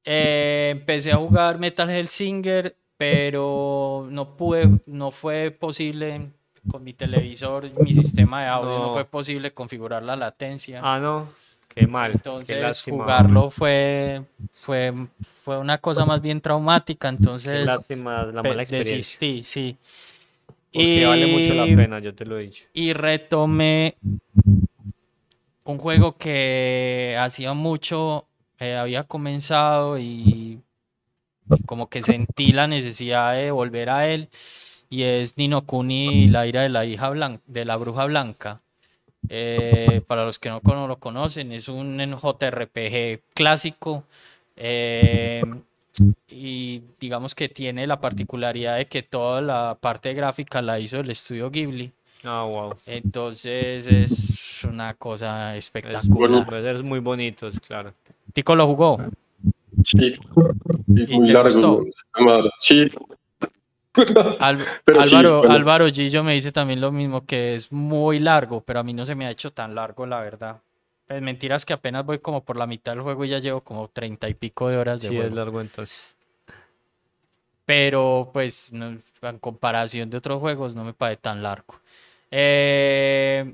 Eh, 0.04 0.70
empecé 0.72 1.12
a 1.12 1.18
jugar 1.18 1.58
Metal 1.58 1.90
Hellsinger, 1.90 2.78
pero 2.98 4.08
no 4.12 4.38
pude, 4.38 4.70
no 4.86 5.12
fue 5.12 5.52
posible 5.52 6.32
con 6.70 6.84
mi 6.84 6.94
televisor, 6.94 7.70
mi 7.80 7.94
sistema 7.94 8.42
de 8.42 8.48
audio, 8.48 8.70
no, 8.70 8.86
no 8.88 8.94
fue 8.94 9.06
posible 9.06 9.54
configurar 9.54 10.04
la 10.04 10.16
latencia. 10.16 10.82
Ah, 10.84 11.00
no. 11.00 11.30
Qué 11.76 11.88
mal. 11.88 12.14
Entonces 12.14 12.84
jugarlo 12.84 13.52
fue, 13.52 14.24
fue, 14.54 14.94
fue 15.44 15.58
una 15.58 15.78
cosa 15.78 16.06
más 16.06 16.22
bien 16.22 16.40
traumática. 16.40 17.10
Entonces 17.10 17.60
Qué 17.60 17.66
lástima, 17.66 18.24
la 18.24 18.42
mala 18.42 18.62
experiencia. 18.62 19.20
Desistí, 19.20 19.44
sí. 19.44 19.78
Porque 20.74 21.06
vale 21.06 21.28
mucho 21.28 21.54
la 21.54 21.66
pena, 21.66 22.00
yo 22.00 22.16
te 22.16 22.26
lo 22.26 22.40
he 22.40 22.44
dicho. 22.44 22.66
Y 22.74 22.94
retomé 22.94 23.96
un 25.64 25.78
juego 25.78 26.18
que 26.18 27.18
hacía 27.20 27.54
mucho 27.54 28.26
eh, 28.60 28.76
había 28.76 29.04
comenzado 29.04 30.00
y, 30.00 30.62
como 31.66 31.90
que 31.90 32.04
sentí 32.04 32.54
la 32.54 32.68
necesidad 32.68 33.34
de 33.34 33.52
volver 33.52 33.90
a 33.90 34.08
él 34.08 34.30
y 34.90 35.04
es 35.04 35.38
Nino 35.38 35.66
Kuni 35.66 36.28
la 36.30 36.48
ira 36.48 36.62
de 36.62 36.70
la 36.70 36.86
hija 36.86 37.10
blanca, 37.10 37.44
de 37.48 37.66
la 37.66 37.76
bruja 37.76 38.06
blanca. 38.06 38.62
Eh, 39.30 40.02
para 40.08 40.26
los 40.26 40.40
que 40.40 40.50
no 40.50 40.88
lo 40.88 40.98
conocen, 40.98 41.52
es 41.52 41.68
un 41.68 41.98
JRPG 41.98 43.22
clásico 43.34 44.04
eh, 44.56 45.44
y 46.28 46.82
digamos 47.00 47.36
que 47.36 47.50
tiene 47.50 47.88
la 47.88 48.00
particularidad 48.00 48.78
de 48.78 48.88
que 48.88 49.04
toda 49.04 49.42
la 49.42 49.78
parte 49.80 50.14
gráfica 50.14 50.62
la 50.62 50.80
hizo 50.80 51.00
el 51.00 51.10
estudio 51.10 51.50
Ghibli. 51.50 51.92
Ah, 52.24 52.44
wow. 52.44 52.76
Entonces 52.86 53.88
es 53.88 54.64
una 54.64 54.96
cosa 54.96 55.56
espectacular. 55.56 56.66
Es, 56.66 56.82
muy 56.82 57.00
bonitos, 57.00 57.60
claro. 57.60 57.94
¿Tico 58.34 58.56
lo 58.56 58.66
jugó? 58.68 58.98
Sí. 59.84 60.14
muy 60.88 61.28
largo. 61.28 61.86
Sí. 62.62 62.88
Álvaro, 64.40 65.50
Álvaro 65.50 65.88
Gillo 65.88 66.24
me 66.24 66.34
dice 66.34 66.52
también 66.52 66.82
lo 66.82 66.92
mismo, 66.92 67.26
que 67.26 67.56
es 67.56 67.72
muy 67.72 68.20
largo, 68.20 68.62
pero 68.62 68.80
a 68.80 68.84
mí 68.84 68.94
no 68.94 69.06
se 69.06 69.16
me 69.16 69.26
ha 69.26 69.32
hecho 69.32 69.52
tan 69.52 69.76
largo, 69.76 70.06
la 70.06 70.22
verdad. 70.22 70.62
Pues 71.08 71.22
mentiras 71.22 71.66
que 71.66 71.74
apenas 71.74 72.06
voy 72.06 72.20
como 72.20 72.44
por 72.44 72.58
la 72.58 72.66
mitad 72.66 72.94
del 72.94 73.02
juego 73.02 73.26
y 73.26 73.30
ya 73.30 73.40
llevo 73.40 73.62
como 73.62 73.88
treinta 73.90 74.28
y 74.28 74.34
pico 74.34 74.70
de 74.70 74.78
horas 74.78 75.02
de 75.02 75.10
sí, 75.10 75.18
es 75.18 75.32
largo 75.32 75.62
entonces. 75.62 76.16
Pero 77.66 78.30
pues 78.34 78.72
en 78.72 79.04
comparación 79.40 80.10
de 80.10 80.18
otros 80.18 80.40
juegos 80.40 80.76
no 80.76 80.84
me 80.84 80.94
parece 80.94 81.22
tan 81.22 81.44
largo. 81.44 81.80
Eh, 82.32 83.54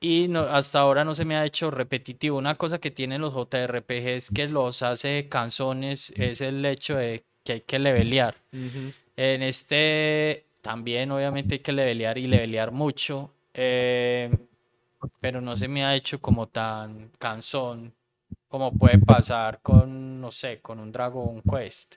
y 0.00 0.28
no, 0.28 0.40
hasta 0.40 0.80
ahora 0.80 1.04
no 1.04 1.14
se 1.14 1.24
me 1.24 1.36
ha 1.36 1.46
hecho 1.46 1.70
repetitivo. 1.70 2.36
Una 2.36 2.56
cosa 2.56 2.78
que 2.78 2.90
tienen 2.90 3.20
los 3.20 3.32
JRPGs 3.32 4.30
que 4.34 4.48
los 4.48 4.82
hace 4.82 5.28
canzones 5.28 6.12
es 6.16 6.40
el 6.40 6.64
hecho 6.64 6.96
de 6.96 7.24
que 7.44 7.52
hay 7.52 7.60
que 7.60 7.78
levelear. 7.78 8.36
En 9.16 9.42
este 9.42 10.46
también 10.60 11.10
obviamente 11.10 11.56
hay 11.56 11.60
que 11.60 11.72
levelear 11.72 12.18
y 12.18 12.26
levelear 12.26 12.72
mucho. 12.72 13.30
Eh, 13.54 14.30
pero 15.20 15.40
no 15.40 15.56
se 15.56 15.68
me 15.68 15.84
ha 15.84 15.94
hecho 15.94 16.20
como 16.20 16.46
tan 16.48 17.10
cansón 17.18 17.92
como 18.52 18.70
puede 18.70 18.98
pasar 18.98 19.60
con, 19.62 20.20
no 20.20 20.30
sé, 20.30 20.60
con 20.60 20.78
un 20.78 20.92
Dragon 20.92 21.40
Quest, 21.40 21.94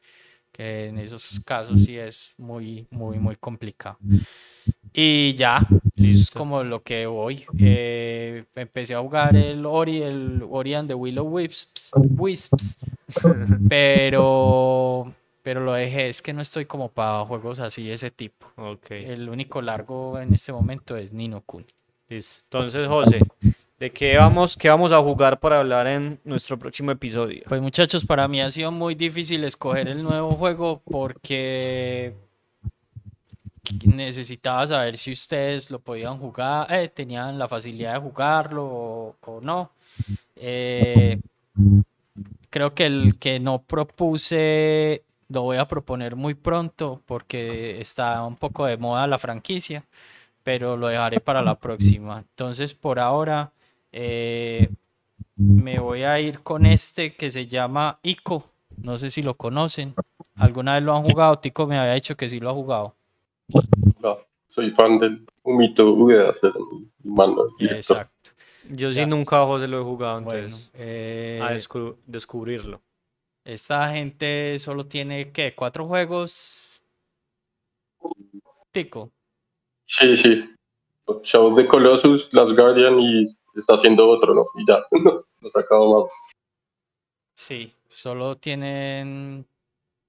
que 0.54 0.88
en 0.88 1.00
esos 1.00 1.42
casos 1.42 1.84
sí 1.84 1.98
es 1.98 2.34
muy, 2.38 2.88
muy, 2.92 3.20
muy 3.20 3.36
complicado. 3.36 3.98
Y 4.94 5.36
ya, 5.36 5.68
es 5.98 6.32
como 6.32 6.64
lo 6.64 6.82
que 6.82 7.08
voy. 7.08 7.46
Eh, 7.60 8.46
empecé 8.56 8.96
a 8.96 9.02
jugar 9.02 9.36
el 9.36 9.66
Ori, 9.66 10.02
el 10.02 10.46
Ori 10.50 10.76
and 10.76 10.88
the 10.88 10.94
Willow 10.94 11.28
Wisps, 11.28 11.92
Wisps 11.94 12.78
pero, 13.70 15.14
pero 15.46 15.62
lo 15.62 15.74
dejé, 15.74 16.10
es 16.10 16.24
que 16.24 16.34
no 16.34 16.42
estoy 16.42 16.66
como 16.66 16.90
para 16.90 17.24
juegos 17.24 17.60
así 17.60 17.86
de 17.86 17.94
ese 17.94 18.10
tipo. 18.10 18.48
Okay. 18.56 19.06
El 19.06 19.30
único 19.30 19.62
largo 19.62 20.20
en 20.20 20.34
este 20.34 20.52
momento 20.52 20.98
es 20.98 21.14
Nino 21.14 21.42
Kuni. 21.42 21.68
Entonces, 22.10 22.88
José, 22.88 23.20
¿de 23.78 23.92
qué 23.92 24.18
vamos, 24.18 24.58
qué 24.58 24.70
vamos 24.70 24.92
a 24.92 25.00
jugar 25.02 25.40
para 25.40 25.60
hablar 25.60 25.86
en 25.86 26.20
nuestro 26.24 26.58
próximo 26.58 26.90
episodio? 26.90 27.44
Pues 27.48 27.62
muchachos, 27.62 28.04
para 28.04 28.28
mí 28.28 28.42
ha 28.42 28.52
sido 28.52 28.72
muy 28.72 28.96
difícil 28.96 29.44
escoger 29.44 29.88
el 29.88 30.02
nuevo 30.02 30.32
juego 30.32 30.82
porque 30.84 32.16
necesitaba 33.86 34.66
saber 34.66 34.98
si 34.98 35.12
ustedes 35.12 35.70
lo 35.70 35.78
podían 35.78 36.18
jugar, 36.18 36.74
eh, 36.74 36.90
tenían 36.90 37.38
la 37.38 37.48
facilidad 37.48 37.94
de 37.94 38.00
jugarlo 38.00 38.66
o, 39.22 39.40
no. 39.44 39.70
Eh, 40.38 41.22
creo 42.50 42.74
que 42.74 42.88
el 42.88 43.20
que 43.20 43.40
no 43.40 43.62
propuse 43.62 45.04
lo 45.30 45.42
voy 45.42 45.58
a 45.58 45.68
proponer 45.68 46.16
muy 46.16 46.34
pronto 46.34 47.02
porque 47.06 47.80
está 47.80 48.24
un 48.24 48.36
poco 48.36 48.66
de 48.66 48.78
moda 48.78 49.08
la 49.08 49.18
franquicia, 49.18 49.86
pero 50.44 50.78
lo 50.78 50.88
dejaré 50.88 51.20
para 51.20 51.42
la 51.42 51.56
próxima. 51.56 52.20
Entonces, 52.20 52.74
por 52.74 53.00
ahora, 53.00 53.52
eh, 53.92 54.70
me 55.36 55.80
voy 55.80 56.04
a 56.04 56.20
ir 56.20 56.42
con 56.42 56.66
este 56.66 57.16
que 57.16 57.32
se 57.32 57.48
llama 57.48 58.00
Ico. 58.04 58.46
No 58.78 58.98
sé 58.98 59.10
si 59.10 59.22
lo 59.22 59.36
conocen. 59.36 59.96
¿Alguna 60.36 60.76
vez 60.76 60.84
lo 60.84 60.96
han 60.96 61.04
jugado? 61.04 61.40
Tico 61.40 61.66
me 61.66 61.80
había 61.80 61.94
dicho 61.94 62.16
que 62.16 62.30
sí 62.30 62.40
lo 62.40 62.50
ha 62.50 62.54
jugado. 62.54 62.96
No, 64.02 64.18
soy 64.50 64.72
fan 64.72 65.00
del 65.00 65.26
Humito 65.44 65.94
Ueda, 65.94 66.34
mando 67.04 67.48
Exacto. 67.60 68.32
Yo 68.70 68.92
sí 68.92 69.06
nunca 69.06 69.44
José 69.46 69.68
lo 69.68 69.80
he 69.80 69.84
jugado, 69.84 70.18
entonces 70.20 70.72
eh, 70.74 71.40
a 71.42 71.52
descubrirlo. 72.08 72.82
Esta 73.46 73.94
gente 73.94 74.58
solo 74.58 74.88
tiene, 74.88 75.32
¿qué? 75.32 75.54
¿Cuatro 75.54 75.86
juegos? 75.86 76.82
Tico. 78.72 79.12
Sí, 79.86 80.18
sí. 80.18 80.50
Show 81.22 81.56
de 81.56 81.68
Colossus, 81.68 82.28
Last 82.34 82.58
Guardian 82.58 83.00
y 83.00 83.26
está 83.56 83.76
haciendo 83.76 84.10
otro, 84.10 84.34
¿no? 84.34 84.48
Y 84.56 84.66
ya, 84.68 84.84
no 85.42 85.50
sacado 85.52 86.04
más. 86.04 86.12
Sí, 87.36 87.72
solo 87.90 88.36
tienen 88.36 89.46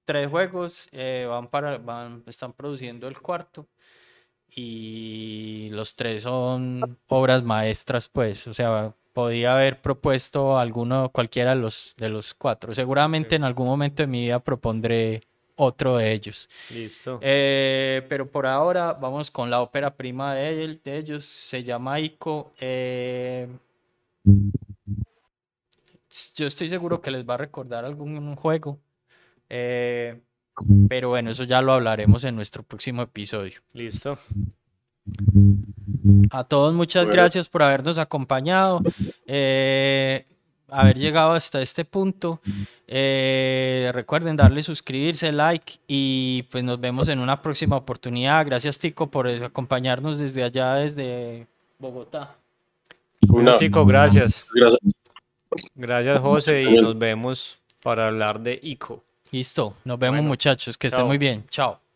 tres 0.03 0.29
juegos, 0.29 0.87
eh, 0.91 1.27
van 1.29 1.47
para, 1.47 1.77
van, 1.77 2.23
están 2.25 2.53
produciendo 2.53 3.07
el 3.07 3.21
cuarto 3.21 3.67
y 4.49 5.69
los 5.71 5.95
tres 5.95 6.23
son 6.23 6.97
obras 7.07 7.43
maestras, 7.43 8.09
pues, 8.09 8.47
o 8.47 8.53
sea, 8.55 8.95
podía 9.17 9.55
haber 9.55 9.81
propuesto 9.81 10.59
alguno, 10.59 11.09
cualquiera 11.09 11.55
de 11.55 11.61
los, 11.61 11.95
de 11.97 12.07
los 12.07 12.35
cuatro. 12.35 12.75
Seguramente 12.75 13.35
en 13.35 13.43
algún 13.43 13.65
momento 13.65 14.03
de 14.03 14.07
mi 14.07 14.21
vida 14.21 14.37
propondré 14.37 15.23
otro 15.55 15.97
de 15.97 16.11
ellos. 16.11 16.47
Listo. 16.69 17.17
Eh, 17.23 18.05
pero 18.09 18.29
por 18.29 18.45
ahora 18.45 18.93
vamos 18.93 19.31
con 19.31 19.49
la 19.49 19.61
ópera 19.61 19.95
prima 19.95 20.35
de, 20.35 20.79
de 20.83 20.97
ellos, 20.99 21.25
se 21.25 21.63
llama 21.63 21.99
Ico. 21.99 22.53
Eh, 22.59 23.47
yo 26.35 26.45
estoy 26.45 26.69
seguro 26.69 27.01
que 27.01 27.09
les 27.09 27.27
va 27.27 27.33
a 27.33 27.37
recordar 27.37 27.85
algún 27.85 28.35
juego. 28.35 28.77
Eh, 29.49 30.21
pero 30.87 31.09
bueno, 31.09 31.31
eso 31.31 31.43
ya 31.43 31.63
lo 31.63 31.73
hablaremos 31.73 32.23
en 32.23 32.35
nuestro 32.35 32.61
próximo 32.61 33.01
episodio. 33.01 33.61
Listo. 33.73 34.19
A 36.31 36.43
todos 36.43 36.73
muchas 36.73 37.07
gracias 37.07 37.49
por 37.49 37.63
habernos 37.63 37.97
acompañado, 37.97 38.81
eh, 39.25 40.25
haber 40.69 40.97
llegado 40.97 41.31
hasta 41.31 41.61
este 41.61 41.85
punto. 41.85 42.41
Eh, 42.87 43.89
recuerden 43.93 44.35
darle 44.35 44.63
suscribirse, 44.63 45.31
like 45.31 45.73
y 45.87 46.43
pues 46.43 46.63
nos 46.63 46.79
vemos 46.79 47.09
en 47.09 47.19
una 47.19 47.41
próxima 47.41 47.75
oportunidad. 47.75 48.45
Gracias 48.45 48.79
Tico 48.79 49.07
por 49.07 49.27
acompañarnos 49.27 50.19
desde 50.19 50.43
allá, 50.43 50.75
desde 50.75 51.47
Bogotá. 51.79 52.35
Tico, 53.57 53.85
gracias. 53.85 54.45
Gracias, 54.53 54.79
gracias 55.75 56.19
José 56.19 56.63
y 56.63 56.81
nos 56.81 56.97
vemos 56.97 57.59
para 57.81 58.07
hablar 58.07 58.39
de 58.39 58.59
ICO. 58.61 59.03
Listo, 59.31 59.75
nos 59.83 59.99
vemos 59.99 60.23
muchachos, 60.23 60.77
que 60.77 60.87
estén 60.87 61.05
muy 61.05 61.17
bien. 61.17 61.43
Chao. 61.49 61.86